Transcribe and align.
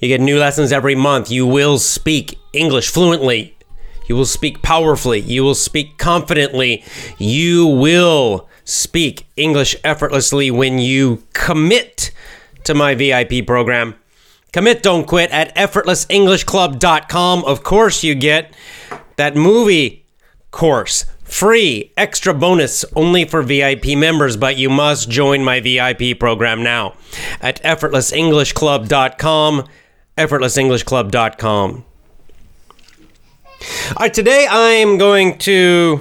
You 0.00 0.08
get 0.08 0.20
new 0.20 0.38
lessons 0.38 0.72
every 0.72 0.94
month. 0.94 1.30
You 1.30 1.46
will 1.46 1.78
speak 1.78 2.38
English 2.52 2.88
fluently. 2.88 3.56
You 4.06 4.16
will 4.16 4.24
speak 4.24 4.62
powerfully. 4.62 5.20
You 5.20 5.44
will 5.44 5.54
speak 5.54 5.98
confidently. 5.98 6.82
You 7.18 7.66
will 7.66 8.48
speak 8.64 9.26
English 9.36 9.76
effortlessly 9.84 10.50
when 10.50 10.78
you 10.78 11.22
commit 11.32 12.12
to 12.64 12.74
my 12.74 12.94
VIP 12.94 13.46
program. 13.46 13.94
Commit, 14.52 14.82
don't 14.82 15.06
quit 15.06 15.30
at 15.30 15.54
effortlessenglishclub.com. 15.54 17.44
Of 17.44 17.62
course, 17.62 18.02
you 18.02 18.16
get 18.16 18.52
that 19.16 19.36
movie 19.36 20.04
course 20.50 21.04
free 21.22 21.92
extra 21.96 22.34
bonus 22.34 22.84
only 22.96 23.24
for 23.24 23.42
VIP 23.42 23.96
members, 23.96 24.36
but 24.36 24.56
you 24.56 24.68
must 24.68 25.08
join 25.08 25.44
my 25.44 25.60
VIP 25.60 26.18
program 26.18 26.64
now 26.64 26.94
at 27.40 27.62
effortlessenglishclub.com 27.62 29.68
effortlessenglishclub.com. 30.26 31.84
All 33.90 33.96
right, 33.98 34.12
today 34.12 34.46
I'm 34.48 34.98
going 34.98 35.38
to 35.38 36.00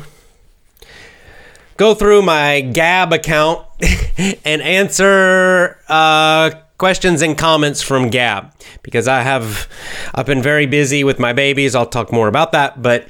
go 1.77 1.93
through 1.93 2.21
my 2.21 2.61
Gab 2.61 3.13
account 3.13 3.65
and 4.45 4.61
answer 4.61 5.77
uh, 5.87 6.51
questions 6.77 7.21
and 7.21 7.37
comments 7.37 7.81
from 7.81 8.09
Gab 8.09 8.53
because 8.83 9.07
I 9.07 9.21
have 9.21 9.67
I've 10.13 10.25
been 10.25 10.41
very 10.41 10.65
busy 10.65 11.03
with 11.03 11.19
my 11.19 11.33
babies. 11.33 11.75
I'll 11.75 11.85
talk 11.85 12.11
more 12.11 12.27
about 12.27 12.51
that, 12.51 12.81
but 12.81 13.07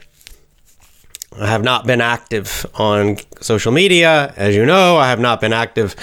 I 1.39 1.47
have 1.47 1.63
not 1.63 1.87
been 1.87 2.01
active 2.01 2.65
on 2.75 3.17
social 3.39 3.71
media. 3.71 4.33
As 4.35 4.55
you 4.55 4.65
know, 4.65 4.97
I 4.97 5.09
have 5.09 5.19
not 5.19 5.39
been 5.39 5.53
active 5.53 5.95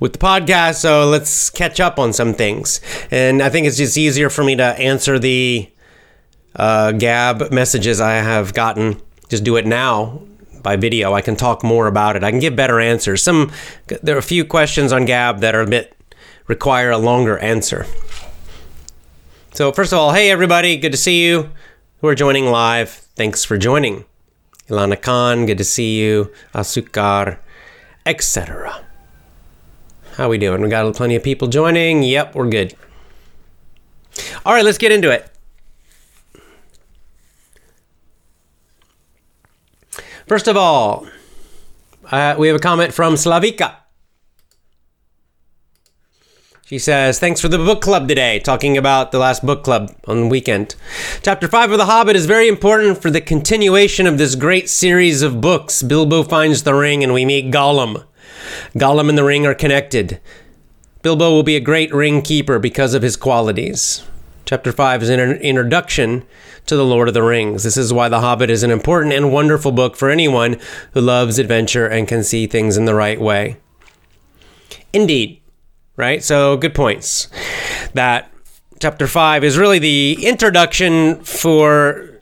with 0.00 0.14
the 0.14 0.18
podcast. 0.18 0.76
So 0.76 1.08
let's 1.08 1.50
catch 1.50 1.78
up 1.78 1.98
on 1.98 2.12
some 2.12 2.34
things. 2.34 2.80
And 3.10 3.42
I 3.42 3.48
think 3.48 3.66
it's 3.66 3.76
just 3.76 3.96
easier 3.96 4.28
for 4.28 4.42
me 4.42 4.56
to 4.56 4.64
answer 4.64 5.18
the 5.18 5.70
uh, 6.56 6.92
Gab 6.92 7.52
messages 7.52 8.00
I 8.00 8.14
have 8.14 8.54
gotten. 8.54 9.00
Just 9.28 9.44
do 9.44 9.56
it 9.56 9.66
now 9.66 10.22
by 10.62 10.76
video. 10.76 11.12
I 11.12 11.20
can 11.20 11.36
talk 11.36 11.62
more 11.62 11.86
about 11.86 12.16
it. 12.16 12.24
I 12.24 12.30
can 12.30 12.40
give 12.40 12.56
better 12.56 12.80
answers. 12.80 13.22
Some 13.22 13.52
there 14.02 14.16
are 14.16 14.18
a 14.18 14.22
few 14.22 14.44
questions 14.44 14.92
on 14.92 15.04
Gab 15.04 15.38
that 15.40 15.54
are 15.54 15.62
a 15.62 15.66
bit 15.66 15.96
require 16.48 16.90
a 16.90 16.98
longer 16.98 17.38
answer. 17.38 17.86
So 19.54 19.70
first 19.70 19.92
of 19.92 19.98
all, 19.98 20.12
hey 20.12 20.30
everybody, 20.30 20.76
good 20.76 20.92
to 20.92 20.98
see 20.98 21.24
you 21.24 21.50
who 22.00 22.08
are 22.08 22.14
joining 22.14 22.46
live. 22.46 22.90
Thanks 22.90 23.44
for 23.44 23.56
joining. 23.56 24.04
Ilana 24.68 25.00
Khan, 25.00 25.46
good 25.46 25.58
to 25.58 25.64
see 25.64 25.98
you. 25.98 26.32
Asukar, 26.54 27.38
etc. 28.06 28.84
How 30.16 30.28
we 30.28 30.38
doing? 30.38 30.60
We 30.60 30.68
got 30.68 30.94
plenty 30.94 31.16
of 31.16 31.22
people 31.22 31.48
joining. 31.48 32.02
Yep, 32.02 32.34
we're 32.34 32.48
good. 32.48 32.74
All 34.44 34.52
right, 34.52 34.64
let's 34.64 34.78
get 34.78 34.92
into 34.92 35.10
it. 35.10 35.28
First 40.26 40.48
of 40.48 40.56
all, 40.56 41.06
uh, 42.10 42.36
we 42.38 42.46
have 42.48 42.56
a 42.56 42.60
comment 42.60 42.94
from 42.94 43.14
Slavika. 43.14 43.81
She 46.72 46.78
says, 46.78 47.18
Thanks 47.18 47.38
for 47.38 47.48
the 47.48 47.58
book 47.58 47.82
club 47.82 48.08
today, 48.08 48.38
talking 48.38 48.78
about 48.78 49.12
the 49.12 49.18
last 49.18 49.44
book 49.44 49.62
club 49.62 49.94
on 50.06 50.20
the 50.22 50.26
weekend. 50.28 50.74
Chapter 51.20 51.46
5 51.46 51.72
of 51.72 51.76
The 51.76 51.84
Hobbit 51.84 52.16
is 52.16 52.24
very 52.24 52.48
important 52.48 53.02
for 53.02 53.10
the 53.10 53.20
continuation 53.20 54.06
of 54.06 54.16
this 54.16 54.34
great 54.34 54.70
series 54.70 55.20
of 55.20 55.42
books. 55.42 55.82
Bilbo 55.82 56.22
finds 56.22 56.62
the 56.62 56.72
ring 56.72 57.04
and 57.04 57.12
we 57.12 57.26
meet 57.26 57.52
Gollum. 57.52 58.06
Gollum 58.74 59.10
and 59.10 59.18
the 59.18 59.22
ring 59.22 59.44
are 59.44 59.54
connected. 59.54 60.18
Bilbo 61.02 61.28
will 61.28 61.42
be 61.42 61.56
a 61.56 61.60
great 61.60 61.92
ring 61.92 62.22
keeper 62.22 62.58
because 62.58 62.94
of 62.94 63.02
his 63.02 63.18
qualities. 63.18 64.02
Chapter 64.46 64.72
5 64.72 65.02
is 65.02 65.10
an 65.10 65.20
introduction 65.20 66.24
to 66.64 66.74
The 66.74 66.86
Lord 66.86 67.06
of 67.06 67.12
the 67.12 67.22
Rings. 67.22 67.64
This 67.64 67.76
is 67.76 67.92
why 67.92 68.08
The 68.08 68.20
Hobbit 68.20 68.48
is 68.48 68.62
an 68.62 68.70
important 68.70 69.12
and 69.12 69.30
wonderful 69.30 69.72
book 69.72 69.94
for 69.94 70.08
anyone 70.08 70.58
who 70.94 71.02
loves 71.02 71.38
adventure 71.38 71.86
and 71.86 72.08
can 72.08 72.24
see 72.24 72.46
things 72.46 72.78
in 72.78 72.86
the 72.86 72.94
right 72.94 73.20
way. 73.20 73.58
Indeed, 74.94 75.41
right? 75.96 76.22
So, 76.22 76.56
good 76.56 76.74
points. 76.74 77.28
That 77.94 78.32
chapter 78.80 79.06
5 79.06 79.44
is 79.44 79.58
really 79.58 79.78
the 79.78 80.26
introduction 80.26 81.22
for 81.22 82.20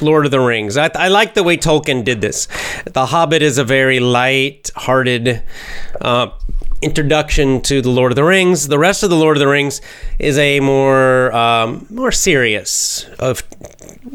Lord 0.00 0.24
of 0.24 0.30
the 0.30 0.40
Rings. 0.40 0.76
I, 0.76 0.90
I, 0.94 1.08
like 1.08 1.34
the 1.34 1.42
way 1.42 1.56
Tolkien 1.56 2.04
did 2.04 2.20
this. 2.20 2.48
The 2.86 3.06
Hobbit 3.06 3.42
is 3.42 3.58
a 3.58 3.64
very 3.64 4.00
light-hearted 4.00 5.42
uh, 6.00 6.30
introduction 6.82 7.60
to 7.62 7.82
the 7.82 7.90
Lord 7.90 8.12
of 8.12 8.16
the 8.16 8.24
Rings. 8.24 8.68
The 8.68 8.78
rest 8.78 9.02
of 9.02 9.10
the 9.10 9.16
Lord 9.16 9.36
of 9.36 9.40
the 9.40 9.48
Rings 9.48 9.80
is 10.18 10.38
a 10.38 10.60
more 10.60 11.32
um, 11.34 11.86
more 11.90 12.12
serious 12.12 13.04
of 13.18 13.42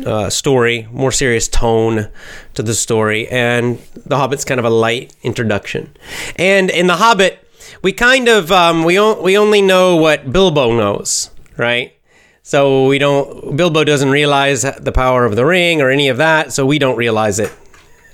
uh, 0.06 0.30
story, 0.30 0.88
more 0.92 1.12
serious 1.12 1.48
tone 1.48 2.10
to 2.56 2.64
the 2.64 2.74
story, 2.74 3.28
and 3.28 3.80
the 4.06 4.18
Hobbit's 4.18 4.46
kind 4.46 4.60
of 4.60 4.66
a 4.66 4.70
light 4.70 5.16
introduction. 5.22 5.96
And 6.38 6.70
in 6.70 6.88
the 6.88 6.96
Hobbit, 6.96 7.45
we 7.86 7.94
kind 7.94 8.28
of 8.28 8.52
um, 8.52 8.84
we 8.84 8.98
o- 8.98 9.22
we 9.22 9.38
only 9.38 9.62
know 9.62 9.96
what 9.96 10.34
Bilbo 10.34 10.76
knows, 10.76 11.30
right? 11.56 11.94
So 12.42 12.88
we 12.88 12.98
don't 12.98 13.56
Bilbo 13.56 13.84
doesn't 13.84 14.10
realize 14.10 14.64
the 14.64 14.92
power 14.92 15.24
of 15.24 15.36
the 15.36 15.46
ring 15.46 15.84
or 15.84 15.92
any 15.92 16.10
of 16.10 16.18
that, 16.18 16.52
so 16.52 16.66
we 16.66 16.80
don't 16.80 16.98
realize 16.98 17.38
it 17.38 17.52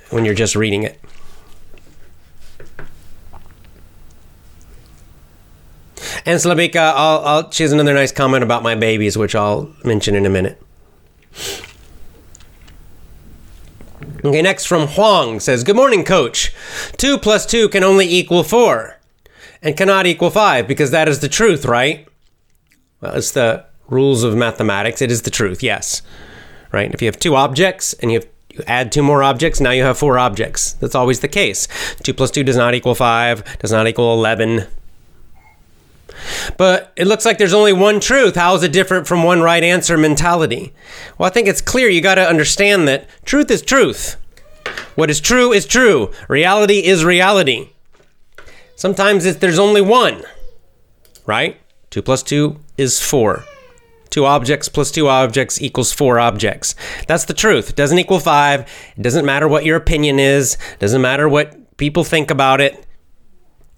when 0.10 0.26
you're 0.26 0.34
just 0.36 0.58
reading 0.58 0.84
it. 0.84 1.00
And 6.26 6.38
Slavika, 6.38 6.92
I'll, 6.94 7.20
I'll, 7.20 7.52
she 7.52 7.64
has 7.64 7.72
another 7.72 7.94
nice 7.94 8.12
comment 8.12 8.44
about 8.44 8.64
my 8.64 8.76
babies, 8.76 9.18
which 9.18 9.36
I'll 9.36 9.74
mention 9.86 10.16
in 10.16 10.26
a 10.26 10.30
minute. 10.30 10.62
Okay, 14.26 14.42
next 14.42 14.66
from 14.66 14.88
Huang 14.90 15.40
says, 15.40 15.64
Good 15.64 15.78
morning, 15.78 16.04
coach. 16.04 16.54
Two 16.98 17.18
plus 17.18 17.46
two 17.46 17.70
can 17.70 17.86
only 17.86 18.06
equal 18.06 18.44
four 18.44 19.01
and 19.62 19.78
cannot 19.78 20.06
equal 20.06 20.30
5 20.30 20.68
because 20.68 20.92
that 20.92 21.08
is 21.08 21.20
the 21.20 21.30
truth, 21.30 21.66
right? 21.66 22.08
Well, 23.00 23.16
it's 23.16 23.32
the 23.32 23.66
rules 23.88 24.24
of 24.24 24.36
mathematics. 24.36 25.02
It 25.02 25.12
is 25.12 25.24
the 25.24 25.30
truth, 25.30 25.62
yes. 25.62 26.02
Right? 26.72 26.94
If 26.94 27.02
you 27.02 27.08
have 27.08 27.20
two 27.20 27.36
objects 27.36 27.94
and 27.94 28.12
you, 28.12 28.20
have, 28.20 28.28
you 28.50 28.64
add 28.66 28.92
two 28.92 29.04
more 29.04 29.24
objects, 29.24 29.60
now 29.60 29.72
you 29.72 29.84
have 29.84 29.98
four 29.98 30.18
objects. 30.18 30.74
That's 30.74 30.96
always 30.96 31.20
the 31.20 31.28
case. 31.28 31.68
2 32.04 32.14
plus 32.14 32.32
2 32.32 32.44
does 32.44 32.56
not 32.56 32.74
equal 32.74 32.96
5, 32.96 33.60
does 33.60 33.72
not 33.72 33.88
equal 33.88 34.14
11. 34.14 34.68
But 36.58 36.94
it 36.96 37.08
looks 37.08 37.26
like 37.26 37.38
there's 37.38 37.54
only 37.54 37.74
one 37.74 38.00
truth. 38.00 38.36
How 38.36 38.56
is 38.56 38.64
it 38.64 38.72
different 38.72 39.08
from 39.08 39.24
one 39.24 39.42
right 39.42 39.64
answer 39.64 39.98
mentality? 39.98 40.74
Well, 41.18 41.28
I 41.28 41.34
think 41.34 41.48
it's 41.48 41.62
clear 41.62 41.90
you 41.90 42.02
got 42.02 42.16
to 42.16 42.28
understand 42.28 42.88
that 42.88 43.08
truth 43.26 43.50
is 43.50 43.62
truth. 43.62 44.18
What 44.96 45.10
is 45.10 45.20
true 45.20 45.52
is 45.52 45.66
true. 45.66 46.12
Reality 46.28 46.86
is 46.86 47.04
reality. 47.04 47.71
Sometimes 48.82 49.28
it's, 49.28 49.38
there's 49.38 49.60
only 49.60 49.80
one, 49.80 50.24
right? 51.28 51.62
2 51.92 52.02
plus 52.02 52.24
2 52.24 52.58
is 52.80 53.00
4. 53.00 53.44
Two 54.10 54.26
objects 54.26 54.70
plus 54.70 54.90
two 54.90 55.08
objects 55.08 55.62
equals 55.62 55.94
four 55.94 56.18
objects. 56.20 56.74
That's 57.06 57.26
the 57.26 57.36
truth. 57.36 57.70
It 57.70 57.76
doesn't 57.76 58.00
equal 58.00 58.20
five. 58.20 58.62
It 58.98 59.04
doesn't 59.04 59.24
matter 59.24 59.48
what 59.48 59.66
your 59.66 59.78
opinion 59.78 60.18
is. 60.18 60.56
It 60.74 60.80
doesn't 60.80 61.02
matter 61.02 61.30
what 61.30 61.78
people 61.78 62.04
think 62.04 62.32
about 62.32 62.60
it. 62.60 62.88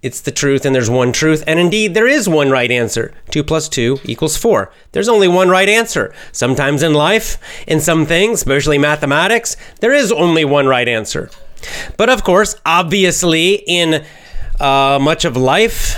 It's 0.02 0.22
the 0.22 0.32
truth, 0.32 0.66
and 0.66 0.74
there's 0.74 0.90
one 0.90 1.12
truth. 1.12 1.44
And 1.46 1.60
indeed, 1.60 1.96
there 1.96 2.08
is 2.08 2.30
one 2.30 2.50
right 2.50 2.72
answer. 2.72 3.14
Two 3.30 3.44
plus 3.44 3.68
two 3.68 4.00
equals 4.06 4.38
four. 4.38 4.72
There's 4.94 5.10
only 5.10 5.28
one 5.28 5.50
right 5.50 5.68
answer. 5.68 6.16
Sometimes 6.32 6.82
in 6.82 6.94
life, 6.94 7.38
in 7.68 7.82
some 7.82 8.06
things, 8.06 8.40
especially 8.40 8.78
mathematics, 8.78 9.58
there 9.82 9.94
is 9.94 10.14
only 10.14 10.46
one 10.46 10.66
right 10.66 10.88
answer. 10.88 11.30
But 11.98 12.10
of 12.10 12.24
course, 12.24 12.56
obviously, 12.66 13.64
in 13.68 14.06
uh, 14.60 15.00
much 15.02 15.26
of 15.26 15.36
life, 15.36 15.98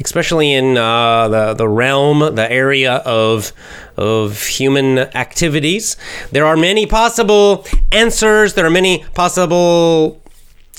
especially 0.00 0.52
in 0.52 0.76
uh, 0.76 1.28
the 1.28 1.54
the 1.54 1.68
realm, 1.68 2.34
the 2.34 2.50
area 2.50 2.94
of 3.04 3.52
of 3.96 4.42
human 4.42 4.98
activities. 4.98 5.96
There 6.32 6.46
are 6.46 6.56
many 6.56 6.86
possible 6.86 7.66
answers. 7.92 8.54
There 8.54 8.66
are 8.66 8.70
many 8.70 9.04
possible 9.14 10.22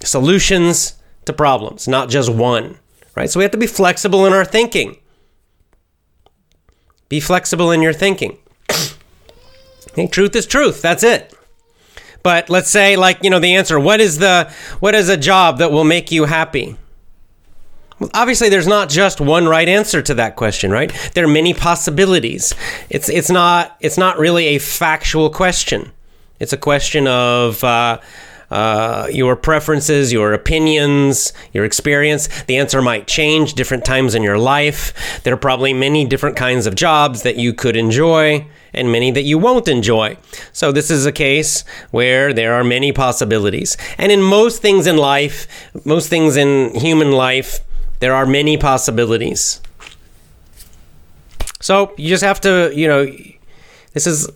solutions 0.04 0.96
to 1.26 1.34
problems, 1.34 1.88
not 1.88 2.10
just 2.10 2.30
one. 2.30 2.78
Right. 3.16 3.30
So 3.30 3.40
we 3.40 3.44
have 3.44 3.52
to 3.52 3.58
be 3.58 3.68
flexible 3.68 4.26
in 4.26 4.34
our 4.34 4.44
thinking. 4.44 4.98
Be 7.08 7.20
flexible 7.20 7.72
in 7.72 7.82
your 7.82 7.94
thinking. 7.94 8.38
okay, 9.92 10.08
truth 10.08 10.36
is 10.36 10.46
truth. 10.46 10.82
That's 10.82 11.04
it. 11.04 11.34
But 12.24 12.50
let's 12.50 12.70
say, 12.70 12.98
like, 12.98 13.24
you 13.24 13.30
know, 13.30 13.40
the 13.40 13.56
answer 13.56 13.80
what 13.80 14.02
is 14.02 14.18
the 14.18 14.52
what 14.80 14.96
is 14.96 15.10
a 15.10 15.16
job 15.16 15.60
that 15.60 15.72
will 15.72 15.84
make 15.84 16.12
you 16.12 16.26
happy? 16.26 16.76
Well, 18.00 18.10
obviously, 18.14 18.50
there's 18.50 18.68
not 18.68 18.90
just 18.90 19.22
one 19.22 19.48
right 19.48 19.68
answer 19.68 20.02
to 20.02 20.14
that 20.16 20.36
question, 20.36 20.72
right? 20.72 20.92
There 21.14 21.24
are 21.24 21.30
many 21.30 21.54
possibilities. 21.54 22.54
It's 22.90 23.08
it's 23.08 23.30
not 23.30 23.78
it's 23.80 23.98
not 23.98 24.20
really 24.20 24.48
a 24.48 24.60
factual 24.60 25.30
question. 25.30 25.92
It's 26.40 26.52
a 26.52 26.58
question 26.58 27.08
of 27.08 27.64
uh, 27.64 28.02
uh, 28.52 29.08
your 29.12 29.38
preferences, 29.38 30.12
your 30.12 30.34
opinions, 30.34 31.32
your 31.54 31.64
experience. 31.64 32.28
The 32.44 32.58
answer 32.58 32.82
might 32.82 33.08
change 33.08 33.54
different 33.54 33.86
times 33.86 34.14
in 34.14 34.24
your 34.24 34.38
life. 34.38 35.22
There 35.24 35.34
are 35.34 35.38
probably 35.38 35.74
many 35.74 36.06
different 36.06 36.36
kinds 36.36 36.68
of 36.68 36.76
jobs 36.76 37.24
that 37.24 37.38
you 37.38 37.54
could 37.54 37.78
enjoy 37.78 38.46
and 38.74 38.92
many 38.92 39.10
that 39.12 39.24
you 39.24 39.38
won't 39.38 39.70
enjoy. 39.70 40.18
So, 40.52 40.74
this 40.74 40.92
is 40.92 41.06
a 41.06 41.12
case 41.14 41.64
where 41.92 42.34
there 42.34 42.54
are 42.54 42.64
many 42.64 42.92
possibilities. 42.92 43.78
And 43.98 44.12
in 44.12 44.22
most 44.22 44.62
things 44.62 44.86
in 44.86 44.98
life, 44.98 45.48
most 45.86 46.10
things 46.10 46.36
in 46.36 46.76
human 46.76 47.14
life, 47.14 47.62
there 48.00 48.14
are 48.14 48.26
many 48.26 48.58
possibilities. 48.58 49.62
So 51.62 51.94
you 51.98 52.10
just 52.10 52.24
have 52.24 52.42
to, 52.42 52.72
you 52.76 52.88
know, 52.88 53.06
this 53.94 54.06
is 54.06 54.30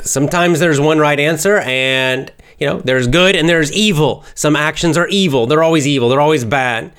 sometimes 0.00 0.60
there's 0.60 0.78
one 0.78 0.98
right 0.98 1.18
answer 1.18 1.58
and 1.58 2.30
you 2.58 2.66
know 2.66 2.80
there's 2.80 3.08
good 3.08 3.34
and 3.34 3.48
there's 3.48 3.72
evil. 3.72 4.24
Some 4.34 4.54
actions 4.54 4.96
are 4.96 5.08
evil. 5.08 5.46
They're 5.46 5.62
always 5.62 5.86
evil. 5.86 6.08
They're 6.08 6.20
always 6.20 6.44
bad. 6.44 6.92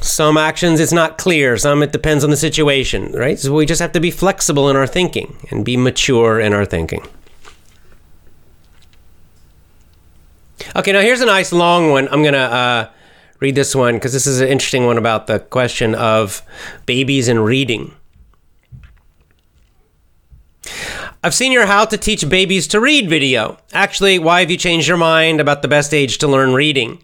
Some 0.00 0.36
actions 0.36 0.80
it's 0.80 0.92
not 0.92 1.18
clear. 1.18 1.56
Some 1.56 1.82
it 1.82 1.92
depends 1.92 2.24
on 2.24 2.30
the 2.30 2.36
situation 2.36 3.12
right? 3.12 3.38
So 3.38 3.54
we 3.54 3.66
just 3.66 3.80
have 3.80 3.92
to 3.92 4.00
be 4.00 4.10
flexible 4.10 4.68
in 4.68 4.76
our 4.76 4.86
thinking 4.86 5.36
and 5.50 5.64
be 5.64 5.76
mature 5.76 6.40
in 6.40 6.52
our 6.52 6.64
thinking. 6.64 7.06
Okay 10.76 10.92
now 10.92 11.00
here's 11.00 11.20
a 11.20 11.26
nice 11.26 11.52
long 11.52 11.90
one. 11.90 12.08
I'm 12.08 12.22
gonna 12.22 12.38
uh, 12.38 12.90
read 13.40 13.54
this 13.54 13.74
one 13.74 13.94
because 13.94 14.12
this 14.12 14.26
is 14.26 14.40
an 14.40 14.48
interesting 14.48 14.86
one 14.86 14.98
about 14.98 15.26
the 15.26 15.40
question 15.40 15.94
of 15.94 16.42
babies 16.86 17.26
and 17.28 17.44
reading. 17.44 17.94
I've 21.22 21.34
seen 21.34 21.52
your 21.52 21.66
How 21.66 21.84
to 21.84 21.98
Teach 21.98 22.26
Babies 22.28 22.66
to 22.68 22.80
Read 22.80 23.08
video. 23.08 23.58
Actually, 23.72 24.18
why 24.18 24.40
have 24.40 24.50
you 24.50 24.56
changed 24.56 24.88
your 24.88 24.96
mind 24.96 25.40
about 25.40 25.62
the 25.62 25.68
best 25.68 25.92
age 25.92 26.18
to 26.18 26.28
learn 26.28 26.54
reading? 26.54 27.02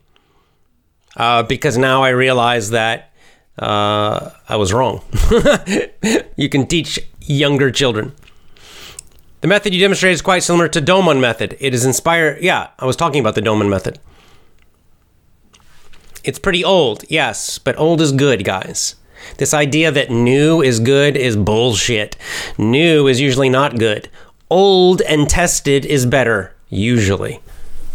Uh, 1.17 1.43
because 1.43 1.77
now 1.77 2.03
I 2.03 2.11
realize 2.11 2.71
that 2.71 3.13
uh, 3.59 4.31
I 4.49 4.57
was 4.57 4.73
wrong. 4.73 5.03
you 6.37 6.49
can 6.49 6.67
teach 6.67 6.99
younger 7.21 7.71
children. 7.71 8.13
The 9.41 9.49
method 9.49 9.75
you 9.75 9.81
demonstrated 9.81 10.15
is 10.15 10.23
quite 10.23 10.43
similar 10.43 10.69
to 10.69 10.81
Doman 10.81 11.21
method. 11.21 11.57
It 11.61 11.75
is 11.75 11.85
inspired. 11.85 12.43
Yeah, 12.43 12.69
I 12.79 12.87
was 12.87 12.97
talking 12.97 13.21
about 13.21 13.35
the 13.35 13.43
Doman 13.43 13.69
method. 13.69 13.99
It's 16.27 16.41
pretty 16.41 16.65
old, 16.65 17.05
yes, 17.09 17.61
but 17.61 17.79
old 17.79 18.01
is 18.01 18.11
good, 18.11 18.45
guys. 18.45 18.97
This 19.39 19.55
idea 19.55 19.93
that 19.93 20.11
new 20.11 20.61
is 20.61 20.81
good 20.81 21.17
is 21.17 21.37
bullshit. 21.37 22.17
New 22.59 23.07
is 23.07 23.21
usually 23.21 23.49
not 23.49 23.79
good. 23.79 24.09
Old 24.51 25.03
and 25.03 25.31
tested 25.31 25.87
is 25.87 26.05
better, 26.05 26.53
usually. 26.69 27.41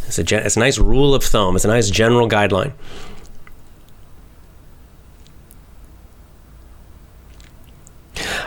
It's 0.08 0.18
a, 0.18 0.46
it's 0.46 0.56
a 0.56 0.62
nice 0.62 0.78
rule 0.78 1.14
of 1.14 1.26
thumb, 1.26 1.58
it's 1.58 1.66
a 1.66 1.68
nice 1.68 1.90
general 1.90 2.30
guideline. 2.30 2.72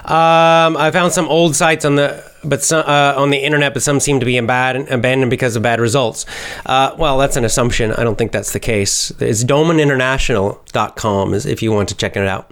Um, 0.04 0.76
I 0.76 0.90
found 0.92 1.12
some 1.12 1.26
old 1.28 1.56
sites 1.56 1.84
on 1.84 1.96
the 1.96 2.22
but 2.44 2.62
some, 2.62 2.84
uh, 2.86 3.14
on 3.16 3.30
the 3.30 3.38
internet, 3.38 3.72
but 3.72 3.82
some 3.82 4.00
seem 4.00 4.20
to 4.20 4.26
be 4.26 4.36
abandoned, 4.36 4.88
abandoned 4.90 5.30
because 5.30 5.56
of 5.56 5.62
bad 5.62 5.80
results. 5.80 6.26
Uh, 6.66 6.94
well, 6.98 7.16
that's 7.16 7.36
an 7.36 7.44
assumption. 7.44 7.92
I 7.92 8.04
don't 8.04 8.16
think 8.16 8.32
that's 8.32 8.52
the 8.52 8.60
case. 8.60 9.10
It's 9.18 9.44
domaninternational.com 9.44 11.34
is 11.34 11.46
if 11.46 11.62
you 11.62 11.72
want 11.72 11.88
to 11.88 11.96
check 11.96 12.16
it 12.16 12.26
out. 12.26 12.50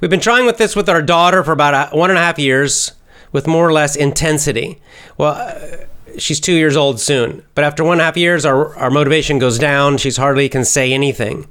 We've 0.00 0.10
been 0.10 0.20
trying 0.20 0.46
with 0.46 0.58
this 0.58 0.76
with 0.76 0.88
our 0.88 1.02
daughter 1.02 1.42
for 1.42 1.52
about 1.52 1.94
one 1.94 2.10
and 2.10 2.18
a 2.18 2.22
half 2.22 2.38
years 2.38 2.92
with 3.32 3.46
more 3.46 3.68
or 3.68 3.72
less 3.72 3.96
intensity. 3.96 4.80
Well, 5.18 5.32
uh, 5.34 5.86
she's 6.18 6.40
two 6.40 6.54
years 6.54 6.76
old 6.76 7.00
soon, 7.00 7.42
but 7.54 7.64
after 7.64 7.84
one 7.84 7.94
and 7.94 8.00
a 8.00 8.04
half 8.04 8.16
years, 8.16 8.44
our, 8.44 8.74
our 8.76 8.90
motivation 8.90 9.38
goes 9.38 9.58
down. 9.58 9.98
She's 9.98 10.16
hardly 10.16 10.48
can 10.48 10.64
say 10.64 10.92
anything, 10.92 11.46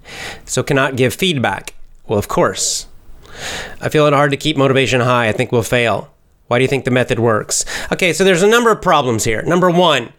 so 0.45 0.63
cannot 0.63 0.95
give 0.95 1.13
feedback. 1.13 1.73
Well, 2.07 2.19
of 2.19 2.27
course, 2.27 2.87
I 3.81 3.89
feel 3.89 4.07
it 4.07 4.13
hard 4.13 4.31
to 4.31 4.37
keep 4.37 4.57
motivation 4.57 5.01
high. 5.01 5.29
I 5.29 5.31
think 5.31 5.51
we'll 5.51 5.63
fail. 5.63 6.13
Why 6.47 6.57
do 6.57 6.63
you 6.63 6.67
think 6.67 6.85
the 6.85 6.91
method 6.91 7.19
works? 7.19 7.63
Okay, 7.91 8.11
so 8.11 8.23
there's 8.23 8.41
a 8.41 8.47
number 8.47 8.71
of 8.71 8.81
problems 8.81 9.23
here. 9.23 9.43
Number 9.43 9.69
one, 9.69 10.11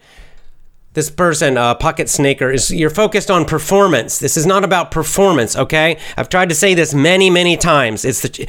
this 0.93 1.09
person, 1.09 1.57
uh, 1.57 1.75
Pocket 1.75 2.09
Snaker, 2.09 2.51
is 2.51 2.71
you're 2.71 2.89
focused 2.89 3.31
on 3.31 3.45
performance. 3.45 4.17
This 4.17 4.35
is 4.35 4.45
not 4.45 4.63
about 4.63 4.91
performance, 4.91 5.55
okay? 5.55 5.97
I've 6.17 6.29
tried 6.29 6.49
to 6.49 6.55
say 6.55 6.73
this 6.73 6.93
many, 6.93 7.29
many 7.29 7.57
times. 7.57 8.05
It's 8.05 8.21
the, 8.21 8.47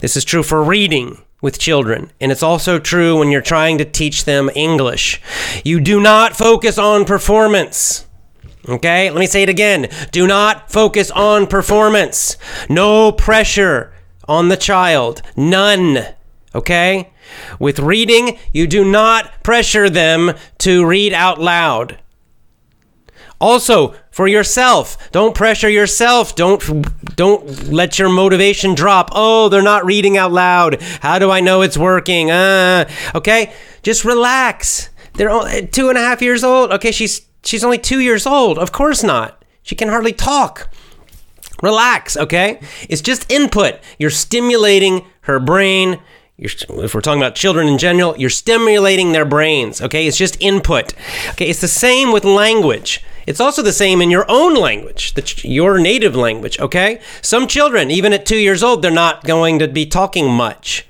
this 0.00 0.16
is 0.16 0.24
true 0.24 0.42
for 0.42 0.62
reading 0.62 1.22
with 1.40 1.58
children, 1.58 2.10
and 2.20 2.32
it's 2.32 2.42
also 2.42 2.78
true 2.78 3.18
when 3.18 3.30
you're 3.30 3.40
trying 3.40 3.78
to 3.78 3.84
teach 3.84 4.24
them 4.24 4.50
English. 4.54 5.20
You 5.64 5.80
do 5.80 6.00
not 6.00 6.36
focus 6.36 6.78
on 6.78 7.04
performance. 7.04 8.06
Okay, 8.68 9.10
let 9.10 9.20
me 9.20 9.26
say 9.26 9.44
it 9.44 9.48
again. 9.48 9.88
Do 10.10 10.26
not 10.26 10.72
focus 10.72 11.10
on 11.12 11.46
performance. 11.46 12.36
No 12.68 13.12
pressure 13.12 13.92
on 14.28 14.48
the 14.48 14.56
child. 14.56 15.22
None. 15.36 16.14
Okay? 16.54 17.10
With 17.58 17.78
reading, 17.78 18.38
you 18.52 18.66
do 18.66 18.84
not 18.84 19.42
pressure 19.42 19.90
them 19.90 20.34
to 20.58 20.86
read 20.86 21.12
out 21.12 21.40
loud. 21.40 21.98
Also, 23.38 23.94
for 24.10 24.26
yourself, 24.26 25.10
don't 25.12 25.34
pressure 25.34 25.68
yourself. 25.68 26.34
Don't 26.34 27.16
don't 27.16 27.70
let 27.70 27.98
your 27.98 28.08
motivation 28.08 28.74
drop. 28.74 29.10
Oh, 29.12 29.50
they're 29.50 29.60
not 29.62 29.84
reading 29.84 30.16
out 30.16 30.32
loud. 30.32 30.80
How 31.00 31.18
do 31.18 31.30
I 31.30 31.40
know 31.40 31.60
it's 31.60 31.76
working? 31.76 32.30
Uh, 32.30 32.88
okay, 33.14 33.52
just 33.82 34.06
relax. 34.06 34.88
They're 35.14 35.66
two 35.66 35.90
and 35.90 35.98
a 35.98 36.00
half 36.00 36.22
years 36.22 36.42
old. 36.42 36.72
Okay, 36.72 36.92
she's 36.92 37.26
she's 37.44 37.62
only 37.62 37.78
two 37.78 38.00
years 38.00 38.26
old. 38.26 38.58
Of 38.58 38.72
course 38.72 39.02
not. 39.02 39.44
She 39.62 39.74
can 39.74 39.88
hardly 39.88 40.12
talk. 40.12 40.70
Relax. 41.62 42.16
Okay, 42.16 42.60
it's 42.88 43.02
just 43.02 43.30
input. 43.30 43.80
You're 43.98 44.10
stimulating 44.10 45.04
her 45.22 45.40
brain 45.40 46.00
you're, 46.36 46.50
if 46.84 46.94
we're 46.94 47.00
talking 47.00 47.20
about 47.20 47.34
children 47.34 47.66
in 47.66 47.78
general, 47.78 48.14
you're 48.18 48.28
stimulating 48.28 49.12
their 49.12 49.24
brains, 49.24 49.80
okay? 49.80 50.06
It's 50.06 50.18
just 50.18 50.36
input. 50.40 50.92
Okay, 51.30 51.48
it's 51.48 51.62
the 51.62 51.68
same 51.68 52.12
with 52.12 52.24
language. 52.24 53.02
It's 53.26 53.40
also 53.40 53.62
the 53.62 53.72
same 53.72 54.02
in 54.02 54.10
your 54.10 54.26
own 54.28 54.54
language, 54.54 55.14
the, 55.14 55.48
your 55.48 55.78
native 55.78 56.14
language, 56.14 56.60
okay? 56.60 57.00
Some 57.22 57.46
children, 57.46 57.90
even 57.90 58.12
at 58.12 58.26
two 58.26 58.36
years 58.36 58.62
old, 58.62 58.82
they're 58.82 58.90
not 58.90 59.24
going 59.24 59.58
to 59.60 59.68
be 59.68 59.86
talking 59.86 60.30
much. 60.30 60.86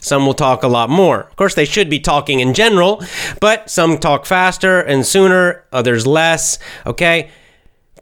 Some 0.00 0.26
will 0.26 0.34
talk 0.34 0.62
a 0.62 0.68
lot 0.68 0.88
more. 0.88 1.20
Of 1.20 1.36
course, 1.36 1.54
they 1.54 1.66
should 1.66 1.90
be 1.90 2.00
talking 2.00 2.40
in 2.40 2.54
general, 2.54 3.04
but 3.40 3.68
some 3.70 3.98
talk 3.98 4.24
faster 4.24 4.80
and 4.80 5.06
sooner, 5.06 5.64
others 5.70 6.06
less, 6.06 6.58
okay? 6.86 7.30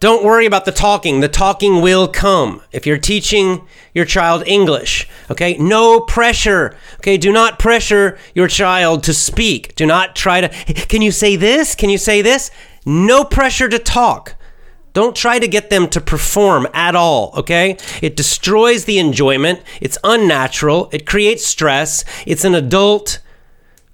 Don't 0.01 0.25
worry 0.25 0.47
about 0.47 0.65
the 0.65 0.73
talking. 0.73 1.21
The 1.21 1.29
talking 1.29 1.83
will 1.83 2.09
come. 2.09 2.63
If 2.73 2.87
you're 2.87 2.97
teaching 2.97 3.67
your 3.93 4.07
child 4.07 4.43
English, 4.47 5.07
okay, 5.31 5.59
no 5.59 6.01
pressure. 6.01 6.75
Okay, 6.97 7.19
do 7.19 7.31
not 7.31 7.59
pressure 7.59 8.19
your 8.35 8.49
child 8.49 9.03
to 9.05 9.13
speak. 9.13 9.77
Do 9.77 9.85
not 9.85 10.17
try 10.17 10.41
to, 10.41 10.49
can 10.89 11.03
you 11.03 11.13
say 11.13 11.37
this? 11.37 11.75
Can 11.75 11.91
you 11.91 11.99
say 11.99 12.23
this? 12.23 12.51
No 12.87 13.25
pressure 13.25 13.69
to 13.69 13.79
talk. 13.79 14.37
Don't 14.95 15.15
try 15.15 15.39
to 15.39 15.47
get 15.47 15.69
them 15.69 15.87
to 15.89 16.01
perform 16.01 16.67
at 16.73 16.97
all, 16.97 17.33
okay? 17.37 17.77
It 18.01 18.17
destroys 18.17 18.87
the 18.87 18.99
enjoyment. 18.99 19.61
It's 19.83 19.99
unnatural. 20.03 20.89
It 20.93 21.07
creates 21.07 21.45
stress. 21.45 22.07
It's 22.27 22.45
an 22.47 22.55
adult 22.55 23.21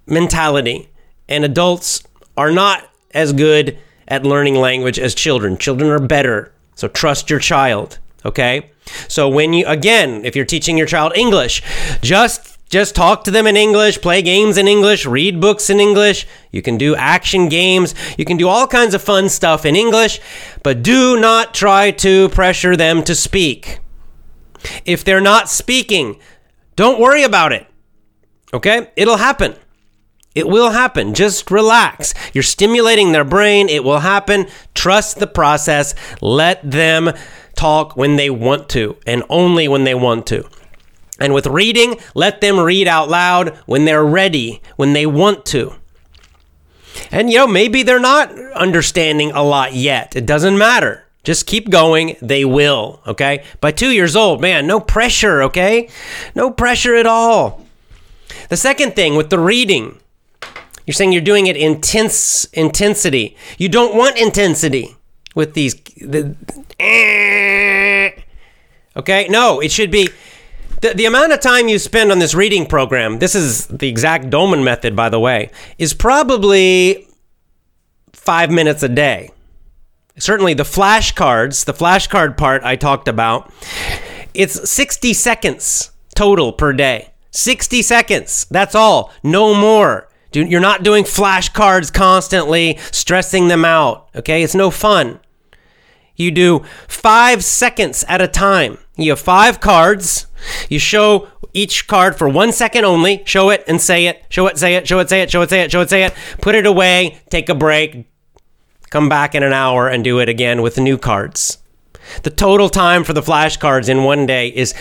mentality. 0.07 0.89
And 1.29 1.45
adults 1.45 2.05
are 2.37 2.53
not 2.53 2.89
as 3.11 3.33
good 3.33 3.77
at 4.09 4.25
learning 4.25 4.55
language 4.55 4.99
as 4.99 5.15
children. 5.15 5.57
Children 5.57 5.91
are 5.91 5.99
better. 5.99 6.53
So 6.75 6.89
trust 6.89 7.31
your 7.31 7.41
child, 7.41 7.99
okay? 8.25 8.71
So 9.09 9.29
when 9.29 9.53
you 9.53 9.67
again, 9.67 10.25
if 10.25 10.37
you're 10.37 10.45
teaching 10.45 10.77
your 10.77 10.87
child 10.87 11.13
English, 11.17 11.63
just 12.03 12.57
just 12.69 12.97
talk 12.97 13.23
to 13.25 13.31
them 13.31 13.47
in 13.47 13.57
English, 13.57 14.01
play 14.01 14.23
games 14.23 14.59
in 14.59 14.67
English, 14.67 15.07
read 15.07 15.41
books 15.41 15.71
in 15.71 15.79
English. 15.79 16.27
You 16.51 16.63
can 16.63 16.77
do 16.77 16.97
action 16.97 17.49
games. 17.49 17.95
You 18.19 18.25
can 18.25 18.37
do 18.37 18.49
all 18.49 18.67
kinds 18.67 18.93
of 18.93 19.03
fun 19.03 19.29
stuff 19.29 19.65
in 19.65 19.77
English, 19.77 20.21
but 20.63 20.83
do 20.83 21.19
not 21.19 21.55
try 21.55 21.93
to 21.93 22.29
pressure 22.31 22.77
them 22.77 23.03
to 23.05 23.15
speak. 23.15 23.79
If 24.85 25.05
they're 25.05 25.21
not 25.21 25.49
speaking, 25.49 26.19
don't 26.75 27.01
worry 27.01 27.23
about 27.23 27.53
it. 27.53 27.67
Okay? 28.53 28.91
It'll 28.97 29.17
happen. 29.17 29.55
It 30.37 30.47
will 30.47 30.71
happen. 30.71 31.15
Just 31.15 31.51
relax. 31.51 32.13
You're 32.35 32.45
stimulating 32.45 33.13
their 33.13 33.25
brain. 33.25 33.71
It 33.71 33.83
will 33.83 34.01
happen. 34.01 34.47
Trust 34.75 35.19
the 35.19 35.27
process. 35.27 35.95
Let 36.21 36.71
them 36.71 37.13
talk 37.55 37.97
when 37.97 38.17
they 38.17 38.29
want 38.29 38.69
to 38.69 38.99
and 39.07 39.25
only 39.31 39.67
when 39.67 39.85
they 39.85 39.95
want 39.95 40.27
to. 40.27 40.47
And 41.19 41.33
with 41.33 41.47
reading, 41.47 41.97
let 42.15 42.43
them 42.43 42.61
read 42.61 42.87
out 42.87 43.09
loud 43.09 43.57
when 43.65 43.87
they're 43.87 44.05
ready, 44.05 44.61
when 44.77 44.93
they 44.93 45.07
want 45.07 45.47
to. 45.47 45.73
And 47.11 47.31
you 47.31 47.39
know, 47.39 47.47
maybe 47.47 47.83
they're 47.83 47.99
not 47.99 48.31
understanding 48.55 49.33
a 49.33 49.43
lot 49.43 49.73
yet. 49.73 50.15
It 50.15 50.27
doesn't 50.27 50.59
matter. 50.59 51.05
Just 51.25 51.47
keep 51.47 51.71
going. 51.71 52.17
They 52.21 52.45
will, 52.45 53.01
okay? 53.07 53.43
By 53.63 53.73
two 53.73 53.91
years 53.91 54.15
old, 54.15 54.43
man, 54.43 54.67
no 54.67 54.81
pressure, 54.81 55.43
okay? 55.45 55.89
No 56.35 56.51
pressure 56.51 56.95
at 56.95 57.07
all. 57.07 57.65
The 58.51 58.57
second 58.57 58.95
thing 58.95 59.17
with 59.17 59.31
the 59.31 59.39
reading, 59.39 59.99
you're 60.87 60.95
saying 60.95 61.13
you're 61.13 61.21
doing 61.21 61.47
it 61.47 61.57
intense 61.57 62.45
intensity. 62.53 63.37
You 63.59 63.69
don't 63.69 63.97
want 63.97 64.17
intensity 64.19 64.97
with 65.35 65.55
these. 65.55 65.75
The, 65.75 66.37
eh. 66.79 68.13
okay? 68.97 69.29
No, 69.29 69.61
it 69.61 69.71
should 69.73 69.91
be 69.91 70.09
the, 70.81 70.95
the 70.95 71.07
amount 71.07 71.33
of 71.33 71.41
time 71.41 71.69
you 71.69 71.79
spend 71.79 72.13
on 72.13 72.19
this 72.19 72.35
reading 72.35 72.67
program, 72.67 73.19
this 73.19 73.35
is 73.35 73.67
the 73.67 73.89
exact 73.89 74.31
Doman 74.31 74.63
method, 74.63 74.95
by 74.95 75.09
the 75.09 75.19
way, 75.19 75.51
is 75.79 75.95
probably 75.95 77.09
five 78.13 78.51
minutes 78.51 78.83
a 78.83 78.89
day. 78.89 79.31
Certainly, 80.19 80.55
the 80.55 80.63
flashcards, 80.63 81.65
the 81.65 81.75
flashcard 81.75 82.37
part 82.37 82.63
I 82.63 82.77
talked 82.77 83.09
about, 83.09 83.53
it's 84.35 84.71
60 84.71 85.13
seconds 85.13 85.91
total 86.15 86.53
per 86.53 86.73
day. 86.73 87.13
60 87.33 87.83
seconds. 87.83 88.47
That's 88.51 88.75
all. 88.75 89.13
No 89.23 89.55
more. 89.55 90.06
You're 90.33 90.61
not 90.61 90.83
doing 90.83 91.05
flashcards 91.05 91.93
constantly, 91.93 92.79
stressing 92.93 93.49
them 93.49 93.65
out. 93.65 94.09
Okay? 94.15 94.43
It's 94.43 94.55
no 94.55 94.71
fun. 94.71 95.21
You 96.17 96.31
do 96.31 96.65
five 96.89 97.45
seconds 97.45 98.05
at 98.09 98.21
a 98.21 98.29
time. 98.29 98.79
You 98.97 99.13
have 99.13 99.21
five 99.21 99.61
cards. 99.61 100.27
You 100.69 100.79
show 100.79 101.29
each 101.53 101.87
card 101.87 102.17
for 102.17 102.29
one 102.29 102.53
second 102.53 102.85
only. 102.85 103.23
Show 103.27 103.51
it 103.51 103.65
and 103.67 103.81
say 103.81 104.07
it. 104.07 104.25
Show 104.29 104.47
it, 104.47 104.59
say 104.59 104.75
it, 104.75 104.89
show 104.89 104.99
it, 104.99 105.09
say 105.09 105.23
it, 105.23 105.31
show 105.31 105.43
it, 105.43 105.51
say 105.51 105.63
it, 105.63 105.71
show 105.71 105.81
it, 105.83 105.91
say 105.91 106.05
it. 106.05 106.15
Put 106.41 106.55
it 106.55 106.67
away. 106.67 107.19
Take 107.31 107.49
a 107.49 107.55
break. 107.55 108.07
Come 108.91 109.09
back 109.09 109.35
in 109.35 109.43
an 109.43 109.53
hour 109.53 109.89
and 109.89 110.05
do 110.05 110.19
it 110.21 110.29
again 110.29 110.63
with 110.63 110.79
new 110.79 110.97
cards. 110.97 111.59
The 112.23 112.31
total 112.31 112.69
time 112.69 113.05
for 113.05 113.13
the 113.13 113.21
flashcards 113.21 113.89
in 113.89 114.05
one 114.05 114.27
day 114.27 114.49
is, 114.49 114.75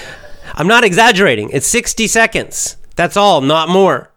I'm 0.54 0.68
not 0.68 0.84
exaggerating, 0.84 1.50
it's 1.52 1.68
60 1.68 2.08
seconds. 2.08 2.78
That's 2.96 3.18
all, 3.18 3.42
not 3.42 3.68
more. 3.68 4.12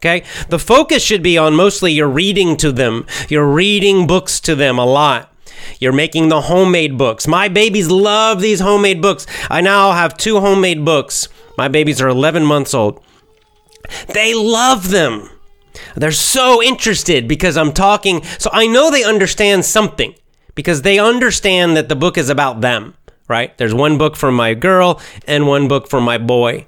Okay? 0.00 0.24
The 0.48 0.58
focus 0.58 1.02
should 1.02 1.22
be 1.22 1.36
on 1.36 1.54
mostly 1.54 1.92
you're 1.92 2.08
reading 2.08 2.56
to 2.56 2.72
them. 2.72 3.06
You're 3.28 3.46
reading 3.46 4.06
books 4.06 4.40
to 4.40 4.54
them 4.54 4.78
a 4.78 4.86
lot. 4.86 5.30
You're 5.78 5.92
making 5.92 6.30
the 6.30 6.42
homemade 6.42 6.96
books. 6.96 7.28
My 7.28 7.48
babies 7.48 7.90
love 7.90 8.40
these 8.40 8.60
homemade 8.60 9.02
books. 9.02 9.26
I 9.50 9.60
now 9.60 9.92
have 9.92 10.16
two 10.16 10.40
homemade 10.40 10.84
books. 10.84 11.28
My 11.58 11.68
babies 11.68 12.00
are 12.00 12.08
11 12.08 12.46
months 12.46 12.72
old. 12.72 13.02
They 14.08 14.34
love 14.34 14.90
them. 14.90 15.28
They're 15.94 16.12
so 16.12 16.62
interested 16.62 17.28
because 17.28 17.58
I'm 17.58 17.72
talking. 17.72 18.22
So 18.38 18.48
I 18.52 18.66
know 18.66 18.90
they 18.90 19.04
understand 19.04 19.66
something 19.66 20.14
because 20.54 20.82
they 20.82 20.98
understand 20.98 21.76
that 21.76 21.90
the 21.90 21.96
book 21.96 22.16
is 22.16 22.30
about 22.30 22.62
them, 22.62 22.94
right? 23.28 23.56
There's 23.58 23.74
one 23.74 23.98
book 23.98 24.16
for 24.16 24.32
my 24.32 24.54
girl 24.54 25.00
and 25.26 25.46
one 25.46 25.68
book 25.68 25.88
for 25.88 26.00
my 26.00 26.16
boy. 26.16 26.66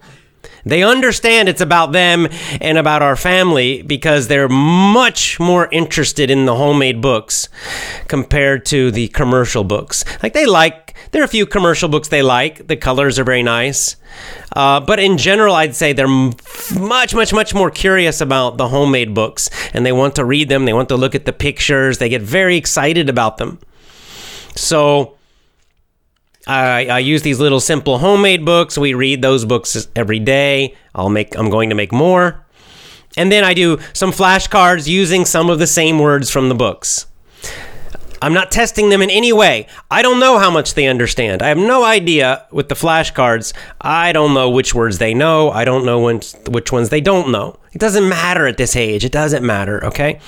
They 0.65 0.83
understand 0.83 1.49
it's 1.49 1.61
about 1.61 1.93
them 1.93 2.29
and 2.61 2.79
about 2.79 3.03
our 3.03 3.17
family 3.17 3.83
because 3.83 4.29
they're 4.29 4.49
much 4.49 5.41
more 5.41 5.69
interested 5.73 6.31
in 6.31 6.47
the 6.47 6.55
homemade 6.55 7.01
books 7.01 7.49
compared 8.09 8.65
to 8.67 8.91
the 8.91 9.09
commercial 9.09 9.65
books. 9.65 10.05
Like 10.23 10.33
they 10.33 10.47
like, 10.47 10.95
there 11.11 11.23
are 11.23 11.25
a 11.25 11.29
few 11.29 11.47
commercial 11.47 11.89
books 11.89 12.09
they 12.09 12.23
like. 12.23 12.67
The 12.69 12.77
colors 12.77 13.19
are 13.19 13.25
very 13.25 13.43
nice. 13.43 13.97
Uh, 14.55 14.81
but 14.81 14.99
in 14.99 15.19
general, 15.19 15.55
I'd 15.55 15.75
say 15.75 15.93
they're 15.93 16.07
much, 16.07 17.15
much, 17.15 17.33
much 17.33 17.55
more 17.55 17.71
curious 17.71 18.21
about 18.21 18.57
the 18.57 18.69
homemade 18.69 19.15
books 19.15 19.51
and 19.75 19.85
they 19.85 19.93
want 19.93 20.17
to 20.17 20.25
read 20.25 20.49
them. 20.49 20.65
They 20.65 20.73
want 20.73 20.89
to 20.91 20.97
look 20.97 21.15
at 21.15 21.25
the 21.25 21.33
pictures. 21.33 21.99
They 21.99 22.09
get 22.09 22.23
very 22.23 22.57
excited 22.57 23.09
about 23.09 23.39
them. 23.39 23.59
So, 24.55 25.17
I, 26.47 26.87
I 26.87 26.99
use 26.99 27.23
these 27.23 27.39
little 27.39 27.61
simple 27.61 27.99
homemade 27.99 28.45
books. 28.45 28.77
We 28.77 28.95
read 28.95 29.23
those 29.23 29.45
books 29.45 29.89
every 29.95 30.19
day. 30.19 30.75
I'll 30.95 31.09
make. 31.09 31.37
I'm 31.37 31.51
going 31.51 31.69
to 31.71 31.75
make 31.75 31.93
more, 31.93 32.45
and 33.17 33.31
then 33.31 33.45
I 33.45 33.55
do 33.55 33.79
some 33.93 34.11
flashcards 34.11 34.89
using 34.89 35.25
some 35.25 35.51
of 35.51 35.59
the 35.59 35.67
same 35.67 35.99
words 35.99 36.31
from 36.31 36.49
the 36.49 36.55
books. 36.55 37.07
I'm 38.23 38.35
not 38.35 38.53
testing 38.53 38.89
them 38.89 39.03
in 39.03 39.11
any 39.11 39.33
way. 39.33 39.67
I 39.91 40.01
don't 40.01 40.21
know 40.21 40.39
how 40.39 40.49
much 40.49 40.75
they 40.75 40.87
understand. 40.87 41.43
I 41.43 41.49
have 41.49 41.59
no 41.59 41.83
idea 41.83 42.47
with 42.53 42.69
the 42.69 42.77
flashcards. 42.77 43.53
I 43.81 44.13
don't 44.13 44.33
know 44.33 44.49
which 44.49 44.77
words 44.77 44.99
they 44.99 45.13
know. 45.13 45.51
I 45.51 45.65
don't 45.65 45.85
know 45.85 45.99
when, 45.99 46.21
which 46.47 46.71
ones 46.71 46.89
they 46.91 47.01
don't 47.01 47.33
know. 47.33 47.59
It 47.73 47.79
doesn't 47.79 48.09
matter 48.09 48.47
at 48.47 48.59
this 48.59 48.77
age. 48.77 49.05
It 49.05 49.11
doesn't 49.11 49.45
matter, 49.45 49.85
okay? 49.87 50.21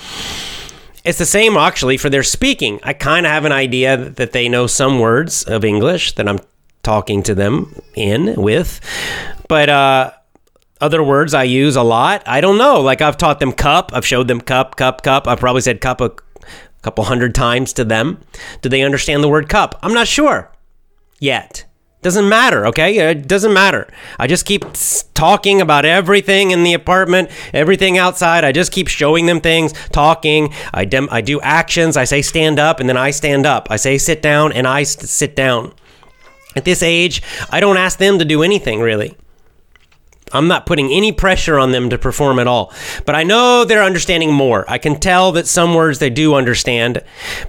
It's 1.05 1.19
the 1.19 1.27
same 1.27 1.57
actually 1.57 1.99
for 1.99 2.09
their 2.09 2.23
speaking. 2.23 2.81
I 2.83 2.95
kind 2.95 3.27
of 3.27 3.33
have 3.33 3.45
an 3.45 3.53
idea 3.53 3.97
that 3.97 4.33
they 4.33 4.49
know 4.49 4.67
some 4.67 4.99
words 4.99 5.45
of 5.45 5.65
English 5.65 6.15
that 6.15 6.27
I'm 6.27 6.41
talking 6.83 7.23
to 7.25 7.35
them 7.35 7.79
in 7.95 8.35
with, 8.41 8.81
but 9.49 9.69
uh, 9.69 10.13
other 10.81 11.03
words 11.03 11.35
I 11.35 11.45
use 11.45 11.77
a 11.77 11.83
lot, 11.83 12.23
I 12.27 12.41
don't 12.41 12.59
know. 12.59 12.81
Like 12.81 13.03
I've 13.03 13.19
taught 13.19 13.39
them 13.39 13.53
cup, 13.53 13.91
I've 13.93 14.07
showed 14.07 14.29
them 14.29 14.41
cup, 14.41 14.77
cup, 14.77 15.03
cup. 15.03 15.29
I've 15.29 15.41
probably 15.41 15.61
said 15.61 15.83
cup 15.83 16.01
a 16.01 16.13
couple 16.83 17.05
hundred 17.05 17.35
times 17.35 17.75
to 17.75 17.85
them. 17.85 18.21
Do 18.63 18.69
they 18.71 18.83
understand 18.83 19.23
the 19.23 19.29
word 19.29 19.49
cup? 19.49 19.79
I'm 19.83 19.95
not 19.95 20.09
sure 20.09 20.51
yet. 21.21 21.65
Doesn't 22.05 22.29
matter, 22.29 22.67
okay? 22.67 23.01
Uh, 23.01 23.13
it 23.13 23.27
doesn't 23.27 23.55
matter. 23.55 23.89
I 24.19 24.27
just 24.27 24.45
keep 24.45 24.67
talking 25.15 25.63
about 25.63 25.87
everything 25.87 26.51
in 26.51 26.63
the 26.63 26.75
apartment, 26.75 27.31
everything 27.55 27.97
outside. 27.97 28.45
I 28.45 28.53
just 28.53 28.73
keep 28.73 28.89
showing 28.89 29.25
them 29.25 29.41
things, 29.41 29.73
talking. 29.89 30.53
I, 30.75 30.85
dem- 30.85 31.09
I 31.11 31.23
do 31.23 31.41
actions. 31.41 31.97
I 31.97 32.05
say 32.05 32.21
stand 32.21 32.59
up, 32.59 32.79
and 32.79 32.91
then 32.91 32.99
I 32.99 33.11
stand 33.11 33.47
up. 33.47 33.69
I 33.71 33.77
say 33.77 33.97
sit 33.97 34.21
down, 34.21 34.53
and 34.53 34.69
I 34.69 34.83
st- 34.83 35.09
sit 35.09 35.35
down. 35.35 35.73
At 36.55 36.67
this 36.67 36.83
age, 36.83 37.23
I 37.49 37.61
don't 37.61 37.79
ask 37.79 37.99
them 37.99 38.19
to 38.19 38.25
do 38.27 38.43
anything 38.43 38.81
really. 38.81 39.17
I'm 40.31 40.47
not 40.47 40.67
putting 40.67 40.91
any 40.91 41.11
pressure 41.11 41.59
on 41.59 41.73
them 41.73 41.89
to 41.89 41.97
perform 41.97 42.39
at 42.39 42.47
all. 42.47 42.71
But 43.07 43.15
I 43.15 43.23
know 43.23 43.65
they're 43.65 43.83
understanding 43.83 44.31
more. 44.31 44.71
I 44.71 44.77
can 44.77 45.01
tell 45.01 45.33
that 45.33 45.47
some 45.47 45.75
words 45.75 46.01
they 46.01 46.11
do 46.11 46.35
understand, 46.35 47.03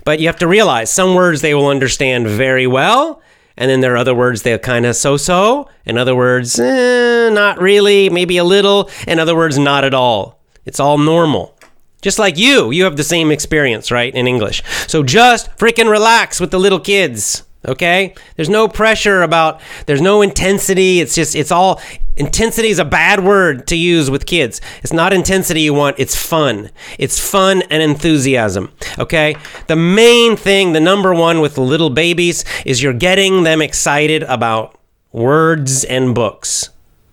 but 0.06 0.22
you 0.22 0.28
have 0.28 0.40
to 0.40 0.48
realize 0.48 0.94
some 0.94 1.14
words 1.14 1.42
they 1.42 1.54
will 1.54 1.68
understand 1.68 2.26
very 2.28 2.68
well, 2.68 3.22
and 3.58 3.70
then 3.70 3.80
there 3.80 3.94
are 3.94 3.98
other 3.98 4.16
words 4.16 4.42
that 4.44 4.62
kind 4.62 4.86
of 4.86 4.96
so 4.96 5.18
so. 5.18 5.70
In 5.86 5.98
other 5.98 6.16
words, 6.16 6.60
eh, 6.60 7.30
not 7.30 7.60
really, 7.60 8.10
maybe 8.10 8.38
a 8.38 8.44
little. 8.44 8.90
In 9.08 9.20
other 9.20 9.36
words, 9.36 9.58
not 9.58 9.84
at 9.84 9.94
all. 9.94 10.42
It's 10.66 10.80
all 10.80 10.98
normal. 10.98 11.58
Just 12.02 12.20
like 12.20 12.38
you, 12.38 12.72
you 12.72 12.84
have 12.84 12.98
the 12.98 13.04
same 13.04 13.32
experience, 13.32 13.90
right, 13.92 14.14
in 14.14 14.28
English. 14.28 14.62
So 14.88 15.02
just 15.02 15.50
freaking 15.58 15.90
relax 15.90 16.40
with 16.40 16.52
the 16.52 16.60
little 16.60 16.80
kids, 16.80 17.44
okay? 17.66 18.14
There's 18.36 18.50
no 18.50 18.68
pressure 18.68 19.22
about, 19.24 19.62
there's 19.86 20.02
no 20.02 20.22
intensity. 20.22 21.00
It's 21.00 21.16
just, 21.16 21.36
it's 21.36 21.52
all, 21.52 21.82
Intensity 22.18 22.70
is 22.70 22.80
a 22.80 22.86
bad 22.86 23.26
word 23.26 23.68
to 23.68 23.76
use 23.76 24.10
with 24.10 24.26
kids. 24.26 24.62
It's 24.82 24.94
not 24.94 25.12
intensity 25.12 25.62
you 25.62 25.74
want, 25.74 26.00
it's 26.00 26.16
fun. 26.16 26.70
It's 26.98 27.20
fun 27.20 27.62
and 27.64 27.84
enthusiasm. 27.84 28.72
Okay? 28.98 29.36
The 29.68 29.76
main 29.76 30.38
thing, 30.38 30.72
the 30.72 30.80
number 30.80 31.14
one 31.14 31.42
with 31.42 31.58
little 31.58 31.90
babies, 31.90 32.46
is 32.66 32.82
you're 32.82 32.94
getting 32.94 33.44
them 33.44 33.62
excited 33.62 34.24
about 34.24 34.80
words 35.12 35.84
and 35.84 36.16
books. 36.16 36.70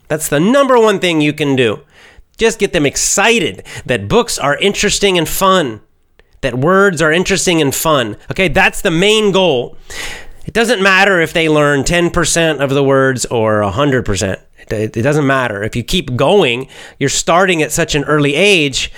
That's 0.06 0.28
the 0.28 0.38
number 0.38 0.78
one 0.78 1.00
thing 1.00 1.20
you 1.20 1.32
can 1.32 1.56
do. 1.56 1.80
Just 2.36 2.60
get 2.60 2.72
them 2.72 2.86
excited 2.86 3.66
that 3.84 4.08
books 4.08 4.38
are 4.38 4.56
interesting 4.58 5.18
and 5.18 5.28
fun, 5.28 5.80
that 6.42 6.54
words 6.54 7.02
are 7.02 7.12
interesting 7.12 7.60
and 7.60 7.74
fun. 7.74 8.16
Okay? 8.30 8.46
That's 8.46 8.82
the 8.82 8.90
main 8.92 9.32
goal. 9.32 9.76
It 10.44 10.54
doesn't 10.54 10.82
matter 10.82 11.20
if 11.20 11.32
they 11.32 11.48
learn 11.48 11.84
10% 11.84 12.60
of 12.60 12.70
the 12.70 12.82
words 12.82 13.24
or 13.26 13.60
100%. 13.60 14.40
It, 14.70 14.96
it 14.96 15.02
doesn't 15.02 15.26
matter 15.26 15.62
if 15.62 15.76
you 15.76 15.82
keep 15.82 16.16
going. 16.16 16.68
You're 16.98 17.08
starting 17.08 17.62
at 17.62 17.72
such 17.72 17.94
an 17.94 18.04
early 18.04 18.34
age. 18.34 18.92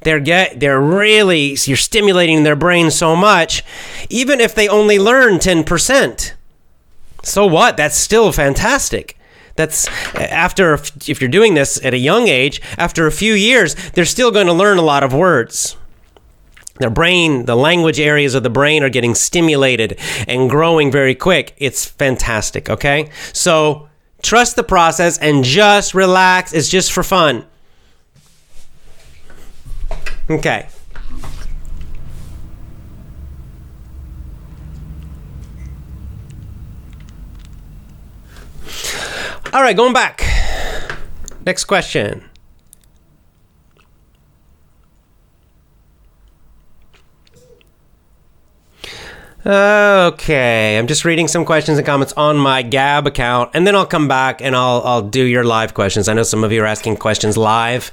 They're 0.00 0.20
get 0.20 0.60
they're 0.60 0.80
really 0.80 1.56
you're 1.64 1.76
stimulating 1.76 2.42
their 2.42 2.56
brain 2.56 2.90
so 2.90 3.14
much, 3.14 3.62
even 4.08 4.40
if 4.40 4.54
they 4.54 4.66
only 4.66 4.98
learn 4.98 5.38
ten 5.38 5.62
percent. 5.62 6.34
So 7.22 7.46
what? 7.46 7.76
That's 7.76 7.96
still 7.96 8.32
fantastic. 8.32 9.18
That's 9.56 9.88
after 10.14 10.74
if 11.06 11.20
you're 11.20 11.30
doing 11.30 11.54
this 11.54 11.84
at 11.84 11.94
a 11.94 11.98
young 11.98 12.28
age, 12.28 12.62
after 12.78 13.06
a 13.06 13.12
few 13.12 13.34
years, 13.34 13.74
they're 13.90 14.06
still 14.06 14.30
going 14.30 14.46
to 14.46 14.52
learn 14.52 14.78
a 14.78 14.82
lot 14.82 15.02
of 15.02 15.12
words 15.12 15.76
their 16.78 16.90
brain, 16.90 17.44
the 17.44 17.56
language 17.56 18.00
areas 18.00 18.34
of 18.34 18.42
the 18.42 18.50
brain 18.50 18.82
are 18.82 18.88
getting 18.88 19.14
stimulated 19.14 19.98
and 20.26 20.48
growing 20.48 20.90
very 20.90 21.14
quick. 21.14 21.54
It's 21.58 21.84
fantastic, 21.84 22.70
okay? 22.70 23.10
So 23.32 23.88
Trust 24.22 24.56
the 24.56 24.62
process 24.62 25.18
and 25.18 25.44
just 25.44 25.94
relax. 25.94 26.52
It's 26.52 26.68
just 26.68 26.92
for 26.92 27.02
fun. 27.02 27.46
Okay. 30.28 30.68
All 39.52 39.62
right, 39.62 39.76
going 39.76 39.92
back. 39.92 40.22
Next 41.44 41.64
question. 41.64 42.29
Okay, 49.44 50.76
I'm 50.76 50.86
just 50.86 51.06
reading 51.06 51.26
some 51.26 51.46
questions 51.46 51.78
and 51.78 51.86
comments 51.86 52.12
on 52.12 52.36
my 52.36 52.60
Gab 52.60 53.06
account, 53.06 53.50
and 53.54 53.66
then 53.66 53.74
I'll 53.74 53.86
come 53.86 54.06
back 54.06 54.42
and 54.42 54.54
I'll 54.54 54.82
I'll 54.84 55.00
do 55.00 55.24
your 55.24 55.44
live 55.44 55.72
questions. 55.72 56.08
I 56.08 56.12
know 56.12 56.24
some 56.24 56.44
of 56.44 56.52
you 56.52 56.62
are 56.62 56.66
asking 56.66 56.98
questions 56.98 57.38
live. 57.38 57.90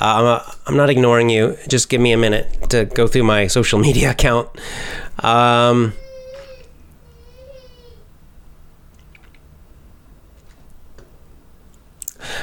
I'm, 0.00 0.24
uh, 0.24 0.52
I'm 0.66 0.76
not 0.78 0.88
ignoring 0.88 1.28
you. 1.28 1.58
Just 1.68 1.90
give 1.90 2.00
me 2.00 2.12
a 2.12 2.16
minute 2.16 2.70
to 2.70 2.86
go 2.86 3.06
through 3.06 3.24
my 3.24 3.46
social 3.46 3.78
media 3.78 4.12
account. 4.12 4.48
Um, 5.18 5.92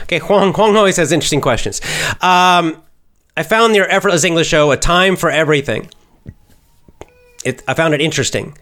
okay, 0.03 0.19
Huang 0.19 0.53
Huang 0.53 0.77
always 0.77 0.98
has 0.98 1.12
interesting 1.12 1.41
questions. 1.41 1.81
Um, 2.22 2.83
I 3.36 3.41
found 3.41 3.75
your 3.75 3.89
effortless 3.89 4.24
English 4.24 4.50
show 4.50 4.69
a 4.69 4.77
time 4.77 5.15
for 5.15 5.31
everything 5.31 5.89
it, 7.44 7.64
I 7.68 7.74
found 7.74 7.94
it 7.94 8.02
interesting. 8.02 8.58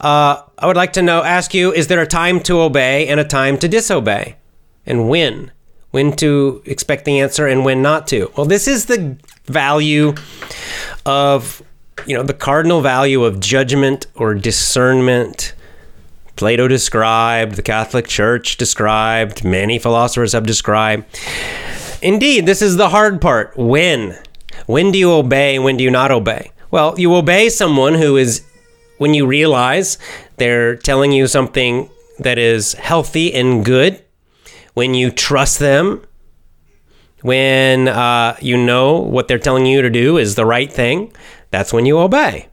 Uh, 0.00 0.42
I 0.58 0.66
would 0.66 0.76
like 0.76 0.92
to 0.94 1.02
know, 1.02 1.22
ask 1.22 1.54
you, 1.54 1.72
is 1.72 1.86
there 1.86 2.00
a 2.00 2.06
time 2.06 2.40
to 2.40 2.60
obey 2.60 3.06
and 3.08 3.20
a 3.20 3.24
time 3.24 3.56
to 3.58 3.68
disobey? 3.68 4.36
And 4.84 5.08
when? 5.08 5.52
When 5.90 6.16
to 6.16 6.62
expect 6.64 7.04
the 7.04 7.20
answer 7.20 7.46
and 7.46 7.64
when 7.64 7.82
not 7.82 8.06
to? 8.08 8.32
Well, 8.36 8.46
this 8.46 8.66
is 8.66 8.86
the 8.86 9.16
value 9.44 10.14
of, 11.04 11.62
you 12.06 12.16
know, 12.16 12.22
the 12.22 12.34
cardinal 12.34 12.80
value 12.80 13.24
of 13.24 13.40
judgment 13.40 14.06
or 14.14 14.34
discernment. 14.34 15.54
Plato 16.34 16.66
described, 16.66 17.56
the 17.56 17.62
Catholic 17.62 18.08
Church 18.08 18.56
described, 18.56 19.44
many 19.44 19.78
philosophers 19.78 20.32
have 20.32 20.46
described. 20.46 21.04
Indeed, 22.00 22.46
this 22.46 22.62
is 22.62 22.76
the 22.76 22.88
hard 22.88 23.20
part. 23.20 23.56
When? 23.56 24.18
When 24.66 24.92
do 24.92 24.98
you 24.98 25.12
obey? 25.12 25.58
When 25.58 25.76
do 25.76 25.84
you 25.84 25.90
not 25.90 26.10
obey? 26.10 26.51
Well, 26.72 26.98
you 26.98 27.14
obey 27.14 27.50
someone 27.50 27.92
who 27.92 28.16
is, 28.16 28.42
when 28.96 29.12
you 29.12 29.26
realize 29.26 29.98
they're 30.38 30.74
telling 30.74 31.12
you 31.12 31.26
something 31.26 31.90
that 32.18 32.38
is 32.38 32.72
healthy 32.72 33.32
and 33.34 33.62
good, 33.62 34.02
when 34.72 34.94
you 34.94 35.10
trust 35.10 35.58
them, 35.58 36.02
when 37.20 37.88
uh, 37.88 38.38
you 38.40 38.56
know 38.56 38.96
what 39.00 39.28
they're 39.28 39.38
telling 39.38 39.66
you 39.66 39.82
to 39.82 39.90
do 39.90 40.16
is 40.16 40.34
the 40.34 40.46
right 40.46 40.72
thing, 40.72 41.12
that's 41.50 41.74
when 41.74 41.84
you 41.84 41.98
obey. 41.98 42.48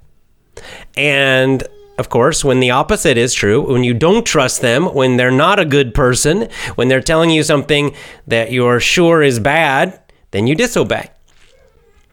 And 0.97 1.65
of 1.97 2.09
course, 2.09 2.43
when 2.43 2.59
the 2.59 2.71
opposite 2.71 3.17
is 3.17 3.33
true, 3.33 3.71
when 3.71 3.85
you 3.85 3.93
don't 3.93 4.25
trust 4.25 4.59
them, 4.59 4.93
when 4.93 5.15
they're 5.15 5.31
not 5.31 5.59
a 5.59 5.65
good 5.65 5.93
person, 5.93 6.49
when 6.75 6.89
they're 6.89 6.99
telling 6.99 7.29
you 7.29 7.41
something 7.41 7.95
that 8.27 8.51
you're 8.51 8.81
sure 8.81 9.23
is 9.23 9.39
bad, 9.39 9.97
then 10.31 10.45
you 10.45 10.55
disobey. 10.55 11.09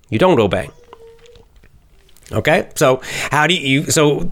You 0.08 0.20
don't 0.20 0.38
obey. 0.38 0.70
Okay, 2.32 2.68
so 2.74 3.00
how 3.30 3.46
do 3.46 3.54
you? 3.54 3.90
So 3.90 4.30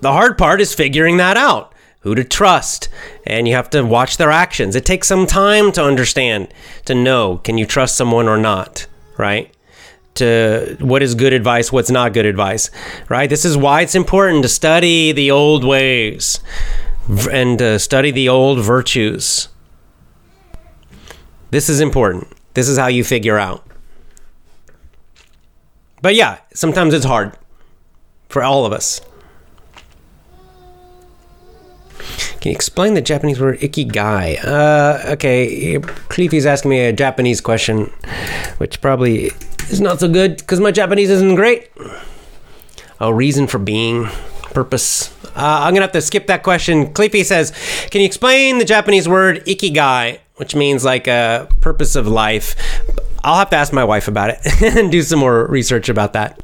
the 0.00 0.12
hard 0.12 0.38
part 0.38 0.60
is 0.60 0.74
figuring 0.74 1.18
that 1.18 1.36
out. 1.36 1.74
Who 2.02 2.14
to 2.14 2.24
trust, 2.24 2.88
and 3.26 3.46
you 3.46 3.54
have 3.54 3.68
to 3.70 3.82
watch 3.82 4.16
their 4.16 4.30
actions. 4.30 4.74
It 4.74 4.86
takes 4.86 5.06
some 5.06 5.26
time 5.26 5.70
to 5.72 5.84
understand, 5.84 6.48
to 6.86 6.94
know 6.94 7.36
can 7.44 7.58
you 7.58 7.66
trust 7.66 7.94
someone 7.94 8.26
or 8.26 8.38
not, 8.38 8.86
right? 9.18 9.54
To 10.14 10.78
what 10.80 11.02
is 11.02 11.14
good 11.14 11.34
advice, 11.34 11.70
what's 11.70 11.90
not 11.90 12.14
good 12.14 12.24
advice, 12.24 12.70
right? 13.10 13.28
This 13.28 13.44
is 13.44 13.54
why 13.54 13.82
it's 13.82 13.94
important 13.94 14.42
to 14.44 14.48
study 14.48 15.12
the 15.12 15.30
old 15.30 15.62
ways 15.62 16.40
and 17.30 17.58
to 17.58 17.78
study 17.78 18.10
the 18.10 18.30
old 18.30 18.60
virtues. 18.60 19.48
This 21.50 21.68
is 21.68 21.80
important. 21.80 22.28
This 22.54 22.66
is 22.66 22.78
how 22.78 22.86
you 22.86 23.04
figure 23.04 23.38
out 23.38 23.69
but 26.02 26.14
yeah, 26.14 26.38
sometimes 26.54 26.94
it's 26.94 27.04
hard 27.04 27.36
for 28.28 28.42
all 28.42 28.64
of 28.66 28.72
us. 28.72 29.00
Can 32.40 32.52
you 32.52 32.56
explain 32.56 32.94
the 32.94 33.02
Japanese 33.02 33.38
word 33.38 33.60
ikigai? 33.60 34.42
Uh, 34.42 35.12
okay, 35.12 35.78
Cleefy's 36.08 36.46
asking 36.46 36.70
me 36.70 36.80
a 36.80 36.92
Japanese 36.92 37.40
question, 37.40 37.92
which 38.56 38.80
probably 38.80 39.30
is 39.68 39.80
not 39.80 40.00
so 40.00 40.08
good 40.08 40.38
because 40.38 40.58
my 40.58 40.70
Japanese 40.70 41.10
isn't 41.10 41.34
great. 41.34 41.70
A 42.98 43.12
reason 43.12 43.46
for 43.46 43.58
being, 43.58 44.08
purpose. 44.54 45.14
Uh, 45.36 45.60
I'm 45.62 45.74
gonna 45.74 45.82
have 45.82 45.92
to 45.92 46.00
skip 46.00 46.26
that 46.28 46.42
question. 46.42 46.94
Cleefy 46.94 47.24
says, 47.24 47.52
"Can 47.90 48.00
you 48.00 48.06
explain 48.06 48.58
the 48.58 48.64
Japanese 48.64 49.06
word 49.06 49.44
ikigai, 49.44 50.18
which 50.36 50.54
means 50.54 50.82
like 50.82 51.06
a 51.06 51.46
purpose 51.60 51.94
of 51.94 52.08
life?" 52.08 52.56
I'll 53.22 53.38
have 53.38 53.50
to 53.50 53.56
ask 53.56 53.72
my 53.72 53.84
wife 53.84 54.08
about 54.08 54.30
it 54.30 54.62
and 54.76 54.90
do 54.90 55.02
some 55.02 55.18
more 55.18 55.46
research 55.46 55.88
about 55.88 56.14
that. 56.14 56.40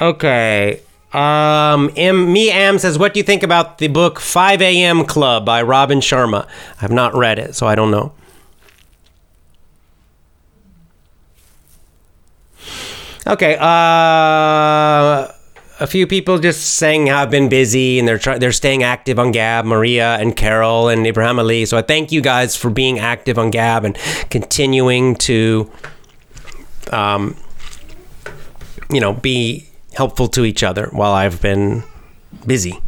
Okay. 0.00 0.80
Um, 1.12 1.90
M- 1.96 2.32
me 2.32 2.50
Am 2.50 2.78
says, 2.78 2.98
"What 2.98 3.12
do 3.14 3.20
you 3.20 3.24
think 3.24 3.42
about 3.42 3.78
the 3.78 3.88
book 3.88 4.20
5 4.20 4.62
A.M. 4.62 5.04
Club 5.04 5.44
by 5.44 5.60
Robin 5.62 5.98
Sharma?" 6.00 6.46
I've 6.80 6.92
not 6.92 7.14
read 7.14 7.38
it, 7.38 7.54
so 7.56 7.66
I 7.66 7.74
don't 7.74 7.90
know. 7.90 8.12
Okay. 13.26 13.56
Uh 13.60 15.28
a 15.80 15.86
few 15.86 16.06
people 16.06 16.38
just 16.38 16.74
saying 16.74 17.06
how 17.06 17.22
I've 17.22 17.30
been 17.30 17.48
busy 17.48 17.98
and 17.98 18.06
they're 18.06 18.18
try- 18.18 18.36
they're 18.38 18.52
staying 18.52 18.82
active 18.82 19.18
on 19.18 19.32
Gab, 19.32 19.64
Maria 19.64 20.16
and 20.16 20.36
Carol 20.36 20.88
and 20.88 21.06
Ibrahim 21.06 21.38
Ali. 21.38 21.64
So 21.64 21.78
I 21.78 21.82
thank 21.82 22.12
you 22.12 22.20
guys 22.20 22.54
for 22.54 22.68
being 22.68 22.98
active 22.98 23.38
on 23.38 23.50
Gab 23.50 23.86
and 23.86 23.96
continuing 24.28 25.16
to, 25.16 25.70
um, 26.92 27.34
you 28.90 29.00
know, 29.00 29.14
be 29.14 29.68
helpful 29.94 30.28
to 30.28 30.44
each 30.44 30.62
other 30.62 30.88
while 30.92 31.12
I've 31.12 31.40
been 31.40 31.82
busy. 32.46 32.78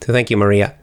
So 0.00 0.12
thank 0.12 0.30
you, 0.30 0.36
Maria. 0.36 0.74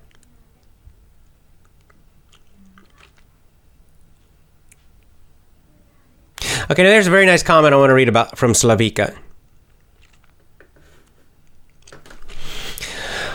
Okay, 6.72 6.84
now 6.84 6.90
there's 6.90 7.08
a 7.08 7.12
very 7.12 7.26
nice 7.26 7.44
comment 7.44 7.74
I 7.74 7.78
want 7.78 7.90
to 7.90 7.94
read 7.94 8.08
about 8.08 8.38
from 8.38 8.54
Slavika. 8.54 9.16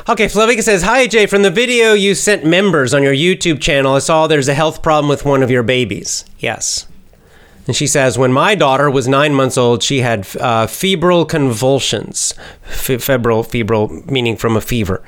Okay, 0.08 0.24
Slavika 0.24 0.62
says, 0.62 0.82
Hi, 0.82 1.06
Jay. 1.06 1.26
From 1.26 1.42
the 1.42 1.50
video 1.50 1.92
you 1.92 2.14
sent 2.14 2.42
members 2.46 2.94
on 2.94 3.02
your 3.02 3.12
YouTube 3.12 3.60
channel, 3.60 3.94
I 3.94 3.98
saw 3.98 4.26
there's 4.26 4.48
a 4.48 4.54
health 4.54 4.82
problem 4.82 5.10
with 5.10 5.26
one 5.26 5.42
of 5.42 5.50
your 5.50 5.62
babies. 5.62 6.24
Yes. 6.38 6.86
And 7.66 7.76
she 7.76 7.86
says, 7.86 8.16
When 8.16 8.32
my 8.32 8.54
daughter 8.54 8.90
was 8.90 9.06
nine 9.06 9.34
months 9.34 9.58
old, 9.58 9.82
she 9.82 10.00
had 10.00 10.26
uh, 10.38 10.66
febrile 10.66 11.26
convulsions. 11.26 12.32
Febrile, 12.62 13.42
febrile, 13.42 13.88
meaning 14.10 14.38
from 14.38 14.56
a 14.56 14.62
fever. 14.62 15.04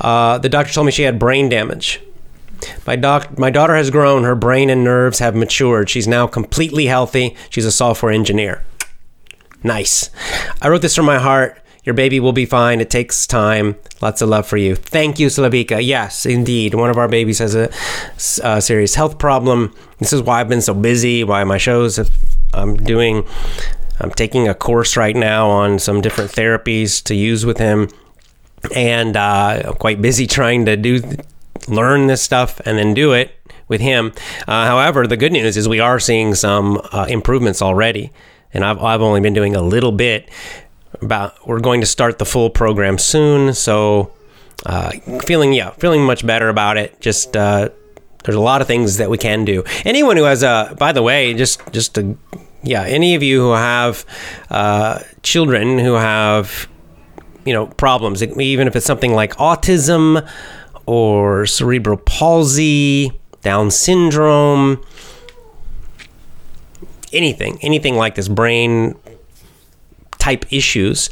Uh, 0.00 0.38
the 0.38 0.48
doctor 0.48 0.72
told 0.72 0.86
me 0.86 0.92
she 0.92 1.02
had 1.02 1.18
brain 1.18 1.48
damage. 1.48 2.00
My, 2.86 2.96
doc- 2.96 3.38
my 3.38 3.50
daughter 3.50 3.74
has 3.76 3.90
grown. 3.90 4.24
Her 4.24 4.34
brain 4.34 4.70
and 4.70 4.84
nerves 4.84 5.18
have 5.18 5.34
matured. 5.34 5.88
She's 5.88 6.08
now 6.08 6.26
completely 6.26 6.86
healthy. 6.86 7.36
She's 7.48 7.64
a 7.64 7.72
software 7.72 8.12
engineer. 8.12 8.64
Nice. 9.62 10.10
I 10.62 10.68
wrote 10.68 10.82
this 10.82 10.96
from 10.96 11.06
my 11.06 11.18
heart. 11.18 11.56
Your 11.84 11.94
baby 11.94 12.20
will 12.20 12.32
be 12.32 12.44
fine. 12.44 12.80
It 12.80 12.90
takes 12.90 13.26
time. 13.26 13.76
Lots 14.02 14.20
of 14.20 14.28
love 14.28 14.46
for 14.46 14.58
you. 14.58 14.74
Thank 14.76 15.18
you, 15.18 15.28
Slavika. 15.28 15.84
Yes, 15.84 16.26
indeed. 16.26 16.74
One 16.74 16.90
of 16.90 16.98
our 16.98 17.08
babies 17.08 17.38
has 17.38 17.54
a, 17.54 17.70
a 18.42 18.60
serious 18.60 18.94
health 18.94 19.18
problem. 19.18 19.74
This 19.98 20.12
is 20.12 20.22
why 20.22 20.40
I've 20.40 20.48
been 20.48 20.60
so 20.60 20.74
busy, 20.74 21.24
why 21.24 21.42
my 21.44 21.56
shows 21.56 21.96
have, 21.96 22.10
I'm 22.52 22.76
doing, 22.76 23.26
I'm 23.98 24.10
taking 24.10 24.46
a 24.46 24.54
course 24.54 24.96
right 24.96 25.16
now 25.16 25.48
on 25.48 25.78
some 25.78 26.00
different 26.02 26.32
therapies 26.32 27.02
to 27.04 27.14
use 27.14 27.46
with 27.46 27.58
him. 27.58 27.88
And 28.74 29.16
uh, 29.16 29.62
I'm 29.64 29.74
quite 29.74 30.02
busy 30.02 30.26
trying 30.26 30.66
to 30.66 30.76
do 30.76 31.00
learn 31.68 32.06
this 32.06 32.22
stuff 32.22 32.60
and 32.64 32.78
then 32.78 32.94
do 32.94 33.12
it 33.12 33.34
with 33.68 33.80
him. 33.80 34.12
Uh, 34.46 34.66
however, 34.66 35.06
the 35.06 35.16
good 35.16 35.32
news 35.32 35.56
is 35.56 35.68
we 35.68 35.80
are 35.80 36.00
seeing 36.00 36.34
some 36.34 36.80
uh, 36.92 37.06
improvements 37.08 37.62
already, 37.62 38.12
and 38.52 38.64
I've 38.64 38.82
I've 38.82 39.00
only 39.00 39.20
been 39.20 39.34
doing 39.34 39.56
a 39.56 39.62
little 39.62 39.92
bit. 39.92 40.28
About 41.02 41.46
we're 41.46 41.60
going 41.60 41.80
to 41.80 41.86
start 41.86 42.18
the 42.18 42.26
full 42.26 42.50
program 42.50 42.98
soon, 42.98 43.54
so 43.54 44.12
uh, 44.66 44.90
feeling 45.24 45.52
yeah, 45.52 45.70
feeling 45.70 46.04
much 46.04 46.26
better 46.26 46.48
about 46.48 46.76
it. 46.76 47.00
Just 47.00 47.36
uh, 47.36 47.70
there's 48.24 48.36
a 48.36 48.40
lot 48.40 48.60
of 48.60 48.66
things 48.66 48.98
that 48.98 49.08
we 49.08 49.16
can 49.16 49.44
do. 49.44 49.62
Anyone 49.84 50.16
who 50.16 50.24
has 50.24 50.42
a, 50.42 50.74
by 50.78 50.92
the 50.92 51.02
way, 51.02 51.32
just 51.32 51.60
just 51.72 51.94
to 51.94 52.18
yeah, 52.62 52.82
any 52.82 53.14
of 53.14 53.22
you 53.22 53.40
who 53.40 53.52
have 53.52 54.04
uh, 54.50 55.00
children 55.22 55.78
who 55.78 55.94
have 55.94 56.68
you 57.44 57.52
know 57.52 57.66
problems, 57.66 58.22
even 58.22 58.66
if 58.66 58.76
it's 58.76 58.86
something 58.86 59.14
like 59.14 59.36
autism 59.36 60.28
or 60.90 61.46
cerebral 61.46 61.96
palsy, 61.96 63.12
Down 63.42 63.70
syndrome, 63.70 64.84
anything, 67.12 67.60
anything 67.62 67.94
like 67.94 68.16
this, 68.16 68.26
brain 68.26 68.96
type 70.18 70.52
issues, 70.52 71.08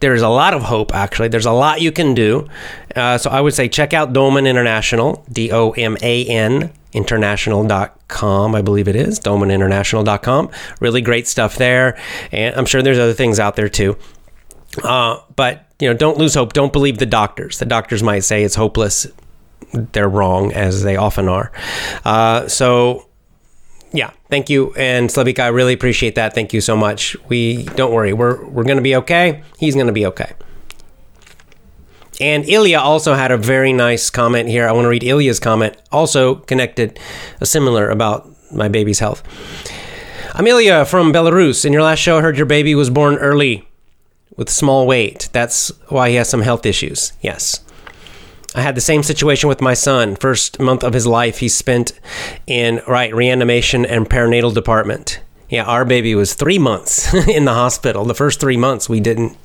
there's 0.00 0.20
a 0.20 0.28
lot 0.28 0.52
of 0.52 0.62
hope 0.62 0.94
actually. 0.94 1.28
There's 1.28 1.46
a 1.46 1.52
lot 1.52 1.80
you 1.80 1.90
can 1.90 2.12
do. 2.12 2.48
Uh, 2.94 3.16
so 3.16 3.30
i 3.30 3.40
would 3.40 3.54
say 3.54 3.66
check 3.68 3.94
out 3.94 4.12
doman 4.12 4.46
international 4.46 5.24
d-o-m-a-n 5.32 6.70
international.com 6.92 8.54
i 8.54 8.62
believe 8.62 8.88
it 8.88 8.96
is 8.96 9.20
domaninternational.com 9.20 10.50
really 10.80 11.00
great 11.00 11.26
stuff 11.26 11.56
there. 11.56 11.98
And 12.30 12.54
i'm 12.56 12.66
sure 12.66 12.82
there's 12.82 12.98
other 12.98 13.14
things 13.14 13.40
out 13.40 13.56
there 13.56 13.70
too. 13.70 13.96
Uh, 14.84 15.20
but 15.34 15.65
you 15.80 15.88
know 15.88 15.94
don't 15.94 16.18
lose 16.18 16.34
hope 16.34 16.52
don't 16.52 16.72
believe 16.72 16.98
the 16.98 17.06
doctors 17.06 17.58
the 17.58 17.66
doctors 17.66 18.02
might 18.02 18.20
say 18.20 18.42
it's 18.42 18.54
hopeless 18.54 19.06
they're 19.92 20.08
wrong 20.08 20.52
as 20.52 20.82
they 20.82 20.96
often 20.96 21.28
are 21.28 21.52
uh, 22.04 22.46
so 22.48 23.06
yeah, 23.92 24.10
thank 24.28 24.50
you, 24.50 24.74
and 24.74 25.08
Slavika, 25.08 25.40
I 25.40 25.46
really 25.48 25.72
appreciate 25.72 26.16
that. 26.16 26.34
Thank 26.34 26.52
you 26.52 26.60
so 26.60 26.76
much. 26.76 27.16
We 27.28 27.64
don't 27.64 27.92
worry, 27.92 28.12
we're 28.12 28.44
we're 28.46 28.64
gonna 28.64 28.82
be 28.82 28.96
okay. 28.96 29.42
He's 29.58 29.74
gonna 29.74 29.92
be 29.92 30.06
okay. 30.06 30.32
And 32.20 32.48
Ilya 32.48 32.78
also 32.78 33.14
had 33.14 33.30
a 33.30 33.36
very 33.36 33.72
nice 33.72 34.08
comment 34.10 34.48
here. 34.48 34.66
I 34.68 34.72
want 34.72 34.86
to 34.86 34.88
read 34.88 35.04
Ilya's 35.04 35.38
comment, 35.38 35.76
also 35.92 36.36
connected, 36.36 36.98
a 37.40 37.46
similar 37.46 37.90
about 37.90 38.30
my 38.50 38.68
baby's 38.68 39.00
health. 39.00 39.22
I'm 40.34 40.46
Ilya 40.46 40.86
from 40.86 41.12
Belarus. 41.12 41.64
In 41.64 41.72
your 41.72 41.82
last 41.82 41.98
show, 41.98 42.18
I 42.18 42.22
heard 42.22 42.36
your 42.36 42.46
baby 42.46 42.74
was 42.74 42.88
born 42.88 43.16
early 43.16 43.68
with 44.36 44.50
small 44.50 44.86
weight. 44.86 45.28
That's 45.32 45.68
why 45.88 46.10
he 46.10 46.16
has 46.16 46.28
some 46.28 46.42
health 46.42 46.66
issues. 46.66 47.12
Yes. 47.20 47.60
I 48.54 48.62
had 48.62 48.74
the 48.74 48.80
same 48.80 49.02
situation 49.02 49.48
with 49.48 49.60
my 49.60 49.74
son. 49.74 50.16
First 50.16 50.58
month 50.58 50.82
of 50.82 50.94
his 50.94 51.06
life, 51.06 51.38
he 51.38 51.48
spent 51.48 51.92
in 52.46 52.80
right 52.88 53.14
reanimation 53.14 53.84
and 53.84 54.08
perinatal 54.08 54.54
department. 54.54 55.20
Yeah, 55.50 55.64
our 55.64 55.84
baby 55.84 56.14
was 56.14 56.34
three 56.34 56.58
months 56.58 57.12
in 57.28 57.44
the 57.44 57.54
hospital. 57.54 58.04
The 58.04 58.14
first 58.14 58.40
three 58.40 58.56
months, 58.56 58.88
we 58.88 59.00
didn't. 59.00 59.36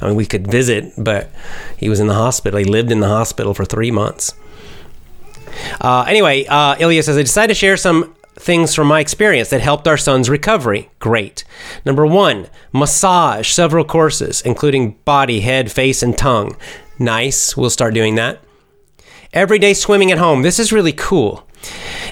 I 0.00 0.06
mean, 0.06 0.16
we 0.16 0.24
could 0.24 0.46
visit, 0.46 0.92
but 0.96 1.30
he 1.76 1.88
was 1.88 2.00
in 2.00 2.06
the 2.06 2.14
hospital. 2.14 2.58
He 2.58 2.64
lived 2.64 2.90
in 2.90 3.00
the 3.00 3.08
hospital 3.08 3.54
for 3.54 3.64
three 3.64 3.90
months. 3.90 4.32
Uh, 5.80 6.04
anyway, 6.08 6.44
uh, 6.46 6.76
Ilya 6.78 7.02
says, 7.02 7.18
I 7.18 7.22
decided 7.22 7.48
to 7.48 7.54
share 7.54 7.76
some 7.76 8.14
things 8.38 8.74
from 8.74 8.86
my 8.86 9.00
experience 9.00 9.50
that 9.50 9.60
helped 9.60 9.88
our 9.88 9.96
son's 9.96 10.30
recovery. 10.30 10.90
Great. 10.98 11.44
Number 11.84 12.06
one, 12.06 12.48
massage, 12.72 13.50
several 13.50 13.84
courses, 13.84 14.40
including 14.42 14.92
body, 15.04 15.40
head, 15.40 15.70
face, 15.70 16.02
and 16.02 16.16
tongue. 16.16 16.56
Nice. 16.98 17.56
We'll 17.56 17.70
start 17.70 17.94
doing 17.94 18.14
that. 18.14 18.40
Everyday 19.32 19.74
swimming 19.74 20.10
at 20.10 20.18
home. 20.18 20.42
This 20.42 20.58
is 20.58 20.72
really 20.72 20.92
cool. 20.92 21.46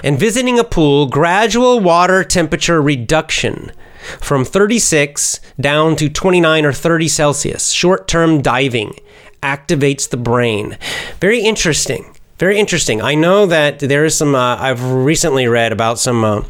And 0.03 0.19
visiting 0.19 0.59
a 0.59 0.63
pool, 0.63 1.07
gradual 1.07 1.79
water 1.79 2.23
temperature 2.23 2.81
reduction 2.81 3.71
from 4.19 4.45
36 4.45 5.39
down 5.59 5.95
to 5.95 6.09
29 6.09 6.65
or 6.65 6.73
30 6.73 7.07
Celsius. 7.07 7.69
Short 7.71 8.07
term 8.07 8.41
diving 8.41 8.93
activates 9.41 10.09
the 10.09 10.17
brain. 10.17 10.77
Very 11.19 11.41
interesting. 11.41 12.16
Very 12.37 12.59
interesting. 12.59 13.01
I 13.01 13.15
know 13.15 13.45
that 13.47 13.79
there 13.79 14.05
is 14.05 14.15
some, 14.15 14.35
uh, 14.35 14.57
I've 14.57 14.83
recently 14.83 15.47
read 15.47 15.71
about 15.71 15.99
some 15.99 16.23
uh, 16.23 16.43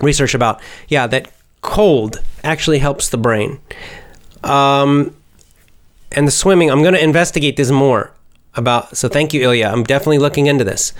research 0.00 0.34
about, 0.34 0.60
yeah, 0.88 1.06
that 1.08 1.30
cold 1.60 2.22
actually 2.42 2.78
helps 2.78 3.08
the 3.10 3.18
brain. 3.18 3.60
Um, 4.42 5.14
and 6.12 6.26
the 6.26 6.32
swimming, 6.32 6.70
I'm 6.70 6.82
going 6.82 6.94
to 6.94 7.04
investigate 7.04 7.56
this 7.56 7.70
more 7.70 8.12
about. 8.54 8.96
So 8.96 9.08
thank 9.08 9.34
you, 9.34 9.42
Ilya. 9.42 9.68
I'm 9.68 9.84
definitely 9.84 10.18
looking 10.18 10.46
into 10.46 10.64
this. 10.64 10.92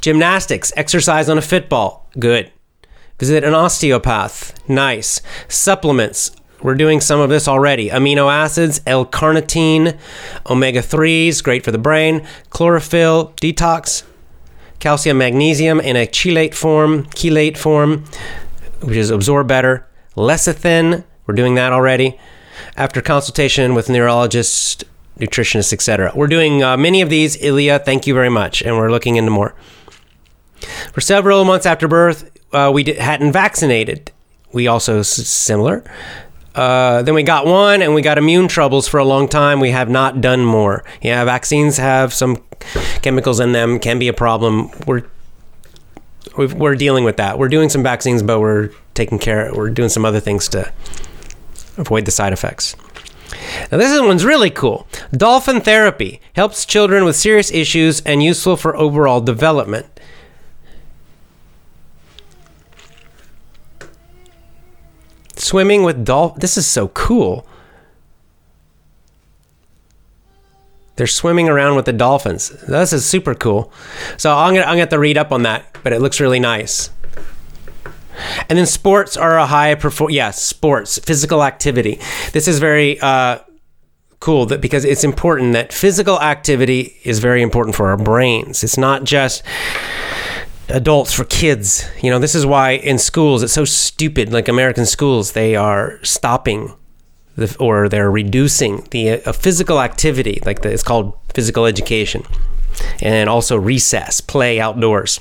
Gymnastics, 0.00 0.72
exercise 0.76 1.28
on 1.28 1.38
a 1.38 1.40
fitball, 1.40 2.02
good. 2.18 2.52
Visit 3.18 3.44
an 3.44 3.54
osteopath, 3.54 4.68
nice. 4.68 5.22
Supplements, 5.48 6.32
we're 6.62 6.74
doing 6.74 7.00
some 7.00 7.20
of 7.20 7.28
this 7.28 7.48
already. 7.48 7.90
Amino 7.90 8.32
acids, 8.32 8.80
L-carnitine, 8.86 9.98
omega 10.48 10.80
3s, 10.80 11.42
great 11.42 11.64
for 11.64 11.70
the 11.70 11.78
brain. 11.78 12.26
Chlorophyll, 12.50 13.32
detox, 13.40 14.04
calcium, 14.78 15.18
magnesium 15.18 15.80
in 15.80 15.96
a 15.96 16.06
chelate 16.06 16.54
form, 16.54 17.04
chelate 17.06 17.56
form, 17.56 18.04
which 18.82 18.96
is 18.96 19.10
absorb 19.10 19.48
better. 19.48 19.86
Lecithin, 20.16 21.04
we're 21.26 21.34
doing 21.34 21.54
that 21.56 21.72
already 21.72 22.18
after 22.76 23.02
consultation 23.02 23.74
with 23.74 23.88
neurologists, 23.88 24.84
nutritionists, 25.18 25.72
etc. 25.72 26.12
We're 26.14 26.26
doing 26.26 26.62
uh, 26.62 26.76
many 26.76 27.02
of 27.02 27.10
these. 27.10 27.36
Ilya, 27.42 27.80
thank 27.80 28.06
you 28.06 28.14
very 28.14 28.30
much, 28.30 28.62
and 28.62 28.76
we're 28.76 28.90
looking 28.90 29.16
into 29.16 29.30
more. 29.30 29.54
For 30.92 31.00
several 31.00 31.44
months 31.44 31.66
after 31.66 31.86
birth, 31.86 32.30
uh, 32.52 32.70
we 32.72 32.84
hadn't 32.84 33.32
vaccinated. 33.32 34.12
We 34.52 34.66
also 34.66 35.02
similar. 35.02 35.84
Uh, 36.56 37.02
then 37.02 37.14
we 37.14 37.22
got 37.22 37.44
one, 37.46 37.82
and 37.82 37.94
we 37.94 38.00
got 38.00 38.16
immune 38.16 38.48
troubles 38.48 38.88
for 38.88 38.98
a 38.98 39.04
long 39.04 39.28
time. 39.28 39.60
We 39.60 39.70
have 39.70 39.90
not 39.90 40.22
done 40.22 40.44
more. 40.44 40.84
Yeah, 41.02 41.22
vaccines 41.24 41.76
have 41.76 42.14
some 42.14 42.42
chemicals 43.02 43.40
in 43.40 43.52
them, 43.52 43.78
can 43.78 43.98
be 43.98 44.08
a 44.08 44.14
problem. 44.14 44.70
We're 44.86 45.04
we're 46.36 46.74
dealing 46.74 47.04
with 47.04 47.18
that. 47.18 47.38
We're 47.38 47.48
doing 47.48 47.68
some 47.68 47.82
vaccines, 47.82 48.22
but 48.22 48.40
we're 48.40 48.70
taking 48.94 49.18
care. 49.18 49.52
We're 49.54 49.70
doing 49.70 49.88
some 49.88 50.04
other 50.04 50.20
things 50.20 50.48
to 50.48 50.72
avoid 51.76 52.04
the 52.04 52.10
side 52.10 52.32
effects. 52.32 52.74
Now, 53.70 53.78
this 53.78 53.98
one's 54.00 54.24
really 54.24 54.50
cool. 54.50 54.86
Dolphin 55.12 55.60
therapy 55.60 56.20
helps 56.34 56.64
children 56.64 57.04
with 57.04 57.16
serious 57.16 57.50
issues 57.50 58.00
and 58.02 58.22
useful 58.22 58.56
for 58.56 58.76
overall 58.76 59.20
development. 59.20 59.86
Swimming 65.46 65.84
with 65.84 66.04
dolphins. 66.04 66.40
This 66.40 66.56
is 66.56 66.66
so 66.66 66.88
cool. 66.88 67.46
They're 70.96 71.06
swimming 71.06 71.48
around 71.48 71.76
with 71.76 71.84
the 71.84 71.92
dolphins. 71.92 72.48
This 72.66 72.92
is 72.92 73.04
super 73.06 73.32
cool. 73.32 73.72
So 74.16 74.34
I'm 74.34 74.54
gonna 74.54 74.66
I'm 74.66 74.72
gonna 74.72 74.80
have 74.80 74.88
to 74.88 74.98
read 74.98 75.16
up 75.16 75.30
on 75.30 75.44
that, 75.44 75.78
but 75.84 75.92
it 75.92 76.00
looks 76.00 76.18
really 76.18 76.40
nice. 76.40 76.90
And 78.48 78.58
then 78.58 78.66
sports 78.66 79.16
are 79.16 79.38
a 79.38 79.46
high 79.46 79.76
perform. 79.76 80.10
Yeah, 80.10 80.32
sports, 80.32 80.98
physical 80.98 81.44
activity. 81.44 82.00
This 82.32 82.48
is 82.48 82.58
very 82.58 82.98
uh, 82.98 83.38
cool 84.18 84.46
that 84.46 84.60
because 84.60 84.84
it's 84.84 85.04
important 85.04 85.52
that 85.52 85.72
physical 85.72 86.20
activity 86.20 86.96
is 87.04 87.20
very 87.20 87.40
important 87.40 87.76
for 87.76 87.90
our 87.90 87.96
brains. 87.96 88.64
It's 88.64 88.78
not 88.78 89.04
just 89.04 89.44
adults 90.68 91.12
for 91.12 91.24
kids. 91.24 91.88
You 92.02 92.10
know, 92.10 92.18
this 92.18 92.34
is 92.34 92.44
why 92.44 92.72
in 92.72 92.98
schools 92.98 93.42
it's 93.42 93.52
so 93.52 93.64
stupid. 93.64 94.32
Like 94.32 94.48
American 94.48 94.86
schools, 94.86 95.32
they 95.32 95.56
are 95.56 95.98
stopping 96.02 96.74
the, 97.36 97.54
or 97.60 97.88
they're 97.88 98.10
reducing 98.10 98.86
the 98.90 99.22
uh, 99.24 99.32
physical 99.32 99.80
activity. 99.80 100.40
Like 100.44 100.62
the, 100.62 100.72
it's 100.72 100.82
called 100.82 101.16
physical 101.34 101.66
education, 101.66 102.24
and 103.00 103.28
also 103.28 103.56
recess, 103.56 104.20
play 104.20 104.60
outdoors. 104.60 105.20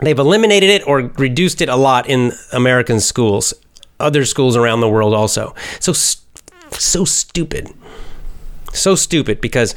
They've 0.00 0.18
eliminated 0.18 0.70
it 0.70 0.86
or 0.86 1.10
reduced 1.18 1.60
it 1.62 1.68
a 1.68 1.76
lot 1.76 2.08
in 2.08 2.32
American 2.52 3.00
schools, 3.00 3.54
other 3.98 4.24
schools 4.24 4.56
around 4.56 4.80
the 4.80 4.88
world 4.88 5.14
also. 5.14 5.54
So 5.80 5.92
so 5.92 7.04
stupid. 7.04 7.72
So 8.72 8.94
stupid 8.94 9.40
because 9.40 9.74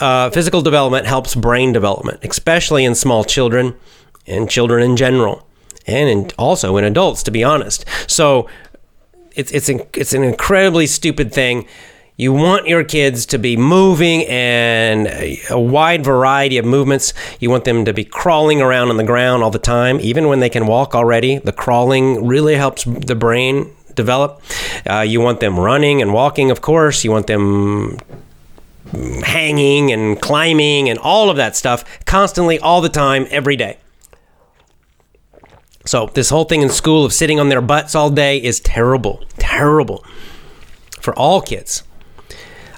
uh, 0.00 0.30
physical 0.30 0.60
development 0.60 1.06
helps 1.06 1.36
brain 1.36 1.72
development, 1.72 2.18
especially 2.24 2.84
in 2.84 2.96
small 2.96 3.22
children 3.22 3.76
and 4.30 4.48
children 4.48 4.82
in 4.82 4.96
general, 4.96 5.46
and 5.86 6.08
in, 6.08 6.30
also 6.38 6.76
in 6.76 6.84
adults, 6.84 7.22
to 7.24 7.30
be 7.30 7.44
honest. 7.44 7.84
So 8.06 8.48
it's 9.34 9.52
it's 9.52 9.68
an, 9.68 9.80
it's 9.94 10.14
an 10.14 10.22
incredibly 10.22 10.86
stupid 10.86 11.34
thing 11.34 11.66
you 12.20 12.34
want 12.34 12.68
your 12.68 12.84
kids 12.84 13.24
to 13.24 13.38
be 13.38 13.56
moving 13.56 14.26
and 14.26 15.06
a 15.06 15.58
wide 15.58 16.04
variety 16.04 16.58
of 16.58 16.66
movements. 16.66 17.14
You 17.40 17.48
want 17.48 17.64
them 17.64 17.86
to 17.86 17.94
be 17.94 18.04
crawling 18.04 18.60
around 18.60 18.90
on 18.90 18.98
the 18.98 19.04
ground 19.04 19.42
all 19.42 19.50
the 19.50 19.58
time, 19.58 19.98
even 20.02 20.28
when 20.28 20.40
they 20.40 20.50
can 20.50 20.66
walk 20.66 20.94
already. 20.94 21.38
The 21.38 21.52
crawling 21.52 22.26
really 22.26 22.56
helps 22.56 22.84
the 22.84 23.14
brain 23.14 23.74
develop. 23.94 24.42
Uh, 24.86 25.00
you 25.00 25.22
want 25.22 25.40
them 25.40 25.58
running 25.58 26.02
and 26.02 26.12
walking, 26.12 26.50
of 26.50 26.60
course. 26.60 27.04
You 27.04 27.10
want 27.10 27.26
them 27.26 27.96
hanging 29.24 29.90
and 29.90 30.20
climbing 30.20 30.90
and 30.90 30.98
all 30.98 31.30
of 31.30 31.38
that 31.38 31.56
stuff 31.56 31.86
constantly, 32.04 32.58
all 32.58 32.82
the 32.82 32.90
time, 32.90 33.28
every 33.30 33.56
day. 33.56 33.78
So, 35.86 36.10
this 36.14 36.30
whole 36.30 36.44
thing 36.44 36.62
in 36.62 36.68
school 36.68 37.04
of 37.04 37.12
sitting 37.12 37.40
on 37.40 37.48
their 37.48 37.62
butts 37.62 37.94
all 37.94 38.10
day 38.10 38.36
is 38.42 38.60
terrible, 38.60 39.24
terrible 39.38 40.04
for 41.00 41.18
all 41.18 41.40
kids. 41.40 41.82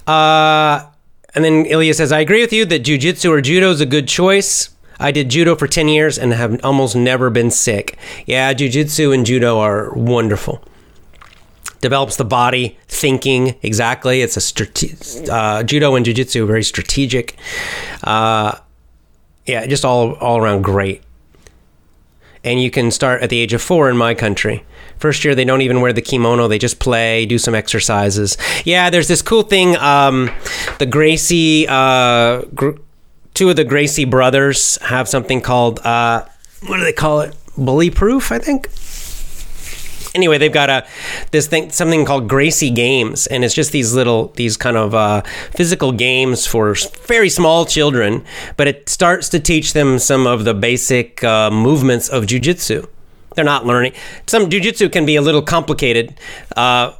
Uh, 0.06 0.86
and 1.34 1.44
then 1.44 1.66
Ilya 1.66 1.94
says, 1.94 2.12
I 2.12 2.20
agree 2.20 2.40
with 2.40 2.52
you 2.52 2.64
that 2.66 2.84
jujitsu 2.84 3.30
or 3.30 3.40
judo 3.40 3.70
is 3.70 3.80
a 3.80 3.86
good 3.86 4.06
choice. 4.06 4.70
I 5.00 5.10
did 5.10 5.30
judo 5.30 5.56
for 5.56 5.66
10 5.66 5.88
years 5.88 6.18
and 6.18 6.32
have 6.32 6.64
almost 6.64 6.94
never 6.94 7.30
been 7.30 7.50
sick. 7.50 7.98
Yeah, 8.26 8.52
jujitsu 8.54 9.12
and 9.12 9.26
judo 9.26 9.58
are 9.58 9.92
wonderful. 9.94 10.62
Develops 11.80 12.14
the 12.16 12.24
body, 12.24 12.78
thinking 12.86 13.56
exactly. 13.62 14.20
It's 14.22 14.36
a 14.36 14.40
strate- 14.40 15.28
uh, 15.28 15.64
judo 15.64 15.96
and 15.96 16.06
jujitsu 16.06 16.46
very 16.46 16.62
strategic. 16.62 17.36
Uh, 18.04 18.56
yeah, 19.46 19.66
just 19.66 19.84
all 19.84 20.12
all 20.14 20.38
around 20.38 20.62
great. 20.62 21.02
And 22.44 22.60
you 22.60 22.70
can 22.70 22.90
start 22.90 23.22
at 23.22 23.30
the 23.30 23.38
age 23.38 23.52
of 23.52 23.62
four 23.62 23.88
in 23.88 23.96
my 23.96 24.14
country 24.14 24.64
First 25.02 25.24
year, 25.24 25.34
they 25.34 25.44
don't 25.44 25.62
even 25.62 25.80
wear 25.80 25.92
the 25.92 26.00
kimono. 26.00 26.46
They 26.46 26.60
just 26.60 26.78
play, 26.78 27.26
do 27.26 27.36
some 27.36 27.56
exercises. 27.56 28.38
Yeah, 28.64 28.88
there's 28.88 29.08
this 29.08 29.20
cool 29.20 29.42
thing. 29.42 29.76
Um, 29.78 30.30
the 30.78 30.86
Gracie, 30.86 31.66
uh, 31.68 32.42
gr- 32.54 32.78
two 33.34 33.50
of 33.50 33.56
the 33.56 33.64
Gracie 33.64 34.04
brothers 34.04 34.76
have 34.76 35.08
something 35.08 35.40
called, 35.40 35.80
uh, 35.80 36.24
what 36.68 36.76
do 36.76 36.84
they 36.84 36.92
call 36.92 37.20
it? 37.22 37.34
Bully 37.58 37.90
proof, 37.90 38.30
I 38.30 38.38
think 38.38 38.68
anyway, 40.14 40.38
they've 40.38 40.52
got 40.52 40.70
a 40.70 40.86
this 41.30 41.46
thing 41.46 41.70
something 41.70 42.04
called 42.04 42.28
Gracie 42.28 42.70
Games, 42.70 43.26
and 43.26 43.44
it's 43.44 43.54
just 43.54 43.72
these 43.72 43.94
little 43.94 44.28
these 44.36 44.56
kind 44.56 44.76
of 44.76 44.94
uh, 44.94 45.22
physical 45.56 45.92
games 45.92 46.46
for 46.46 46.74
very 47.06 47.28
small 47.28 47.64
children, 47.64 48.24
but 48.56 48.68
it 48.68 48.88
starts 48.88 49.28
to 49.30 49.40
teach 49.40 49.72
them 49.72 49.98
some 49.98 50.26
of 50.26 50.44
the 50.44 50.54
basic 50.54 51.22
uh, 51.24 51.50
movements 51.50 52.08
of 52.08 52.24
jujitsu. 52.24 52.88
They're 53.34 53.44
not 53.44 53.64
learning. 53.64 53.94
Some 54.26 54.50
jujitsu 54.50 54.92
can 54.92 55.06
be 55.06 55.16
a 55.16 55.22
little 55.22 55.42
complicated. 55.42 56.14
Uh, 56.56 56.92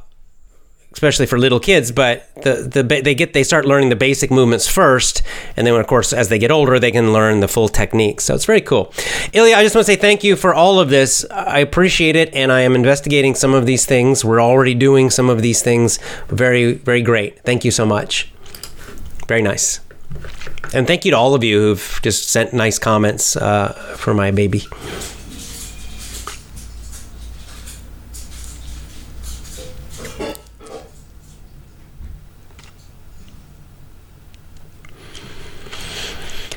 especially 0.93 1.25
for 1.25 1.37
little 1.37 1.59
kids. 1.59 1.91
But 1.91 2.27
the 2.43 2.67
the 2.69 2.83
they 2.83 3.15
get 3.15 3.33
they 3.33 3.43
start 3.43 3.65
learning 3.65 3.89
the 3.89 3.95
basic 3.95 4.31
movements 4.31 4.67
first, 4.67 5.21
and 5.57 5.67
then 5.67 5.75
of 5.75 5.87
course 5.87 6.13
as 6.13 6.29
they 6.29 6.39
get 6.39 6.51
older, 6.51 6.79
they 6.79 6.91
can 6.91 7.11
learn 7.11 7.39
the 7.39 7.47
full 7.47 7.67
technique. 7.67 8.21
So 8.21 8.35
it's 8.35 8.45
very 8.45 8.61
cool. 8.61 8.93
Ilya, 9.33 9.55
I 9.55 9.63
just 9.63 9.75
want 9.75 9.85
to 9.85 9.91
say 9.91 9.97
thank 9.97 10.23
you 10.23 10.35
for 10.35 10.53
all 10.53 10.79
of 10.79 10.89
this. 10.89 11.25
I 11.31 11.59
appreciate 11.59 12.15
it, 12.15 12.33
and 12.33 12.51
I 12.51 12.61
am 12.61 12.75
investigating 12.75 13.35
some 13.35 13.53
of 13.53 13.65
these 13.65 13.85
things. 13.85 14.23
We're 14.23 14.41
already 14.41 14.75
doing 14.75 15.09
some 15.09 15.29
of 15.29 15.41
these 15.41 15.61
things. 15.61 15.99
Very 16.29 16.73
very 16.73 17.01
great. 17.01 17.39
Thank 17.43 17.65
you 17.65 17.71
so 17.71 17.85
much. 17.85 18.31
Very 19.27 19.41
nice. 19.41 19.79
And 20.73 20.87
thank 20.87 21.05
you 21.05 21.11
to 21.11 21.17
all 21.17 21.35
of 21.35 21.43
you 21.43 21.59
who've 21.59 21.99
just 22.01 22.29
sent 22.29 22.53
nice 22.53 22.79
comments 22.79 23.35
uh, 23.35 23.73
for 23.97 24.13
my 24.13 24.31
baby. 24.31 24.63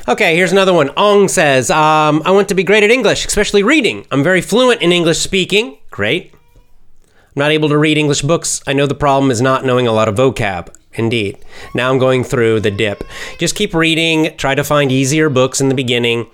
Okay, 0.09 0.37
here's 0.37 0.53
another 0.53 0.73
one. 0.73 0.89
Ong 0.95 1.27
says, 1.27 1.69
um, 1.69 2.21
I 2.23 2.31
want 2.31 2.47
to 2.47 2.55
be 2.55 2.63
great 2.63 2.81
at 2.81 2.91
English, 2.91 3.25
especially 3.25 3.61
reading. 3.61 4.05
I'm 4.09 4.23
very 4.23 4.39
fluent 4.39 4.81
in 4.81 4.93
English 4.93 5.19
speaking. 5.19 5.79
Great. 5.91 6.33
I'm 6.33 7.33
not 7.35 7.51
able 7.51 7.67
to 7.67 7.77
read 7.77 7.97
English 7.97 8.21
books. 8.21 8.61
I 8.65 8.71
know 8.71 8.85
the 8.85 8.95
problem 8.95 9.31
is 9.31 9.41
not 9.41 9.65
knowing 9.65 9.85
a 9.85 9.91
lot 9.91 10.07
of 10.07 10.15
vocab. 10.15 10.73
Indeed. 10.93 11.37
Now 11.75 11.91
I'm 11.91 11.99
going 11.99 12.23
through 12.23 12.61
the 12.61 12.71
dip. 12.71 13.03
Just 13.37 13.55
keep 13.55 13.73
reading. 13.73 14.35
Try 14.37 14.55
to 14.55 14.63
find 14.63 14.93
easier 14.93 15.29
books 15.29 15.59
in 15.59 15.67
the 15.67 15.75
beginning. 15.75 16.27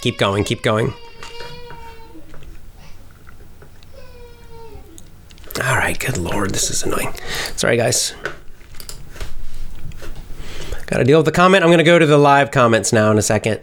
Keep 0.00 0.16
going, 0.18 0.44
keep 0.44 0.62
going. 0.62 0.94
All 5.64 5.76
right, 5.76 5.98
good 5.98 6.16
lord, 6.16 6.50
this 6.50 6.70
is 6.70 6.84
annoying. 6.84 7.12
Sorry, 7.56 7.76
guys. 7.76 8.14
Got 10.88 10.98
to 10.98 11.04
deal 11.04 11.18
with 11.18 11.26
the 11.26 11.32
comment. 11.32 11.62
I'm 11.62 11.68
going 11.68 11.78
to 11.78 11.84
go 11.84 11.98
to 11.98 12.06
the 12.06 12.16
live 12.16 12.50
comments 12.50 12.94
now 12.94 13.10
in 13.10 13.18
a 13.18 13.22
second. 13.22 13.60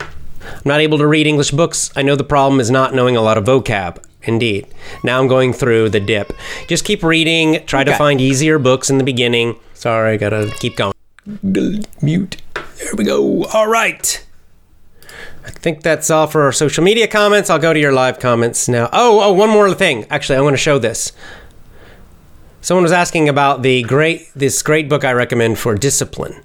I'm 0.00 0.62
not 0.64 0.80
able 0.80 0.98
to 0.98 1.06
read 1.06 1.28
English 1.28 1.52
books. 1.52 1.92
I 1.94 2.02
know 2.02 2.16
the 2.16 2.24
problem 2.24 2.58
is 2.58 2.68
not 2.68 2.94
knowing 2.94 3.16
a 3.16 3.22
lot 3.22 3.38
of 3.38 3.44
vocab. 3.44 4.04
Indeed. 4.24 4.66
Now 5.04 5.20
I'm 5.20 5.28
going 5.28 5.52
through 5.52 5.90
the 5.90 6.00
dip. 6.00 6.32
Just 6.66 6.84
keep 6.84 7.04
reading. 7.04 7.64
Try 7.66 7.82
okay. 7.82 7.92
to 7.92 7.96
find 7.96 8.20
easier 8.20 8.58
books 8.58 8.90
in 8.90 8.98
the 8.98 9.04
beginning. 9.04 9.56
Sorry, 9.74 10.14
I 10.14 10.16
got 10.16 10.30
to 10.30 10.52
keep 10.58 10.76
going. 10.76 10.94
Mute. 12.02 12.42
There 12.54 12.94
we 12.96 13.04
go. 13.04 13.44
All 13.44 13.68
right. 13.68 14.26
I 15.46 15.50
think 15.50 15.82
that's 15.82 16.10
all 16.10 16.26
for 16.26 16.42
our 16.42 16.52
social 16.52 16.82
media 16.82 17.06
comments. 17.06 17.50
I'll 17.50 17.58
go 17.60 17.72
to 17.72 17.78
your 17.78 17.92
live 17.92 18.18
comments 18.18 18.66
now. 18.68 18.88
Oh, 18.92 19.20
oh, 19.20 19.32
one 19.32 19.50
more 19.50 19.72
thing. 19.74 20.06
Actually, 20.10 20.38
I 20.38 20.40
want 20.40 20.54
to 20.54 20.58
show 20.58 20.78
this. 20.80 21.12
Someone 22.64 22.84
was 22.84 22.92
asking 22.92 23.28
about 23.28 23.60
the 23.60 23.82
great 23.82 24.30
this 24.34 24.62
great 24.62 24.88
book 24.88 25.04
I 25.04 25.12
recommend 25.12 25.58
for 25.58 25.74
discipline. 25.74 26.42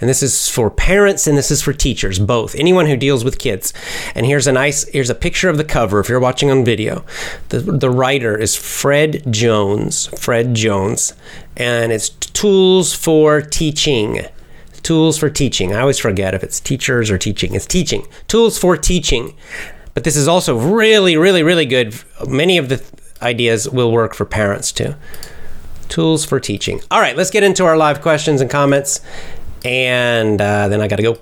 And 0.00 0.10
this 0.10 0.20
is 0.20 0.48
for 0.48 0.68
parents 0.68 1.28
and 1.28 1.38
this 1.38 1.52
is 1.52 1.62
for 1.62 1.72
teachers, 1.72 2.18
both. 2.18 2.56
Anyone 2.56 2.86
who 2.86 2.96
deals 2.96 3.22
with 3.22 3.38
kids. 3.38 3.72
And 4.16 4.26
here's 4.26 4.48
a 4.48 4.52
nice 4.52 4.82
here's 4.88 5.10
a 5.10 5.14
picture 5.14 5.48
of 5.48 5.56
the 5.56 5.62
cover 5.62 6.00
if 6.00 6.08
you're 6.08 6.18
watching 6.18 6.50
on 6.50 6.64
video. 6.64 7.04
The 7.50 7.60
the 7.60 7.88
writer 7.88 8.36
is 8.36 8.56
Fred 8.56 9.32
Jones, 9.32 10.08
Fred 10.18 10.54
Jones, 10.54 11.14
and 11.56 11.92
it's 11.92 12.08
tools 12.08 12.92
for 12.92 13.40
teaching. 13.40 14.26
Tools 14.82 15.16
for 15.16 15.30
teaching. 15.30 15.72
I 15.72 15.82
always 15.82 16.00
forget 16.00 16.34
if 16.34 16.42
it's 16.42 16.58
teachers 16.58 17.12
or 17.12 17.16
teaching. 17.16 17.54
It's 17.54 17.64
teaching. 17.64 18.08
Tools 18.26 18.58
for 18.58 18.76
teaching. 18.76 19.36
But 19.94 20.02
this 20.02 20.16
is 20.16 20.26
also 20.26 20.58
really 20.58 21.16
really 21.16 21.44
really 21.44 21.64
good. 21.64 21.94
Many 22.26 22.58
of 22.58 22.70
the 22.70 22.82
ideas 23.22 23.68
will 23.70 23.92
work 23.92 24.14
for 24.14 24.24
parents 24.24 24.72
too. 24.72 24.96
Tools 25.88 26.24
for 26.24 26.40
teaching. 26.40 26.80
All 26.90 27.00
right, 27.00 27.16
let's 27.16 27.30
get 27.30 27.42
into 27.42 27.64
our 27.64 27.76
live 27.76 28.00
questions 28.00 28.40
and 28.40 28.50
comments. 28.50 29.00
And 29.64 30.40
uh, 30.40 30.68
then 30.68 30.80
I 30.80 30.88
got 30.88 30.96
to 30.96 31.02
go. 31.02 31.18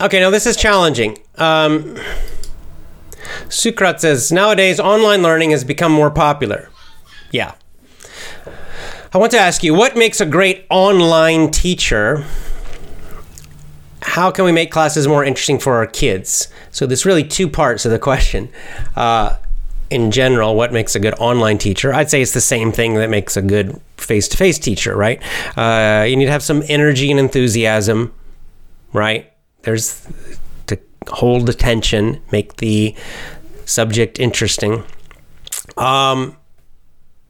Okay, 0.00 0.20
now 0.20 0.28
this 0.28 0.44
is 0.44 0.56
challenging. 0.56 1.16
Um, 1.36 1.96
Sukrat 3.48 4.00
says 4.00 4.30
nowadays 4.30 4.78
online 4.78 5.22
learning 5.22 5.52
has 5.52 5.64
become 5.64 5.92
more 5.92 6.10
popular. 6.10 6.68
Yeah, 7.30 7.54
I 9.14 9.18
want 9.18 9.30
to 9.30 9.38
ask 9.38 9.62
you 9.62 9.74
what 9.74 9.96
makes 9.96 10.20
a 10.20 10.26
great 10.26 10.66
online 10.70 11.52
teacher? 11.52 12.24
How 14.02 14.32
can 14.32 14.44
we 14.44 14.50
make 14.50 14.72
classes 14.72 15.06
more 15.06 15.24
interesting 15.24 15.60
for 15.60 15.74
our 15.74 15.86
kids? 15.86 16.48
So, 16.72 16.84
there's 16.84 17.06
really 17.06 17.22
two 17.22 17.48
parts 17.48 17.84
of 17.84 17.92
the 17.92 17.98
question. 18.00 18.48
Uh, 18.96 19.36
in 19.88 20.10
general, 20.10 20.56
what 20.56 20.72
makes 20.72 20.96
a 20.96 20.98
good 20.98 21.14
online 21.18 21.58
teacher? 21.58 21.94
I'd 21.94 22.10
say 22.10 22.22
it's 22.22 22.32
the 22.32 22.40
same 22.40 22.72
thing 22.72 22.94
that 22.94 23.08
makes 23.08 23.36
a 23.36 23.42
good 23.42 23.80
face 23.98 24.26
to 24.28 24.36
face 24.36 24.58
teacher, 24.58 24.96
right? 24.96 25.22
Uh, 25.56 26.02
you 26.02 26.16
need 26.16 26.24
to 26.24 26.32
have 26.32 26.42
some 26.42 26.64
energy 26.68 27.12
and 27.12 27.20
enthusiasm, 27.20 28.12
right? 28.92 29.32
There's 29.62 30.08
to 30.66 30.78
hold 31.06 31.48
attention, 31.48 32.20
make 32.32 32.56
the 32.56 32.96
subject 33.64 34.18
interesting. 34.18 34.82
Um, 35.76 36.36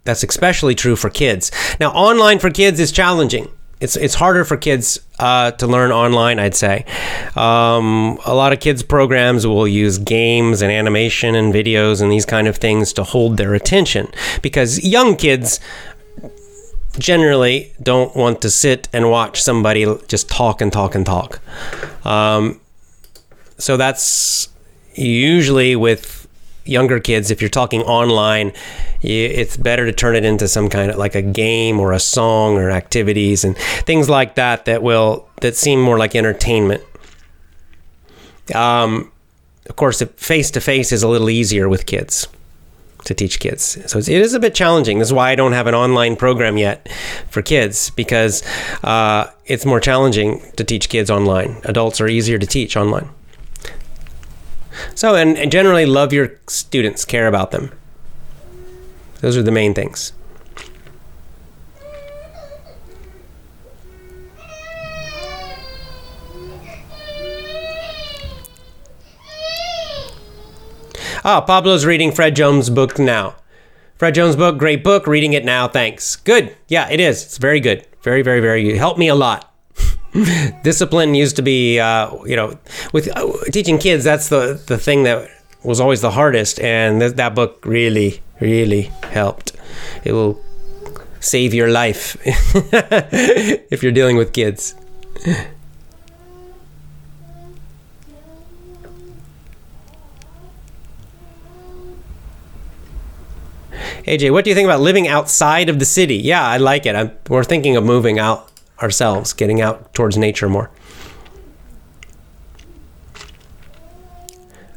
that's 0.05 0.23
especially 0.23 0.75
true 0.75 0.97
for 0.97 1.11
kids. 1.11 1.51
Now, 1.81 1.91
online 1.91 2.39
for 2.39 2.51
kids 2.51 2.79
is 2.81 2.93
challenging. 2.93 3.49
It's, 3.81 3.97
it's 3.97 4.15
harder 4.15 4.45
for 4.45 4.57
kids 4.57 5.01
uh, 5.19 5.51
to 5.53 5.67
learn 5.67 5.91
online, 5.91 6.39
I'd 6.39 6.55
say. 6.55 6.87
Um, 7.37 8.19
a 8.25 8.35
lot 8.35 8.53
of 8.53 8.61
kids' 8.61 8.83
programs 8.83 9.47
will 9.47 9.69
use 9.69 9.99
games 9.99 10.63
and 10.63 10.71
animation 10.71 11.35
and 11.35 11.53
videos 11.53 12.01
and 12.01 12.11
these 12.11 12.25
kind 12.25 12.47
of 12.47 12.57
things 12.57 12.93
to 12.95 13.05
hold 13.05 13.37
their 13.37 13.53
attention 13.53 14.09
because 14.43 14.83
young 14.83 15.17
kids 15.17 15.61
generally 16.99 17.73
don't 17.83 18.15
want 18.15 18.41
to 18.43 18.51
sit 18.51 18.89
and 18.93 19.11
watch 19.11 19.43
somebody 19.43 19.85
just 20.09 20.31
talk 20.31 20.61
and 20.61 20.73
talk 20.73 20.95
and 20.95 21.05
talk. 21.05 21.41
Um, 22.07 22.61
so 23.59 23.77
that's 23.77 24.49
usually 24.95 25.77
with 25.77 26.24
younger 26.65 27.01
kids, 27.01 27.31
if 27.31 27.41
you're 27.41 27.51
talking 27.51 27.83
online, 27.83 28.53
it's 29.03 29.57
better 29.57 29.87
to 29.87 29.93
turn 29.93 30.17
it 30.17 30.25
into 30.25 30.49
some 30.49 30.69
kind 30.69 30.91
of 30.91 30.97
like 30.97 31.15
a 31.15 31.23
game 31.23 31.79
or 31.79 31.93
a 31.93 32.01
song 32.01 32.57
or 32.57 32.71
activities 32.71 33.45
and 33.45 33.57
things 33.57 34.09
like 34.09 34.37
that 34.37 34.65
that 34.65 34.83
will 34.83 35.29
that 35.41 35.57
seem 35.57 35.81
more 35.81 35.99
like 35.99 36.15
entertainment. 36.15 36.83
Um, 38.55 39.11
of 39.69 39.77
course, 39.77 40.03
face 40.17 40.51
to 40.53 40.61
face 40.61 40.93
is 40.93 41.03
a 41.03 41.09
little 41.09 41.31
easier 41.31 41.69
with 41.69 41.87
kids 41.87 42.29
to 43.05 43.15
teach 43.15 43.39
kids. 43.39 43.79
So 43.91 43.99
it 43.99 44.09
is 44.09 44.35
a 44.35 44.41
bit 44.41 44.55
challenging. 44.55 44.99
This 44.99 45.09
is 45.09 45.13
why 45.13 45.31
I 45.31 45.35
don't 45.35 45.53
have 45.53 45.67
an 45.67 45.75
online 45.75 46.17
program 46.17 46.57
yet 46.57 46.91
for 47.29 47.43
kids 47.43 47.91
because 47.91 48.43
uh, 48.83 49.31
it's 49.47 49.67
more 49.67 49.81
challenging 49.81 50.43
to 50.57 50.65
teach 50.65 50.89
kids 50.89 51.11
online. 51.11 51.61
Adults 51.65 52.01
are 52.01 52.09
easier 52.09 52.39
to 52.39 52.47
teach 52.47 52.77
online. 52.77 53.09
So, 54.95 55.15
and, 55.15 55.37
and 55.37 55.51
generally 55.51 55.87
love 55.87 56.13
your 56.13 56.39
students, 56.47 57.05
care 57.05 57.27
about 57.27 57.51
them. 57.51 57.73
Those 59.21 59.37
are 59.37 59.43
the 59.43 59.51
main 59.51 59.75
things. 59.75 60.13
Ah, 71.27 71.39
oh, 71.39 71.47
Pablo's 71.47 71.87
reading 71.87 72.13
Fred 72.13 72.37
Jones' 72.37 72.69
book 72.69 72.99
now. 72.99 73.37
Fred 73.97 74.15
Jones' 74.15 74.37
book, 74.37 74.59
great 74.59 74.85
book. 74.85 75.07
Reading 75.07 75.33
it 75.33 75.43
now, 75.43 75.67
thanks. 75.67 76.17
Good. 76.17 76.55
Yeah, 76.69 76.91
it 76.91 77.01
is. 77.01 77.25
It's 77.25 77.39
very 77.39 77.61
good. 77.61 77.87
Very, 78.03 78.21
very, 78.21 78.41
very 78.41 78.63
good. 78.63 78.77
Helped 78.77 78.99
me 78.99 79.09
a 79.09 79.15
lot. 79.15 79.54
Discipline 80.63 81.15
used 81.15 81.37
to 81.37 81.43
be, 81.43 81.81
uh, 81.81 82.15
you 82.25 82.37
know, 82.37 82.57
with 82.93 83.09
uh, 83.17 83.33
teaching 83.51 83.79
kids. 83.79 84.05
That's 84.05 84.29
the 84.29 84.63
the 84.67 84.79
thing 84.79 85.03
that 85.05 85.29
was 85.65 85.81
always 85.81 86.03
the 86.03 86.13
hardest, 86.13 86.61
and 86.61 87.01
th- 87.01 87.15
that 87.15 87.35
book 87.35 87.65
really, 87.65 88.23
really 88.41 88.93
helped. 89.11 89.53
It 90.05 90.13
will 90.13 90.41
save 91.19 91.53
your 91.53 91.69
life 91.69 92.17
if 92.25 93.83
you're 93.83 93.93
dealing 93.93 94.17
with 94.17 94.33
kids. 94.33 94.77
AJ, 104.07 104.31
what 104.33 104.45
do 104.45 104.51
you 104.51 104.55
think 104.55 104.67
about 104.67 104.81
living 104.81 105.09
outside 105.09 105.69
of 105.69 105.79
the 105.79 105.85
city? 105.85 106.17
Yeah, 106.17 106.47
I 106.47 106.59
like 106.59 106.85
it. 106.85 106.95
I'm, 106.95 107.11
we're 107.29 107.43
thinking 107.43 107.75
of 107.77 107.85
moving 107.85 108.19
out 108.19 108.54
ourselves, 108.85 109.33
getting 109.33 109.61
out 109.61 109.93
towards 109.95 110.17
nature 110.17 110.49
more. 110.49 110.71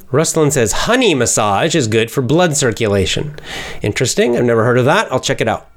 Rustlin 0.10 0.52
says 0.52 0.72
honey 0.72 1.14
massage 1.14 1.76
is 1.76 1.88
good 1.88 2.10
for 2.10 2.22
blood 2.22 2.56
circulation. 2.56 3.36
Interesting. 3.82 4.38
I've 4.38 4.46
never 4.46 4.64
heard 4.64 4.78
of 4.78 4.86
that. 4.86 5.12
I'll 5.12 5.20
check 5.20 5.42
it 5.42 5.50
out. 5.50 5.70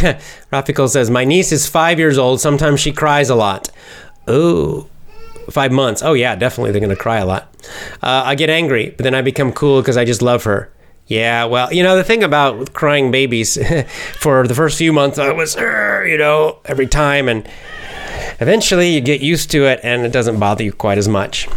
Rafiko 0.52 0.88
says 0.88 1.10
my 1.10 1.24
niece 1.24 1.50
is 1.50 1.66
five 1.66 1.98
years 1.98 2.16
old. 2.16 2.40
Sometimes 2.40 2.78
she 2.78 2.92
cries 2.92 3.28
a 3.28 3.34
lot. 3.34 3.68
Oh, 4.28 4.88
five 5.50 5.72
months. 5.72 6.02
Oh 6.02 6.12
yeah, 6.12 6.36
definitely 6.36 6.70
they're 6.70 6.80
gonna 6.80 6.94
cry 6.94 7.18
a 7.18 7.26
lot. 7.26 7.52
Uh, 8.00 8.22
I 8.24 8.36
get 8.36 8.48
angry, 8.48 8.94
but 8.96 9.02
then 9.02 9.14
I 9.14 9.22
become 9.22 9.52
cool 9.52 9.82
because 9.82 9.96
I 9.96 10.04
just 10.04 10.22
love 10.22 10.44
her. 10.44 10.72
Yeah, 11.10 11.46
well, 11.46 11.72
you 11.72 11.82
know 11.82 11.96
the 11.96 12.04
thing 12.04 12.22
about 12.22 12.72
crying 12.72 13.10
babies, 13.10 13.58
for 14.20 14.46
the 14.46 14.54
first 14.54 14.78
few 14.78 14.92
months 14.92 15.18
I 15.18 15.32
was, 15.32 15.56
you 15.56 16.16
know, 16.16 16.60
every 16.64 16.86
time, 16.86 17.28
and 17.28 17.48
eventually 18.38 18.90
you 18.94 19.00
get 19.00 19.20
used 19.20 19.50
to 19.50 19.64
it, 19.64 19.80
and 19.82 20.06
it 20.06 20.12
doesn't 20.12 20.38
bother 20.38 20.62
you 20.62 20.72
quite 20.72 20.98
as 20.98 21.08
much 21.08 21.48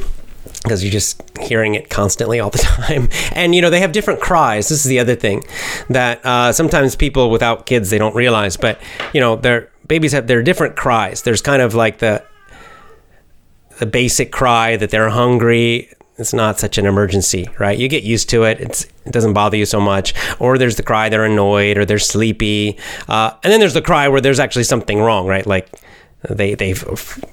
because 0.64 0.84
you're 0.84 0.92
just 0.92 1.22
hearing 1.40 1.76
it 1.76 1.92
constantly 1.92 2.40
all 2.40 2.50
the 2.50 2.58
time. 2.88 3.10
And 3.34 3.54
you 3.54 3.62
know 3.62 3.70
they 3.70 3.80
have 3.80 3.92
different 3.92 4.22
cries. 4.22 4.70
This 4.70 4.80
is 4.80 4.90
the 4.90 4.98
other 4.98 5.14
thing 5.16 5.44
that 5.88 6.26
uh, 6.26 6.52
sometimes 6.52 6.96
people 6.96 7.30
without 7.30 7.68
kids 7.68 7.92
they 7.92 8.00
don't 8.00 8.16
realize, 8.16 8.58
but 8.58 8.80
you 9.14 9.22
know 9.22 9.36
their 9.36 9.70
babies 9.86 10.14
have 10.14 10.26
their 10.26 10.42
different 10.42 10.76
cries. 10.76 11.22
There's 11.22 11.44
kind 11.44 11.62
of 11.62 11.76
like 11.76 12.00
the 12.00 12.26
the 13.78 13.86
basic 13.86 14.32
cry 14.32 14.78
that 14.78 14.90
they're 14.90 15.12
hungry. 15.12 15.94
It's 16.18 16.34
not 16.34 16.60
such 16.60 16.78
an 16.78 16.86
emergency, 16.86 17.50
right? 17.60 17.78
You 17.78 17.88
get 17.88 18.04
used 18.04 18.30
to 18.30 18.44
it. 18.44 18.60
It's, 18.60 18.84
it 19.06 19.12
doesn't 19.12 19.34
bother 19.34 19.58
you 19.58 19.66
so 19.66 19.82
much. 19.82 20.14
Or 20.40 20.58
there's 20.60 20.76
the 20.76 20.84
cry 20.84 21.10
they're 21.10 21.26
annoyed 21.26 21.78
or 21.78 21.86
they're 21.86 21.98
sleepy. 21.98 22.78
Uh, 23.08 23.32
and 23.44 23.52
then 23.52 23.60
there's 23.60 23.74
the 23.74 23.82
cry 23.82 24.08
where 24.08 24.22
there's 24.22 24.40
actually 24.40 24.66
something 24.66 25.00
wrong, 25.00 25.26
right? 25.26 25.46
Like 25.46 25.70
they 26.30 26.54
they've 26.54 27.24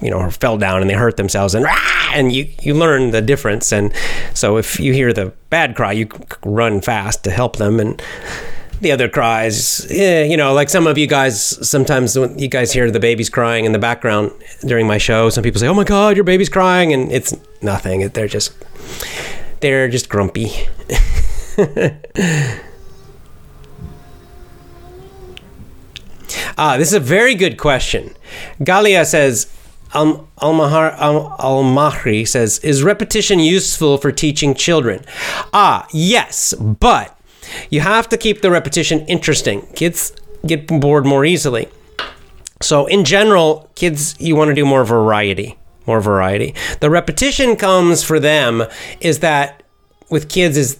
you 0.00 0.10
know 0.10 0.30
fell 0.30 0.58
down 0.58 0.80
and 0.80 0.90
they 0.90 0.94
hurt 0.94 1.16
themselves 1.16 1.54
and 1.54 1.66
and 2.14 2.32
you 2.32 2.48
you 2.60 2.74
learn 2.74 3.10
the 3.12 3.22
difference. 3.22 3.72
And 3.72 3.92
so 4.34 4.58
if 4.58 4.78
you 4.78 4.92
hear 4.92 5.12
the 5.12 5.32
bad 5.48 5.74
cry, 5.74 5.92
you 5.92 6.08
run 6.44 6.80
fast 6.82 7.24
to 7.24 7.30
help 7.30 7.56
them 7.56 7.80
and 7.80 8.02
the 8.82 8.90
other 8.90 9.08
cries, 9.08 9.86
eh, 9.90 10.24
you 10.24 10.36
know, 10.36 10.52
like 10.52 10.68
some 10.68 10.88
of 10.88 10.98
you 10.98 11.06
guys, 11.06 11.66
sometimes 11.66 12.18
when 12.18 12.36
you 12.36 12.48
guys 12.48 12.72
hear 12.72 12.90
the 12.90 12.98
babies 12.98 13.30
crying 13.30 13.64
in 13.64 13.70
the 13.70 13.78
background 13.78 14.32
during 14.62 14.88
my 14.88 14.98
show, 14.98 15.30
some 15.30 15.44
people 15.44 15.60
say, 15.60 15.68
"Oh 15.68 15.74
my 15.74 15.84
God, 15.84 16.16
your 16.16 16.24
baby's 16.24 16.48
crying," 16.48 16.92
and 16.92 17.10
it's 17.12 17.32
nothing. 17.62 18.08
They're 18.08 18.28
just, 18.28 18.52
they're 19.60 19.88
just 19.88 20.08
grumpy. 20.08 20.50
ah, 26.58 26.76
this 26.76 26.88
is 26.88 26.94
a 26.94 27.00
very 27.00 27.34
good 27.34 27.58
question. 27.58 28.14
Galia 28.60 29.06
says. 29.06 29.52
Al 29.94 30.26
Almahri 30.40 32.26
says, 32.26 32.58
"Is 32.60 32.82
repetition 32.82 33.38
useful 33.38 33.98
for 33.98 34.10
teaching 34.10 34.54
children?" 34.54 35.04
Ah, 35.52 35.86
yes, 35.92 36.54
but 36.54 37.14
you 37.68 37.80
have 37.80 38.08
to 38.08 38.16
keep 38.16 38.40
the 38.40 38.50
repetition 38.50 39.00
interesting. 39.06 39.66
Kids 39.74 40.12
get 40.46 40.66
bored 40.66 41.04
more 41.04 41.26
easily. 41.26 41.68
So, 42.62 42.86
in 42.86 43.04
general, 43.04 43.70
kids, 43.74 44.14
you 44.20 44.36
want 44.36 44.48
to 44.48 44.54
do 44.54 44.64
more 44.64 44.84
variety. 44.84 45.58
More 45.86 46.00
variety. 46.00 46.54
The 46.80 46.90
repetition 46.90 47.56
comes 47.56 48.02
for 48.02 48.20
them 48.20 48.64
is 49.00 49.18
that 49.20 49.62
with 50.10 50.28
kids 50.28 50.56
is 50.56 50.78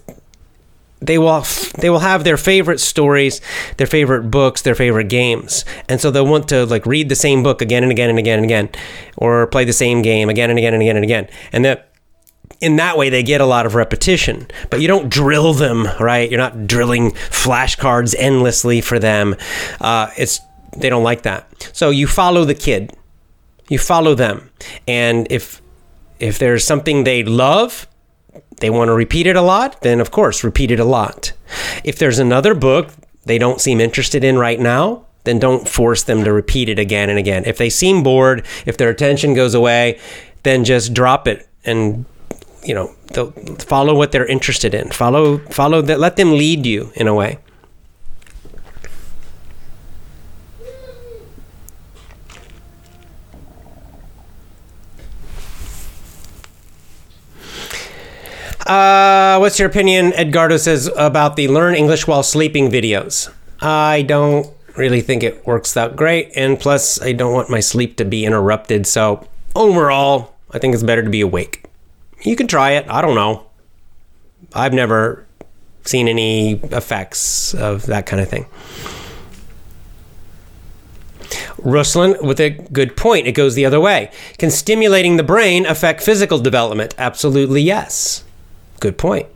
they 1.02 1.18
will 1.18 1.44
they 1.78 1.90
will 1.90 1.98
have 1.98 2.24
their 2.24 2.36
favorite 2.36 2.78
stories, 2.78 3.40
their 3.76 3.86
favorite 3.86 4.30
books, 4.30 4.62
their 4.62 4.74
favorite 4.74 5.08
games, 5.08 5.64
and 5.88 6.00
so 6.00 6.10
they'll 6.10 6.26
want 6.26 6.48
to 6.50 6.64
like 6.66 6.86
read 6.86 7.08
the 7.08 7.16
same 7.16 7.42
book 7.42 7.60
again 7.60 7.82
and 7.82 7.90
again 7.90 8.08
and 8.08 8.18
again 8.18 8.38
and 8.38 8.44
again, 8.44 8.70
or 9.16 9.48
play 9.48 9.64
the 9.64 9.72
same 9.72 10.02
game 10.02 10.28
again 10.28 10.48
and 10.48 10.58
again 10.58 10.74
and 10.74 10.82
again 10.82 10.96
and 10.96 11.04
again, 11.04 11.28
and 11.52 11.64
that 11.64 11.92
in 12.60 12.76
that 12.76 12.96
way 12.96 13.08
they 13.08 13.24
get 13.24 13.40
a 13.40 13.46
lot 13.46 13.66
of 13.66 13.74
repetition. 13.74 14.46
But 14.70 14.80
you 14.80 14.86
don't 14.86 15.08
drill 15.08 15.52
them 15.54 15.88
right? 15.98 16.30
You're 16.30 16.38
not 16.38 16.68
drilling 16.68 17.10
flashcards 17.10 18.14
endlessly 18.16 18.80
for 18.80 19.00
them. 19.00 19.34
Uh, 19.80 20.10
it's 20.16 20.40
they 20.76 20.88
don't 20.88 21.02
like 21.02 21.22
that. 21.22 21.70
So 21.72 21.90
you 21.90 22.06
follow 22.06 22.44
the 22.44 22.54
kid 22.54 22.96
you 23.68 23.78
follow 23.78 24.14
them. 24.14 24.50
And 24.86 25.26
if 25.30 25.60
if 26.18 26.38
there's 26.38 26.64
something 26.64 27.04
they 27.04 27.24
love 27.24 27.86
they 28.60 28.70
want 28.70 28.88
to 28.88 28.94
repeat 28.94 29.26
it 29.26 29.34
a 29.34 29.42
lot 29.42 29.80
then 29.82 30.00
of 30.00 30.10
course 30.10 30.44
repeat 30.44 30.70
it 30.70 30.80
a 30.80 30.84
lot. 30.84 31.32
If 31.84 31.98
there's 31.98 32.18
another 32.18 32.54
book 32.54 32.90
they 33.24 33.38
don't 33.38 33.60
seem 33.60 33.80
interested 33.80 34.24
in 34.24 34.38
right 34.38 34.60
now 34.60 35.06
then 35.24 35.38
don't 35.38 35.68
force 35.68 36.02
them 36.02 36.24
to 36.24 36.32
repeat 36.32 36.68
it 36.68 36.78
again 36.78 37.08
and 37.08 37.18
again. 37.18 37.44
If 37.46 37.58
they 37.58 37.70
seem 37.70 38.02
bored 38.02 38.46
if 38.66 38.76
their 38.76 38.90
attention 38.90 39.34
goes 39.34 39.54
away 39.54 39.98
then 40.42 40.64
just 40.64 40.94
drop 40.94 41.26
it 41.26 41.48
and 41.64 42.04
you 42.64 42.74
know 42.74 42.94
they'll 43.12 43.32
follow 43.58 43.94
what 43.94 44.12
they're 44.12 44.26
interested 44.26 44.74
in. 44.74 44.90
Follow 44.90 45.38
follow 45.48 45.82
that 45.82 45.98
let 45.98 46.16
them 46.16 46.32
lead 46.32 46.66
you 46.66 46.92
in 46.94 47.08
a 47.08 47.14
way 47.14 47.38
uh, 58.72 59.38
what's 59.38 59.58
your 59.58 59.68
opinion 59.68 60.12
edgardo 60.14 60.56
says 60.56 60.90
about 60.96 61.36
the 61.36 61.48
learn 61.48 61.74
english 61.74 62.06
while 62.06 62.22
sleeping 62.22 62.70
videos 62.70 63.32
i 63.60 64.02
don't 64.02 64.46
really 64.76 65.00
think 65.00 65.22
it 65.22 65.46
works 65.46 65.74
that 65.74 65.96
great 65.96 66.30
and 66.36 66.58
plus 66.58 67.00
i 67.02 67.12
don't 67.12 67.32
want 67.32 67.50
my 67.50 67.60
sleep 67.60 67.96
to 67.96 68.04
be 68.04 68.24
interrupted 68.24 68.86
so 68.86 69.26
overall 69.54 70.34
i 70.52 70.58
think 70.58 70.74
it's 70.74 70.82
better 70.82 71.02
to 71.02 71.10
be 71.10 71.20
awake 71.20 71.62
you 72.24 72.36
can 72.36 72.46
try 72.46 72.72
it. 72.72 72.88
I 72.88 73.00
don't 73.00 73.14
know. 73.14 73.46
I've 74.54 74.72
never 74.72 75.26
seen 75.84 76.08
any 76.08 76.52
effects 76.52 77.54
of 77.54 77.86
that 77.86 78.06
kind 78.06 78.22
of 78.22 78.28
thing. 78.28 78.46
Ruslan 81.58 82.22
with 82.22 82.40
a 82.40 82.50
good 82.50 82.96
point. 82.96 83.26
It 83.26 83.32
goes 83.32 83.54
the 83.54 83.64
other 83.64 83.80
way. 83.80 84.10
Can 84.38 84.50
stimulating 84.50 85.16
the 85.16 85.22
brain 85.22 85.64
affect 85.66 86.02
physical 86.02 86.38
development? 86.38 86.94
Absolutely 86.98 87.62
yes. 87.62 88.24
Good 88.82 88.98
point. 88.98 89.28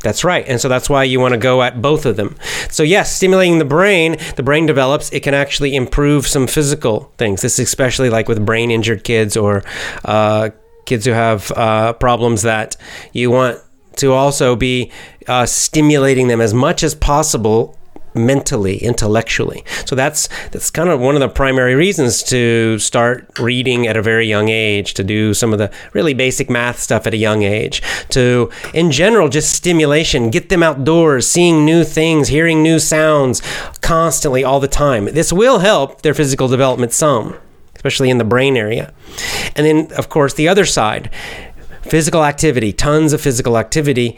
That's 0.00 0.24
right. 0.24 0.44
And 0.48 0.60
so 0.60 0.68
that's 0.68 0.90
why 0.90 1.04
you 1.04 1.20
want 1.20 1.34
to 1.34 1.38
go 1.38 1.62
at 1.62 1.80
both 1.80 2.04
of 2.04 2.16
them. 2.16 2.34
So, 2.68 2.82
yes, 2.82 3.14
stimulating 3.14 3.60
the 3.60 3.64
brain, 3.64 4.16
the 4.34 4.42
brain 4.42 4.66
develops, 4.66 5.08
it 5.12 5.20
can 5.20 5.34
actually 5.34 5.76
improve 5.76 6.26
some 6.26 6.48
physical 6.48 7.12
things. 7.16 7.42
This 7.42 7.60
is 7.60 7.68
especially 7.68 8.10
like 8.10 8.26
with 8.26 8.44
brain 8.44 8.72
injured 8.72 9.04
kids 9.04 9.36
or 9.36 9.62
uh, 10.04 10.50
kids 10.84 11.04
who 11.06 11.12
have 11.12 11.52
uh, 11.52 11.92
problems 11.92 12.42
that 12.42 12.76
you 13.12 13.30
want 13.30 13.60
to 13.98 14.12
also 14.12 14.56
be 14.56 14.90
uh, 15.28 15.46
stimulating 15.46 16.26
them 16.26 16.40
as 16.40 16.52
much 16.52 16.82
as 16.82 16.96
possible 16.96 17.78
mentally 18.14 18.78
intellectually 18.78 19.64
so 19.84 19.94
that's 19.94 20.28
that's 20.50 20.70
kind 20.70 20.88
of 20.88 21.00
one 21.00 21.14
of 21.14 21.20
the 21.20 21.28
primary 21.28 21.74
reasons 21.74 22.22
to 22.22 22.78
start 22.78 23.26
reading 23.38 23.86
at 23.86 23.96
a 23.96 24.02
very 24.02 24.26
young 24.26 24.48
age 24.48 24.94
to 24.94 25.04
do 25.04 25.32
some 25.34 25.52
of 25.52 25.58
the 25.58 25.70
really 25.92 26.14
basic 26.14 26.50
math 26.50 26.78
stuff 26.78 27.06
at 27.06 27.14
a 27.14 27.16
young 27.16 27.42
age 27.42 27.82
to 28.08 28.50
in 28.74 28.90
general 28.90 29.28
just 29.28 29.52
stimulation 29.52 30.30
get 30.30 30.48
them 30.48 30.62
outdoors 30.62 31.26
seeing 31.26 31.64
new 31.64 31.84
things 31.84 32.28
hearing 32.28 32.62
new 32.62 32.78
sounds 32.78 33.40
constantly 33.80 34.44
all 34.44 34.60
the 34.60 34.68
time 34.68 35.06
this 35.06 35.32
will 35.32 35.60
help 35.60 36.02
their 36.02 36.14
physical 36.14 36.48
development 36.48 36.92
some 36.92 37.36
especially 37.82 38.10
in 38.10 38.18
the 38.18 38.24
brain 38.24 38.56
area. 38.56 38.92
And 39.56 39.66
then, 39.66 39.92
of 39.98 40.08
course, 40.08 40.34
the 40.34 40.46
other 40.46 40.64
side 40.64 41.10
physical 41.82 42.24
activity, 42.24 42.72
tons 42.72 43.12
of 43.12 43.20
physical 43.20 43.58
activity 43.58 44.16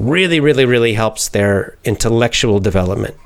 really, 0.00 0.40
really, 0.40 0.64
really 0.64 0.94
helps 0.94 1.28
their 1.28 1.76
intellectual 1.84 2.58
development. 2.58 3.16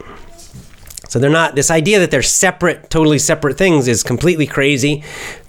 So 1.08 1.18
they're 1.18 1.30
not, 1.30 1.54
this 1.54 1.70
idea 1.70 2.00
that 2.00 2.10
they're 2.10 2.22
separate, 2.22 2.90
totally 2.90 3.20
separate 3.20 3.56
things 3.56 3.86
is 3.86 4.02
completely 4.02 4.46
crazy. 4.46 5.04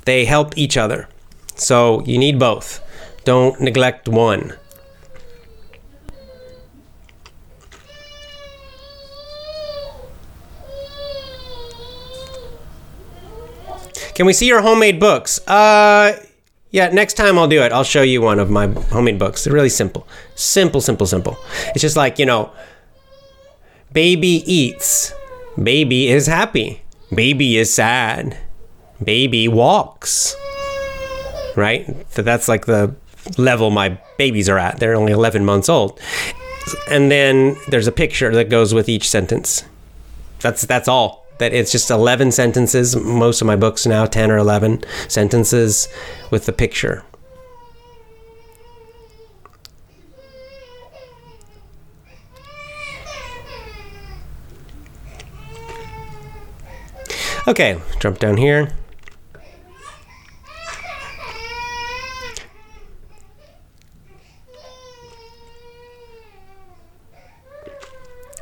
They 0.06 0.26
help 0.26 0.56
each 0.58 0.78
other. 0.78 1.10
So 1.56 2.04
you 2.06 2.20
need 2.20 2.38
both. 2.38 2.82
Don't 3.24 3.60
neglect 3.60 4.08
one. 4.08 4.54
Can 14.14 14.26
we 14.26 14.34
see 14.34 14.48
your 14.48 14.62
homemade 14.62 15.00
books? 15.00 15.46
Uh, 15.48 16.25
Yeah, 16.76 16.90
next 16.90 17.14
time 17.14 17.40
I'll 17.40 17.48
do 17.48 17.62
it. 17.62 17.72
I'll 17.72 17.86
show 17.86 18.02
you 18.02 18.22
one 18.22 18.38
of 18.38 18.50
my 18.50 18.68
homemade 18.68 19.18
books. 19.18 19.46
They're 19.46 19.54
really 19.54 19.70
simple. 19.70 20.06
Simple, 20.36 20.82
simple, 20.82 21.08
simple. 21.08 21.38
It's 21.70 21.80
just 21.80 21.96
like, 21.96 22.20
you 22.20 22.26
know, 22.26 22.52
baby 23.94 24.44
eats, 24.46 25.14
baby 25.58 26.10
is 26.10 26.28
happy, 26.28 26.82
baby 27.14 27.56
is 27.56 27.74
sad, 27.74 28.38
baby 29.02 29.48
walks. 29.48 30.36
Right? 31.56 31.96
So 32.10 32.22
that's 32.22 32.50
like 32.50 32.66
the 32.66 32.94
level 33.38 33.72
my 33.72 33.98
babies 34.18 34.50
are 34.50 34.58
at. 34.58 34.78
They're 34.78 34.96
only 34.96 35.14
11 35.14 35.46
months 35.46 35.70
old. 35.70 35.98
And 36.92 37.10
then 37.10 37.56
there's 37.70 37.88
a 37.88 37.94
picture 37.94 38.36
that 38.36 38.50
goes 38.50 38.74
with 38.74 38.90
each 38.90 39.10
sentence. 39.10 39.64
That's 40.42 40.66
that's 40.66 40.90
all 40.90 41.25
that 41.40 41.54
it's 41.54 41.72
just 41.72 41.92
11 41.92 42.32
sentences. 42.32 42.96
Most 42.96 43.42
of 43.42 43.48
my 43.48 43.56
books 43.56 43.86
now 43.86 44.06
10 44.06 44.32
or 44.32 44.38
11 44.38 44.84
sentences 45.08 45.88
with 46.32 46.46
the 46.46 46.54
picture. 46.54 47.04
Okay 57.48 57.80
jump 58.00 58.18
down 58.18 58.38
here 58.38 58.76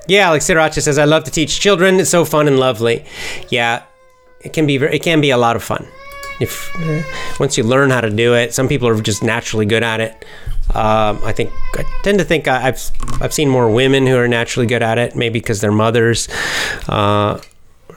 Yeah, 0.07 0.27
Alex 0.27 0.47
Sriracha 0.47 0.81
says, 0.81 0.97
I 0.97 1.05
love 1.05 1.23
to 1.25 1.31
teach 1.31 1.59
children. 1.59 1.99
It's 1.99 2.09
so 2.09 2.25
fun 2.25 2.47
and 2.47 2.59
lovely. 2.59 3.05
Yeah, 3.49 3.83
it 4.41 4.53
can 4.53 4.67
be 4.67 4.77
very, 4.77 4.95
it 4.95 5.03
can 5.03 5.21
be 5.21 5.29
a 5.29 5.37
lot 5.37 5.55
of 5.55 5.63
fun. 5.63 5.87
If 6.39 6.75
uh, 6.79 7.03
once 7.39 7.57
you 7.57 7.63
learn 7.63 7.89
how 7.89 8.01
to 8.01 8.09
do 8.09 8.33
it, 8.33 8.53
some 8.53 8.67
people 8.67 8.87
are 8.87 9.01
just 9.01 9.23
naturally 9.23 9.65
good 9.65 9.83
at 9.83 10.01
it. 10.01 10.25
Um, 10.73 11.19
I 11.23 11.31
think 11.31 11.51
I 11.75 11.83
tend 12.03 12.19
to 12.19 12.25
think 12.25 12.47
I, 12.47 12.67
I've 12.67 12.91
I've 13.21 13.33
seen 13.33 13.49
more 13.49 13.69
women 13.69 14.07
who 14.07 14.17
are 14.17 14.27
naturally 14.27 14.65
good 14.65 14.81
at 14.81 14.97
it, 14.97 15.15
maybe 15.15 15.39
because 15.39 15.61
they're 15.61 15.71
mothers. 15.71 16.27
Uh, 16.87 17.39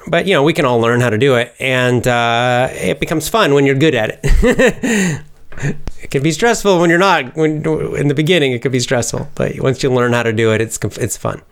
but 0.09 0.26
you 0.26 0.34
know, 0.34 0.42
we 0.42 0.52
can 0.52 0.64
all 0.64 0.80
learn 0.80 1.00
how 1.00 1.11
to 1.11 1.18
do 1.18 1.36
it, 1.36 1.54
and 1.59 2.07
uh, 2.07 2.68
it 2.72 3.00
becomes 3.00 3.28
fun 3.28 3.54
when 3.54 3.66
you're 3.66 3.76
good 3.76 3.94
at 3.94 4.20
it. 4.22 5.22
it 6.02 6.11
can 6.11 6.22
be 6.22 6.32
stressful 6.32 6.78
when 6.78 6.90
you're 6.90 6.98
not. 6.98 7.36
When 7.36 7.64
in 7.96 8.09
the 8.09 8.14
beginning, 8.14 8.52
it 8.52 8.61
could 8.61 8.72
be 8.72 8.80
stressful, 8.80 9.30
but 9.34 9.59
once 9.61 9.82
you 9.82 9.90
learn 9.90 10.12
how 10.12 10.24
to 10.24 10.32
do 10.32 10.52
it, 10.52 10.61
it's 10.61 10.78
it's 10.98 11.16
fun. 11.16 11.42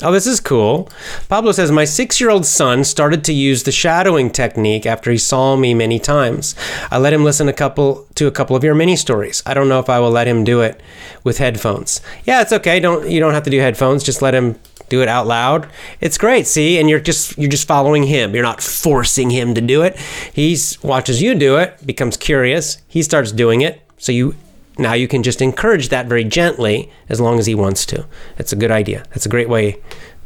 Oh, 0.00 0.12
this 0.12 0.28
is 0.28 0.38
cool. 0.38 0.88
Pablo 1.28 1.50
says, 1.50 1.72
My 1.72 1.84
six 1.84 2.20
year 2.20 2.30
old 2.30 2.46
son 2.46 2.84
started 2.84 3.24
to 3.24 3.32
use 3.32 3.64
the 3.64 3.72
shadowing 3.72 4.30
technique 4.30 4.86
after 4.86 5.10
he 5.10 5.18
saw 5.18 5.56
me 5.56 5.74
many 5.74 5.98
times. 5.98 6.54
I 6.90 6.98
let 6.98 7.12
him 7.12 7.24
listen 7.24 7.48
a 7.48 7.52
couple 7.52 8.06
to 8.14 8.28
a 8.28 8.30
couple 8.30 8.54
of 8.54 8.62
your 8.62 8.76
mini 8.76 8.94
stories. 8.94 9.42
I 9.44 9.54
don't 9.54 9.68
know 9.68 9.80
if 9.80 9.88
I 9.88 9.98
will 9.98 10.10
let 10.10 10.28
him 10.28 10.44
do 10.44 10.60
it 10.60 10.80
with 11.24 11.38
headphones. 11.38 12.00
Yeah, 12.24 12.42
it's 12.42 12.52
okay. 12.52 12.78
Don't 12.78 13.10
you 13.10 13.18
don't 13.18 13.34
have 13.34 13.42
to 13.44 13.50
do 13.50 13.58
headphones. 13.58 14.04
Just 14.04 14.22
let 14.22 14.34
him 14.34 14.58
do 14.88 15.02
it 15.02 15.08
out 15.08 15.26
loud. 15.26 15.68
It's 16.00 16.16
great, 16.16 16.46
see? 16.46 16.78
And 16.78 16.88
you're 16.88 17.00
just 17.00 17.36
you're 17.36 17.50
just 17.50 17.66
following 17.66 18.04
him. 18.04 18.34
You're 18.34 18.44
not 18.44 18.62
forcing 18.62 19.30
him 19.30 19.52
to 19.54 19.60
do 19.60 19.82
it. 19.82 19.98
He 20.32 20.56
watches 20.82 21.20
you 21.20 21.34
do 21.34 21.56
it, 21.56 21.84
becomes 21.84 22.16
curious, 22.16 22.78
he 22.86 23.02
starts 23.02 23.32
doing 23.32 23.62
it. 23.62 23.82
So 23.98 24.12
you 24.12 24.36
now 24.78 24.92
you 24.92 25.08
can 25.08 25.22
just 25.22 25.42
encourage 25.42 25.88
that 25.88 26.06
very 26.06 26.24
gently 26.24 26.90
as 27.08 27.20
long 27.20 27.38
as 27.38 27.46
he 27.46 27.54
wants 27.54 27.84
to. 27.86 28.06
It's 28.38 28.52
a 28.52 28.56
good 28.56 28.70
idea. 28.70 29.04
It's 29.12 29.26
a 29.26 29.28
great 29.28 29.48
way 29.48 29.80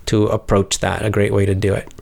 to 0.07 0.27
approach 0.27 0.81
that, 0.81 1.05
a 1.05 1.11
great 1.11 1.33
way 1.33 1.47
to 1.47 1.55
do 1.55 1.75
it. 1.75 1.93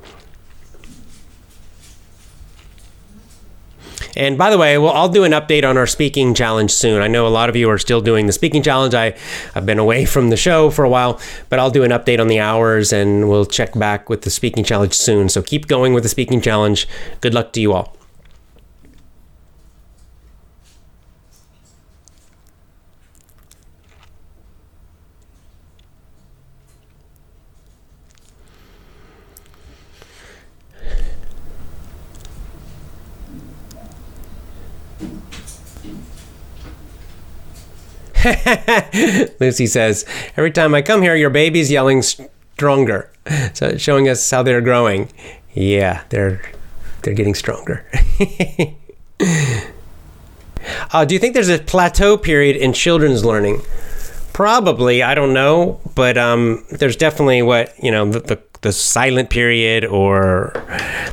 And 4.16 4.36
by 4.36 4.51
the 4.51 4.59
way, 4.59 4.76
well, 4.76 4.92
I'll 4.92 5.09
do 5.09 5.24
an 5.24 5.32
update 5.32 5.68
on 5.68 5.78
our 5.78 5.86
speaking 5.86 6.34
challenge 6.34 6.72
soon. 6.72 7.01
I 7.01 7.07
know 7.07 7.26
a 7.26 7.28
lot 7.28 7.48
of 7.48 7.57
you 7.57 7.70
are 7.70 7.78
still 7.78 8.01
doing 8.01 8.26
the 8.26 8.32
speaking 8.32 8.62
challenge. 8.62 8.92
I, 8.92 9.16
I've 9.55 9.66
been 9.66 9.78
away 9.78 10.05
from 10.05 10.30
the 10.30 10.36
show 10.36 10.70
for 10.70 10.84
a 10.84 10.88
while, 10.88 11.20
but 11.48 11.59
I'll 11.59 11.70
do 11.70 11.84
an 11.84 11.90
update 11.90 12.20
on 12.20 12.26
the 12.26 12.40
hours 12.40 12.92
and 12.92 13.28
we'll 13.28 13.46
check 13.46 13.78
back 13.78 14.09
with 14.09 14.22
the 14.22 14.30
speaking 14.30 14.64
challenge 14.64 14.94
soon. 14.94 15.28
So 15.28 15.42
keep 15.42 15.68
going 15.68 15.94
with 15.94 16.03
the 16.03 16.09
speaking 16.09 16.40
challenge. 16.40 16.88
Good 17.20 17.34
luck 17.34 17.53
to 17.53 17.61
you 17.61 17.72
all. 17.72 17.99
Lucy 39.40 39.66
says, 39.66 40.04
Every 40.36 40.50
time 40.50 40.74
I 40.74 40.82
come 40.82 41.02
here, 41.02 41.16
your 41.16 41.30
baby's 41.30 41.70
yelling 41.70 42.02
stronger. 42.02 43.10
So 43.54 43.76
showing 43.76 44.08
us 44.08 44.30
how 44.30 44.42
they're 44.42 44.60
growing. 44.60 45.10
Yeah, 45.54 46.02
they're 46.10 46.42
they're 47.02 47.14
getting 47.14 47.34
stronger. 47.34 47.86
uh, 50.92 51.04
do 51.04 51.14
you 51.14 51.18
think 51.18 51.34
there's 51.34 51.48
a 51.48 51.58
plateau 51.58 52.16
period 52.16 52.56
in 52.56 52.72
children's 52.72 53.24
learning? 53.24 53.62
Probably, 54.32 55.02
I 55.02 55.14
don't 55.14 55.34
know, 55.34 55.80
but 55.94 56.16
um, 56.16 56.64
there's 56.70 56.96
definitely 56.96 57.42
what 57.42 57.72
you 57.82 57.90
know 57.90 58.10
the, 58.10 58.20
the 58.20 58.42
the 58.62 58.72
silent 58.72 59.30
period, 59.30 59.84
or 59.86 60.52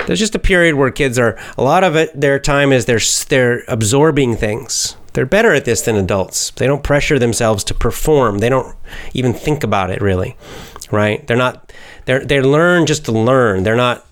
there's 0.06 0.18
just 0.18 0.34
a 0.34 0.38
period 0.38 0.74
where 0.74 0.90
kids 0.90 1.18
are 1.18 1.38
a 1.56 1.62
lot 1.62 1.84
of 1.84 1.96
it. 1.96 2.18
Their 2.18 2.38
time 2.38 2.72
is 2.72 2.84
they're 2.84 3.00
they're 3.28 3.64
absorbing 3.68 4.36
things 4.36 4.96
they're 5.12 5.26
better 5.26 5.52
at 5.54 5.64
this 5.64 5.82
than 5.82 5.96
adults. 5.96 6.50
They 6.52 6.66
don't 6.66 6.82
pressure 6.82 7.18
themselves 7.18 7.64
to 7.64 7.74
perform. 7.74 8.38
They 8.38 8.48
don't 8.48 8.76
even 9.14 9.32
think 9.32 9.64
about 9.64 9.90
it 9.90 10.00
really, 10.00 10.36
right? 10.90 11.26
They're 11.26 11.36
not. 11.36 11.72
They're 12.04 12.24
they 12.24 12.40
learn 12.40 12.86
just 12.86 13.04
to 13.06 13.12
learn. 13.12 13.62
They're 13.62 13.76
not 13.76 14.06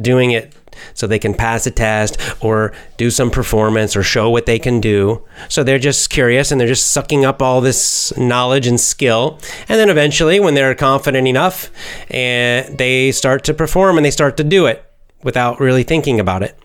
doing 0.00 0.30
it 0.30 0.54
so 0.94 1.06
they 1.06 1.18
can 1.18 1.34
pass 1.34 1.66
a 1.66 1.70
test 1.70 2.18
or 2.40 2.72
do 2.96 3.10
some 3.10 3.30
performance 3.30 3.96
or 3.96 4.02
show 4.02 4.30
what 4.30 4.46
they 4.46 4.58
can 4.58 4.80
do. 4.80 5.24
So 5.48 5.62
they're 5.62 5.78
just 5.78 6.10
curious 6.10 6.50
and 6.50 6.60
they're 6.60 6.68
just 6.68 6.92
sucking 6.92 7.24
up 7.24 7.40
all 7.40 7.60
this 7.60 8.16
knowledge 8.16 8.66
and 8.66 8.78
skill. 8.78 9.40
And 9.68 9.78
then 9.78 9.90
eventually, 9.90 10.40
when 10.40 10.54
they're 10.54 10.74
confident 10.74 11.26
enough, 11.26 11.70
and 12.10 12.76
they 12.78 13.12
start 13.12 13.44
to 13.44 13.54
perform 13.54 13.96
and 13.96 14.04
they 14.04 14.10
start 14.10 14.36
to 14.36 14.44
do 14.44 14.66
it 14.66 14.84
without 15.22 15.60
really 15.60 15.82
thinking 15.82 16.20
about 16.20 16.42
it. 16.42 16.58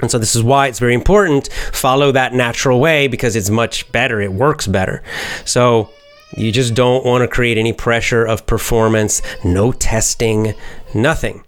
And 0.00 0.10
so 0.10 0.18
this 0.18 0.34
is 0.34 0.42
why 0.42 0.66
it's 0.66 0.80
very 0.80 0.94
important 0.94 1.52
follow 1.72 2.10
that 2.12 2.34
natural 2.34 2.80
way 2.80 3.06
because 3.08 3.36
it's 3.36 3.50
much 3.50 3.90
better. 3.92 4.20
It 4.20 4.32
works 4.32 4.66
better. 4.66 5.02
So 5.44 5.90
you 6.36 6.50
just 6.50 6.74
don't 6.74 7.04
want 7.04 7.22
to 7.22 7.28
create 7.28 7.58
any 7.58 7.72
pressure 7.72 8.24
of 8.24 8.46
performance, 8.46 9.22
no 9.44 9.72
testing, 9.72 10.54
nothing. 10.94 11.44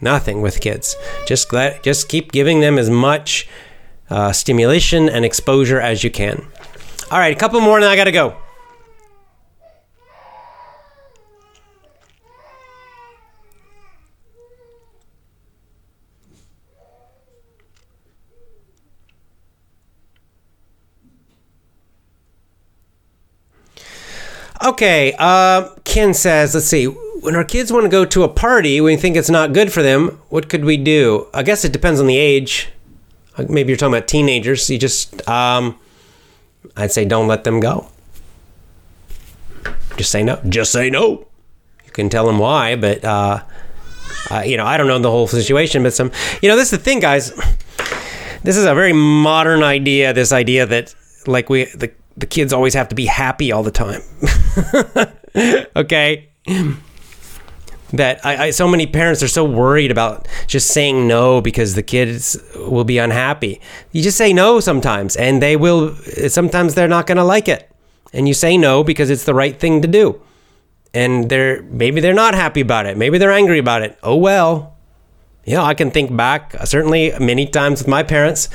Nothing 0.00 0.42
with 0.42 0.60
kids. 0.60 0.94
Just 1.26 1.52
let 1.52 1.82
just 1.82 2.08
keep 2.08 2.32
giving 2.32 2.60
them 2.60 2.78
as 2.78 2.90
much 2.90 3.48
uh, 4.10 4.32
stimulation 4.32 5.08
and 5.08 5.24
exposure 5.24 5.80
as 5.80 6.04
you 6.04 6.10
can. 6.10 6.46
All 7.10 7.18
right, 7.18 7.34
a 7.34 7.38
couple 7.38 7.60
more 7.60 7.76
and 7.76 7.84
I 7.84 7.96
got 7.96 8.04
to 8.04 8.12
go. 8.12 8.36
Okay, 24.66 25.14
uh, 25.20 25.68
Ken 25.84 26.12
says, 26.12 26.52
let's 26.52 26.66
see. 26.66 26.86
When 26.86 27.36
our 27.36 27.44
kids 27.44 27.72
want 27.72 27.84
to 27.84 27.88
go 27.88 28.04
to 28.04 28.24
a 28.24 28.28
party, 28.28 28.80
we 28.80 28.96
think 28.96 29.16
it's 29.16 29.30
not 29.30 29.52
good 29.52 29.72
for 29.72 29.80
them. 29.80 30.20
What 30.28 30.48
could 30.48 30.64
we 30.64 30.76
do? 30.76 31.28
I 31.32 31.44
guess 31.44 31.64
it 31.64 31.72
depends 31.72 32.00
on 32.00 32.08
the 32.08 32.16
age. 32.16 32.68
Maybe 33.48 33.68
you're 33.68 33.76
talking 33.76 33.94
about 33.94 34.08
teenagers. 34.08 34.68
You 34.68 34.76
just, 34.76 35.28
um, 35.28 35.78
I'd 36.76 36.90
say, 36.90 37.04
don't 37.04 37.28
let 37.28 37.44
them 37.44 37.60
go. 37.60 37.88
Just 39.96 40.10
say 40.10 40.24
no. 40.24 40.40
Just 40.48 40.72
say 40.72 40.90
no. 40.90 41.28
You 41.84 41.92
can 41.92 42.08
tell 42.08 42.26
them 42.26 42.40
why, 42.40 42.74
but 42.74 43.04
uh, 43.04 43.44
uh, 44.32 44.40
you 44.40 44.56
know, 44.56 44.66
I 44.66 44.76
don't 44.76 44.88
know 44.88 44.98
the 44.98 45.12
whole 45.12 45.28
situation. 45.28 45.84
But 45.84 45.94
some, 45.94 46.10
you 46.42 46.48
know, 46.48 46.56
this 46.56 46.72
is 46.72 46.78
the 46.78 46.84
thing, 46.84 46.98
guys. 46.98 47.30
This 48.42 48.56
is 48.56 48.64
a 48.64 48.74
very 48.74 48.92
modern 48.92 49.62
idea. 49.62 50.12
This 50.12 50.32
idea 50.32 50.66
that 50.66 50.92
like 51.28 51.48
we 51.48 51.66
the 51.66 51.92
the 52.16 52.26
kids 52.26 52.52
always 52.52 52.74
have 52.74 52.88
to 52.88 52.94
be 52.94 53.06
happy 53.06 53.52
all 53.52 53.62
the 53.62 53.70
time. 53.70 54.02
okay? 55.76 56.28
That 57.92 58.24
I, 58.24 58.46
I, 58.46 58.50
so 58.50 58.66
many 58.66 58.86
parents 58.86 59.22
are 59.22 59.28
so 59.28 59.44
worried 59.44 59.90
about 59.90 60.26
just 60.46 60.68
saying 60.68 61.06
no 61.06 61.40
because 61.40 61.74
the 61.74 61.82
kids 61.82 62.36
will 62.56 62.84
be 62.84 62.98
unhappy. 62.98 63.60
You 63.92 64.02
just 64.02 64.18
say 64.18 64.32
no 64.32 64.58
sometimes, 64.60 65.14
and 65.14 65.40
they 65.40 65.56
will. 65.56 65.94
Sometimes 66.28 66.74
they're 66.74 66.88
not 66.88 67.06
going 67.06 67.16
to 67.16 67.24
like 67.24 67.48
it, 67.48 67.70
and 68.12 68.26
you 68.26 68.34
say 68.34 68.58
no 68.58 68.82
because 68.82 69.08
it's 69.08 69.24
the 69.24 69.34
right 69.34 69.58
thing 69.58 69.82
to 69.82 69.88
do. 69.88 70.20
And 70.94 71.28
they're 71.28 71.62
maybe 71.62 72.00
they're 72.00 72.12
not 72.12 72.34
happy 72.34 72.60
about 72.60 72.86
it. 72.86 72.96
Maybe 72.96 73.18
they're 73.18 73.30
angry 73.30 73.58
about 73.58 73.82
it. 73.82 73.96
Oh 74.02 74.16
well, 74.16 74.76
know, 75.46 75.64
I 75.64 75.74
can 75.74 75.90
think 75.90 76.14
back 76.14 76.54
uh, 76.58 76.64
certainly 76.64 77.12
many 77.20 77.46
times 77.46 77.80
with 77.80 77.88
my 77.88 78.02
parents. 78.02 78.48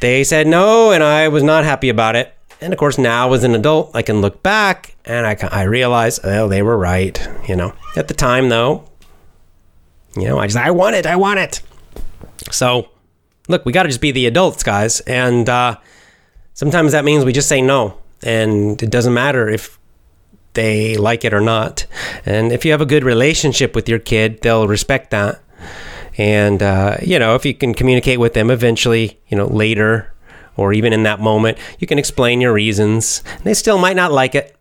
They 0.00 0.24
said 0.24 0.46
no, 0.46 0.90
and 0.90 1.02
I 1.02 1.28
was 1.28 1.42
not 1.42 1.64
happy 1.64 1.88
about 1.88 2.16
it. 2.16 2.33
And 2.60 2.72
of 2.72 2.78
course, 2.78 2.98
now 2.98 3.32
as 3.32 3.44
an 3.44 3.54
adult, 3.54 3.90
I 3.94 4.02
can 4.02 4.20
look 4.20 4.42
back 4.42 4.96
and 5.04 5.26
I, 5.26 5.36
I 5.50 5.62
realize, 5.64 6.20
oh, 6.24 6.48
they 6.48 6.62
were 6.62 6.78
right. 6.78 7.20
You 7.48 7.56
know, 7.56 7.74
at 7.96 8.08
the 8.08 8.14
time, 8.14 8.48
though, 8.48 8.88
you 10.16 10.28
know, 10.28 10.38
I 10.38 10.46
just, 10.46 10.58
I 10.58 10.70
want 10.70 10.96
it, 10.96 11.06
I 11.06 11.16
want 11.16 11.40
it. 11.40 11.60
So, 12.50 12.88
look, 13.48 13.64
we 13.64 13.72
got 13.72 13.82
to 13.84 13.88
just 13.88 14.00
be 14.00 14.12
the 14.12 14.26
adults, 14.26 14.62
guys. 14.62 15.00
And 15.00 15.48
uh, 15.48 15.76
sometimes 16.54 16.92
that 16.92 17.04
means 17.04 17.24
we 17.24 17.32
just 17.32 17.48
say 17.48 17.60
no. 17.60 17.98
And 18.22 18.82
it 18.82 18.90
doesn't 18.90 19.12
matter 19.12 19.48
if 19.48 19.78
they 20.54 20.96
like 20.96 21.24
it 21.24 21.34
or 21.34 21.40
not. 21.40 21.86
And 22.24 22.52
if 22.52 22.64
you 22.64 22.70
have 22.70 22.80
a 22.80 22.86
good 22.86 23.04
relationship 23.04 23.74
with 23.74 23.88
your 23.88 23.98
kid, 23.98 24.40
they'll 24.42 24.68
respect 24.68 25.10
that. 25.10 25.42
And, 26.16 26.62
uh, 26.62 26.98
you 27.02 27.18
know, 27.18 27.34
if 27.34 27.44
you 27.44 27.54
can 27.54 27.74
communicate 27.74 28.20
with 28.20 28.34
them 28.34 28.50
eventually, 28.50 29.18
you 29.28 29.36
know, 29.36 29.46
later 29.46 30.13
or 30.56 30.72
even 30.72 30.92
in 30.92 31.02
that 31.04 31.20
moment, 31.20 31.58
you 31.78 31.86
can 31.86 31.98
explain 31.98 32.40
your 32.40 32.52
reasons. 32.52 33.22
They 33.42 33.54
still 33.54 33.78
might 33.78 33.96
not 33.96 34.12
like 34.12 34.34
it, 34.34 34.56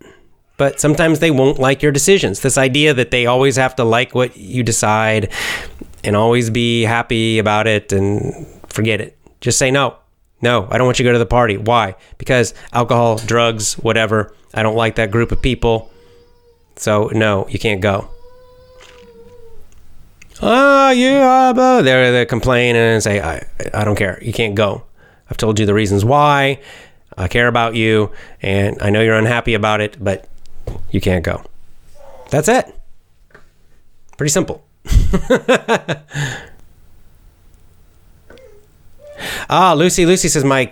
but 0.57 0.79
sometimes 0.79 1.19
they 1.19 1.31
won't 1.31 1.59
like 1.59 1.81
your 1.81 1.91
decisions. 1.91 2.41
This 2.41 2.57
idea 2.57 2.93
that 2.93 3.11
they 3.11 3.25
always 3.25 3.55
have 3.55 3.75
to 3.77 3.83
like 3.83 4.15
what 4.15 4.37
you 4.37 4.63
decide 4.63 5.31
and 6.03 6.15
always 6.15 6.49
be 6.49 6.83
happy 6.83 7.39
about 7.39 7.67
it 7.67 7.91
and 7.91 8.47
forget 8.67 9.01
it. 9.01 9.17
Just 9.41 9.57
say 9.57 9.71
no. 9.71 9.97
No, 10.41 10.67
I 10.69 10.77
don't 10.77 10.85
want 10.85 10.99
you 10.99 11.03
to 11.03 11.09
go 11.09 11.13
to 11.13 11.19
the 11.19 11.25
party. 11.25 11.55
Why? 11.55 11.95
Because 12.17 12.53
alcohol, 12.73 13.17
drugs, 13.17 13.75
whatever. 13.75 14.35
I 14.53 14.61
don't 14.61 14.75
like 14.75 14.95
that 14.95 15.09
group 15.09 15.31
of 15.31 15.41
people. 15.41 15.89
So, 16.75 17.09
no, 17.13 17.47
you 17.47 17.59
can't 17.59 17.79
go. 17.79 18.09
Oh, 20.41 20.89
yeah, 20.89 21.53
but 21.55 21.83
they're, 21.83 22.11
they're 22.11 22.25
complaining 22.25 22.75
and 22.75 23.01
say, 23.01 23.21
I, 23.21 23.47
I 23.73 23.85
don't 23.85 23.95
care. 23.95 24.19
You 24.21 24.33
can't 24.33 24.55
go. 24.55 24.83
I've 25.33 25.37
told 25.37 25.59
you 25.59 25.65
the 25.65 25.73
reasons 25.73 26.05
why. 26.05 26.59
I 27.17 27.27
care 27.27 27.47
about 27.47 27.73
you, 27.73 28.11
and 28.43 28.79
I 28.79 28.91
know 28.91 29.01
you're 29.01 29.15
unhappy 29.15 29.55
about 29.55 29.81
it, 29.81 29.97
but 29.99 30.29
you 30.91 31.01
can't 31.01 31.25
go. 31.25 31.43
That's 32.29 32.47
it. 32.47 32.71
Pretty 34.15 34.29
simple. 34.29 34.63
ah, 39.49 39.73
Lucy. 39.75 40.05
Lucy 40.05 40.27
says, 40.27 40.43
My 40.43 40.71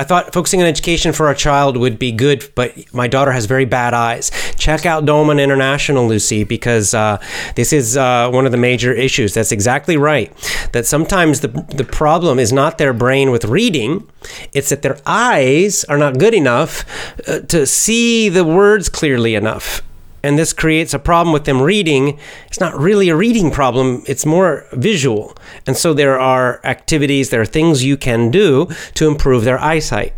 I 0.00 0.02
thought 0.02 0.32
focusing 0.32 0.62
on 0.62 0.66
education 0.66 1.12
for 1.12 1.26
our 1.26 1.34
child 1.34 1.76
would 1.76 1.98
be 1.98 2.10
good, 2.10 2.50
but 2.54 2.72
my 2.94 3.06
daughter 3.06 3.32
has 3.32 3.44
very 3.44 3.66
bad 3.66 3.92
eyes. 3.92 4.30
Check 4.56 4.86
out 4.86 5.04
Doman 5.04 5.38
International, 5.38 6.08
Lucy, 6.08 6.42
because 6.42 6.94
uh, 6.94 7.22
this 7.54 7.70
is 7.70 7.98
uh, 7.98 8.30
one 8.30 8.46
of 8.46 8.52
the 8.52 8.56
major 8.56 8.94
issues. 8.94 9.34
That's 9.34 9.52
exactly 9.52 9.98
right. 9.98 10.32
That 10.72 10.86
sometimes 10.86 11.40
the, 11.40 11.48
the 11.48 11.84
problem 11.84 12.38
is 12.38 12.50
not 12.50 12.78
their 12.78 12.94
brain 12.94 13.30
with 13.30 13.44
reading, 13.44 14.08
it's 14.54 14.70
that 14.70 14.80
their 14.80 14.96
eyes 15.04 15.84
are 15.84 15.98
not 15.98 16.18
good 16.18 16.32
enough 16.32 16.86
uh, 17.28 17.40
to 17.40 17.66
see 17.66 18.30
the 18.30 18.42
words 18.42 18.88
clearly 18.88 19.34
enough 19.34 19.82
and 20.22 20.38
this 20.38 20.52
creates 20.52 20.94
a 20.94 20.98
problem 20.98 21.32
with 21.32 21.44
them 21.44 21.62
reading. 21.62 22.18
It's 22.46 22.60
not 22.60 22.78
really 22.78 23.08
a 23.08 23.16
reading 23.16 23.50
problem, 23.50 24.02
it's 24.06 24.26
more 24.26 24.66
visual. 24.72 25.36
And 25.66 25.76
so 25.76 25.94
there 25.94 26.18
are 26.18 26.60
activities, 26.64 27.30
there 27.30 27.40
are 27.40 27.46
things 27.46 27.84
you 27.84 27.96
can 27.96 28.30
do 28.30 28.68
to 28.94 29.08
improve 29.08 29.44
their 29.44 29.58
eyesight, 29.58 30.14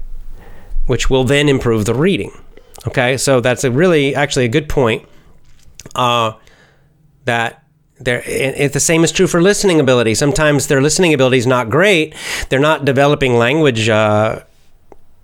which 0.86 1.08
will 1.10 1.24
then 1.24 1.48
improve 1.48 1.84
the 1.84 1.94
reading. 1.94 2.32
Okay, 2.86 3.16
so 3.16 3.40
that's 3.40 3.64
a 3.64 3.70
really 3.70 4.14
actually 4.14 4.46
a 4.46 4.48
good 4.48 4.68
point. 4.68 5.06
Uh, 5.94 6.32
that 7.24 7.62
there, 7.98 8.22
it, 8.26 8.72
the 8.72 8.80
same 8.80 9.04
is 9.04 9.12
true 9.12 9.26
for 9.26 9.40
listening 9.40 9.78
ability. 9.78 10.14
Sometimes 10.14 10.66
their 10.66 10.80
listening 10.80 11.14
ability 11.14 11.38
is 11.38 11.46
not 11.46 11.70
great. 11.70 12.14
They're 12.48 12.58
not 12.58 12.84
developing 12.84 13.34
language 13.34 13.88
uh, 13.88 14.40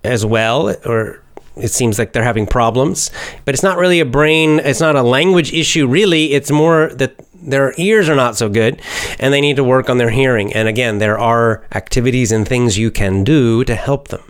as 0.05 0.25
well, 0.25 0.71
or 0.85 1.23
it 1.59 1.69
seems 1.69 1.99
like 1.99 2.13
they're 2.13 2.23
having 2.23 2.47
problems. 2.47 3.11
But 3.45 3.55
it's 3.55 3.63
not 3.63 3.79
really 3.79 4.01
a 4.01 4.05
brain, 4.05 4.61
it's 4.61 4.81
not 4.81 4.97
a 4.97 5.03
language 5.03 5.53
issue, 5.53 5.87
really. 5.87 6.33
It's 6.33 6.51
more 6.51 6.91
that 6.95 7.17
their 7.35 7.73
ears 7.79 8.09
are 8.09 8.17
not 8.17 8.37
so 8.37 8.49
good 8.49 8.81
and 9.19 9.33
they 9.33 9.41
need 9.41 9.57
to 9.57 9.65
work 9.65 9.89
on 9.89 9.99
their 9.99 10.11
hearing. 10.11 10.53
And 10.53 10.69
again, 10.69 10.99
there 10.99 11.19
are 11.19 11.65
activities 11.73 12.33
and 12.33 12.47
things 12.47 12.79
you 12.79 12.91
can 12.91 13.25
do 13.25 13.65
to 13.65 13.75
help 13.75 14.09
them. 14.09 14.25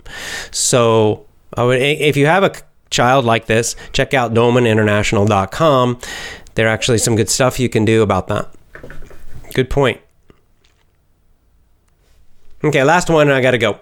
So, 0.51 1.25
if 1.57 2.15
you 2.15 2.25
have 2.27 2.43
a 2.43 2.53
child 2.89 3.25
like 3.25 3.47
this, 3.47 3.75
check 3.93 4.13
out 4.13 4.33
domaninternational.com. 4.33 5.99
There 6.55 6.67
are 6.67 6.69
actually 6.69 6.97
some 6.97 7.15
good 7.15 7.29
stuff 7.29 7.59
you 7.59 7.69
can 7.69 7.85
do 7.85 8.01
about 8.01 8.27
that. 8.27 8.49
Good 9.53 9.69
point. 9.69 10.01
Okay, 12.63 12.83
last 12.83 13.09
one, 13.09 13.29
I 13.29 13.41
got 13.41 13.51
to 13.51 13.57
go. 13.57 13.79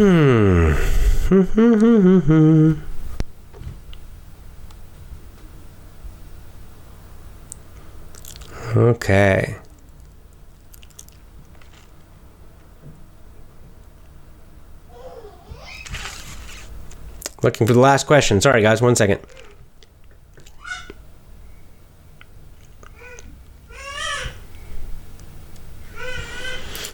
Hmm. 0.00 0.72
okay. 8.76 9.56
Looking 17.42 17.66
for 17.66 17.74
the 17.74 17.78
last 17.78 18.06
question. 18.06 18.40
Sorry, 18.40 18.62
guys, 18.62 18.80
one 18.80 18.96
second. 18.96 19.20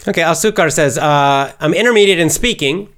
Okay, 0.09 0.23
Al-Sukar 0.23 0.73
says, 0.73 0.99
uh, 0.99 1.53
I'm 1.61 1.73
intermediate 1.73 2.19
in 2.19 2.31
speaking. 2.31 2.89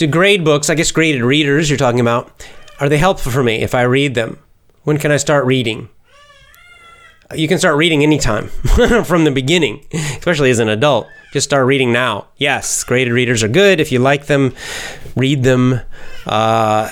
Do 0.00 0.06
grade 0.06 0.46
books, 0.46 0.70
I 0.70 0.76
guess 0.76 0.90
graded 0.92 1.20
readers 1.20 1.68
you're 1.68 1.76
talking 1.76 2.00
about, 2.00 2.46
are 2.80 2.88
they 2.88 2.96
helpful 2.96 3.30
for 3.30 3.42
me 3.42 3.56
if 3.56 3.74
I 3.74 3.82
read 3.82 4.14
them? 4.14 4.38
When 4.84 4.96
can 4.96 5.10
I 5.10 5.18
start 5.18 5.44
reading? 5.44 5.90
You 7.34 7.46
can 7.46 7.58
start 7.58 7.76
reading 7.76 8.02
anytime 8.02 8.48
from 9.04 9.24
the 9.24 9.30
beginning, 9.30 9.84
especially 9.92 10.48
as 10.48 10.58
an 10.58 10.70
adult. 10.70 11.06
Just 11.34 11.50
start 11.50 11.66
reading 11.66 11.92
now. 11.92 12.28
Yes, 12.38 12.82
graded 12.82 13.12
readers 13.12 13.42
are 13.42 13.48
good. 13.48 13.78
If 13.78 13.92
you 13.92 13.98
like 13.98 14.24
them, 14.24 14.54
read 15.16 15.42
them. 15.42 15.82
Uh, 16.24 16.88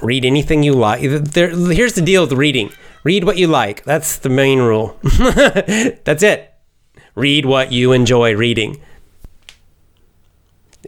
read 0.00 0.24
anything 0.24 0.62
you 0.62 0.72
like. 0.72 1.02
There, 1.02 1.50
here's 1.50 1.92
the 1.92 2.00
deal 2.00 2.22
with 2.22 2.32
reading 2.32 2.72
read 3.02 3.24
what 3.24 3.36
you 3.36 3.46
like. 3.46 3.84
That's 3.84 4.16
the 4.16 4.30
main 4.30 4.60
rule. 4.60 4.98
That's 5.02 6.22
it. 6.22 6.54
Read 7.14 7.44
what 7.44 7.72
you 7.72 7.92
enjoy 7.92 8.34
reading. 8.34 8.80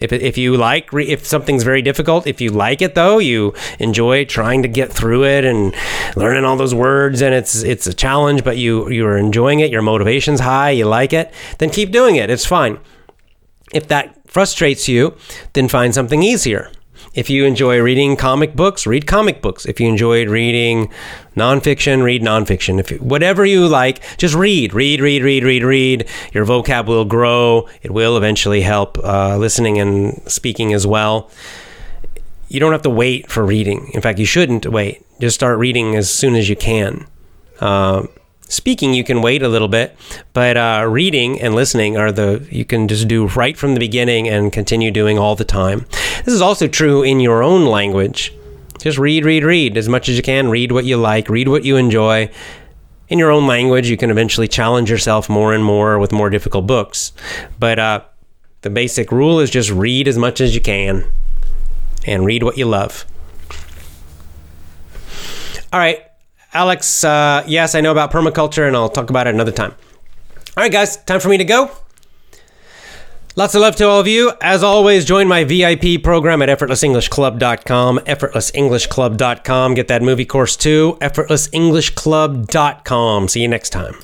If, 0.00 0.12
if 0.12 0.36
you 0.36 0.56
like, 0.56 0.92
if 0.92 1.26
something's 1.26 1.62
very 1.62 1.82
difficult, 1.82 2.26
if 2.26 2.40
you 2.40 2.50
like 2.50 2.82
it 2.82 2.94
though, 2.94 3.18
you 3.18 3.54
enjoy 3.78 4.24
trying 4.24 4.62
to 4.62 4.68
get 4.68 4.92
through 4.92 5.24
it 5.24 5.44
and 5.44 5.74
learning 6.16 6.44
all 6.44 6.56
those 6.56 6.74
words, 6.74 7.22
and 7.22 7.34
it's 7.34 7.62
it's 7.62 7.86
a 7.86 7.94
challenge, 7.94 8.44
but 8.44 8.56
you 8.56 8.88
you're 8.90 9.16
enjoying 9.16 9.60
it, 9.60 9.70
your 9.70 9.82
motivation's 9.82 10.40
high, 10.40 10.70
you 10.70 10.86
like 10.86 11.12
it, 11.12 11.32
then 11.58 11.70
keep 11.70 11.90
doing 11.90 12.16
it. 12.16 12.30
It's 12.30 12.46
fine. 12.46 12.78
If 13.72 13.88
that 13.88 14.30
frustrates 14.30 14.88
you, 14.88 15.16
then 15.54 15.68
find 15.68 15.94
something 15.94 16.22
easier. 16.22 16.70
If 17.16 17.30
you 17.30 17.46
enjoy 17.46 17.80
reading 17.80 18.14
comic 18.14 18.54
books, 18.54 18.86
read 18.86 19.06
comic 19.06 19.40
books. 19.40 19.64
If 19.64 19.80
you 19.80 19.88
enjoy 19.88 20.26
reading 20.26 20.92
nonfiction, 21.34 22.02
read 22.02 22.22
nonfiction. 22.22 22.78
If 22.78 23.00
whatever 23.00 23.46
you 23.46 23.66
like, 23.66 24.02
just 24.18 24.34
read, 24.34 24.74
read, 24.74 25.00
read, 25.00 25.22
read, 25.22 25.42
read, 25.42 25.64
read. 25.64 26.08
Your 26.34 26.44
vocab 26.44 26.86
will 26.86 27.06
grow. 27.06 27.68
It 27.82 27.90
will 27.90 28.18
eventually 28.18 28.60
help 28.60 28.98
uh, 28.98 29.38
listening 29.38 29.78
and 29.78 30.30
speaking 30.30 30.74
as 30.74 30.86
well. 30.86 31.30
You 32.48 32.60
don't 32.60 32.72
have 32.72 32.82
to 32.82 32.90
wait 32.90 33.30
for 33.30 33.44
reading. 33.44 33.90
In 33.94 34.02
fact, 34.02 34.18
you 34.18 34.26
shouldn't 34.26 34.66
wait. 34.66 35.02
Just 35.18 35.34
start 35.34 35.58
reading 35.58 35.96
as 35.96 36.12
soon 36.12 36.34
as 36.36 36.50
you 36.50 36.54
can. 36.54 37.06
Uh, 37.60 38.06
Speaking, 38.48 38.94
you 38.94 39.02
can 39.02 39.22
wait 39.22 39.42
a 39.42 39.48
little 39.48 39.66
bit, 39.66 39.96
but 40.32 40.56
uh, 40.56 40.86
reading 40.88 41.40
and 41.40 41.54
listening 41.54 41.96
are 41.96 42.12
the 42.12 42.46
you 42.50 42.64
can 42.64 42.86
just 42.86 43.08
do 43.08 43.26
right 43.28 43.56
from 43.56 43.74
the 43.74 43.80
beginning 43.80 44.28
and 44.28 44.52
continue 44.52 44.92
doing 44.92 45.18
all 45.18 45.34
the 45.34 45.44
time. 45.44 45.84
This 46.24 46.32
is 46.32 46.40
also 46.40 46.68
true 46.68 47.02
in 47.02 47.18
your 47.18 47.42
own 47.42 47.66
language. 47.66 48.32
Just 48.78 48.98
read, 48.98 49.24
read, 49.24 49.42
read 49.42 49.76
as 49.76 49.88
much 49.88 50.08
as 50.08 50.16
you 50.16 50.22
can. 50.22 50.48
Read 50.48 50.70
what 50.70 50.84
you 50.84 50.96
like, 50.96 51.28
read 51.28 51.48
what 51.48 51.64
you 51.64 51.76
enjoy. 51.76 52.30
In 53.08 53.18
your 53.18 53.32
own 53.32 53.48
language, 53.48 53.88
you 53.88 53.96
can 53.96 54.10
eventually 54.10 54.46
challenge 54.46 54.90
yourself 54.90 55.28
more 55.28 55.52
and 55.52 55.64
more 55.64 55.98
with 55.98 56.12
more 56.12 56.30
difficult 56.30 56.68
books. 56.68 57.12
But 57.58 57.80
uh, 57.80 58.04
the 58.62 58.70
basic 58.70 59.10
rule 59.10 59.40
is 59.40 59.50
just 59.50 59.70
read 59.70 60.06
as 60.06 60.18
much 60.18 60.40
as 60.40 60.54
you 60.54 60.60
can 60.60 61.10
and 62.06 62.24
read 62.24 62.44
what 62.44 62.58
you 62.58 62.66
love. 62.66 63.04
All 65.72 65.80
right. 65.80 66.04
Alex, 66.56 67.04
uh, 67.04 67.44
yes, 67.46 67.74
I 67.74 67.82
know 67.82 67.92
about 67.92 68.10
permaculture, 68.10 68.66
and 68.66 68.74
I'll 68.74 68.88
talk 68.88 69.10
about 69.10 69.26
it 69.26 69.34
another 69.34 69.52
time. 69.52 69.74
All 70.56 70.62
right, 70.62 70.72
guys, 70.72 70.96
time 71.04 71.20
for 71.20 71.28
me 71.28 71.36
to 71.36 71.44
go. 71.44 71.70
Lots 73.36 73.54
of 73.54 73.60
love 73.60 73.76
to 73.76 73.86
all 73.86 74.00
of 74.00 74.06
you. 74.06 74.32
As 74.40 74.62
always, 74.62 75.04
join 75.04 75.28
my 75.28 75.44
VIP 75.44 76.02
program 76.02 76.40
at 76.40 76.48
effortlessenglishclub.com. 76.48 77.98
Effortlessenglishclub.com. 77.98 79.74
Get 79.74 79.88
that 79.88 80.00
movie 80.00 80.24
course 80.24 80.56
too. 80.56 80.96
Effortlessenglishclub.com. 81.02 83.28
See 83.28 83.42
you 83.42 83.48
next 83.48 83.68
time. 83.68 83.96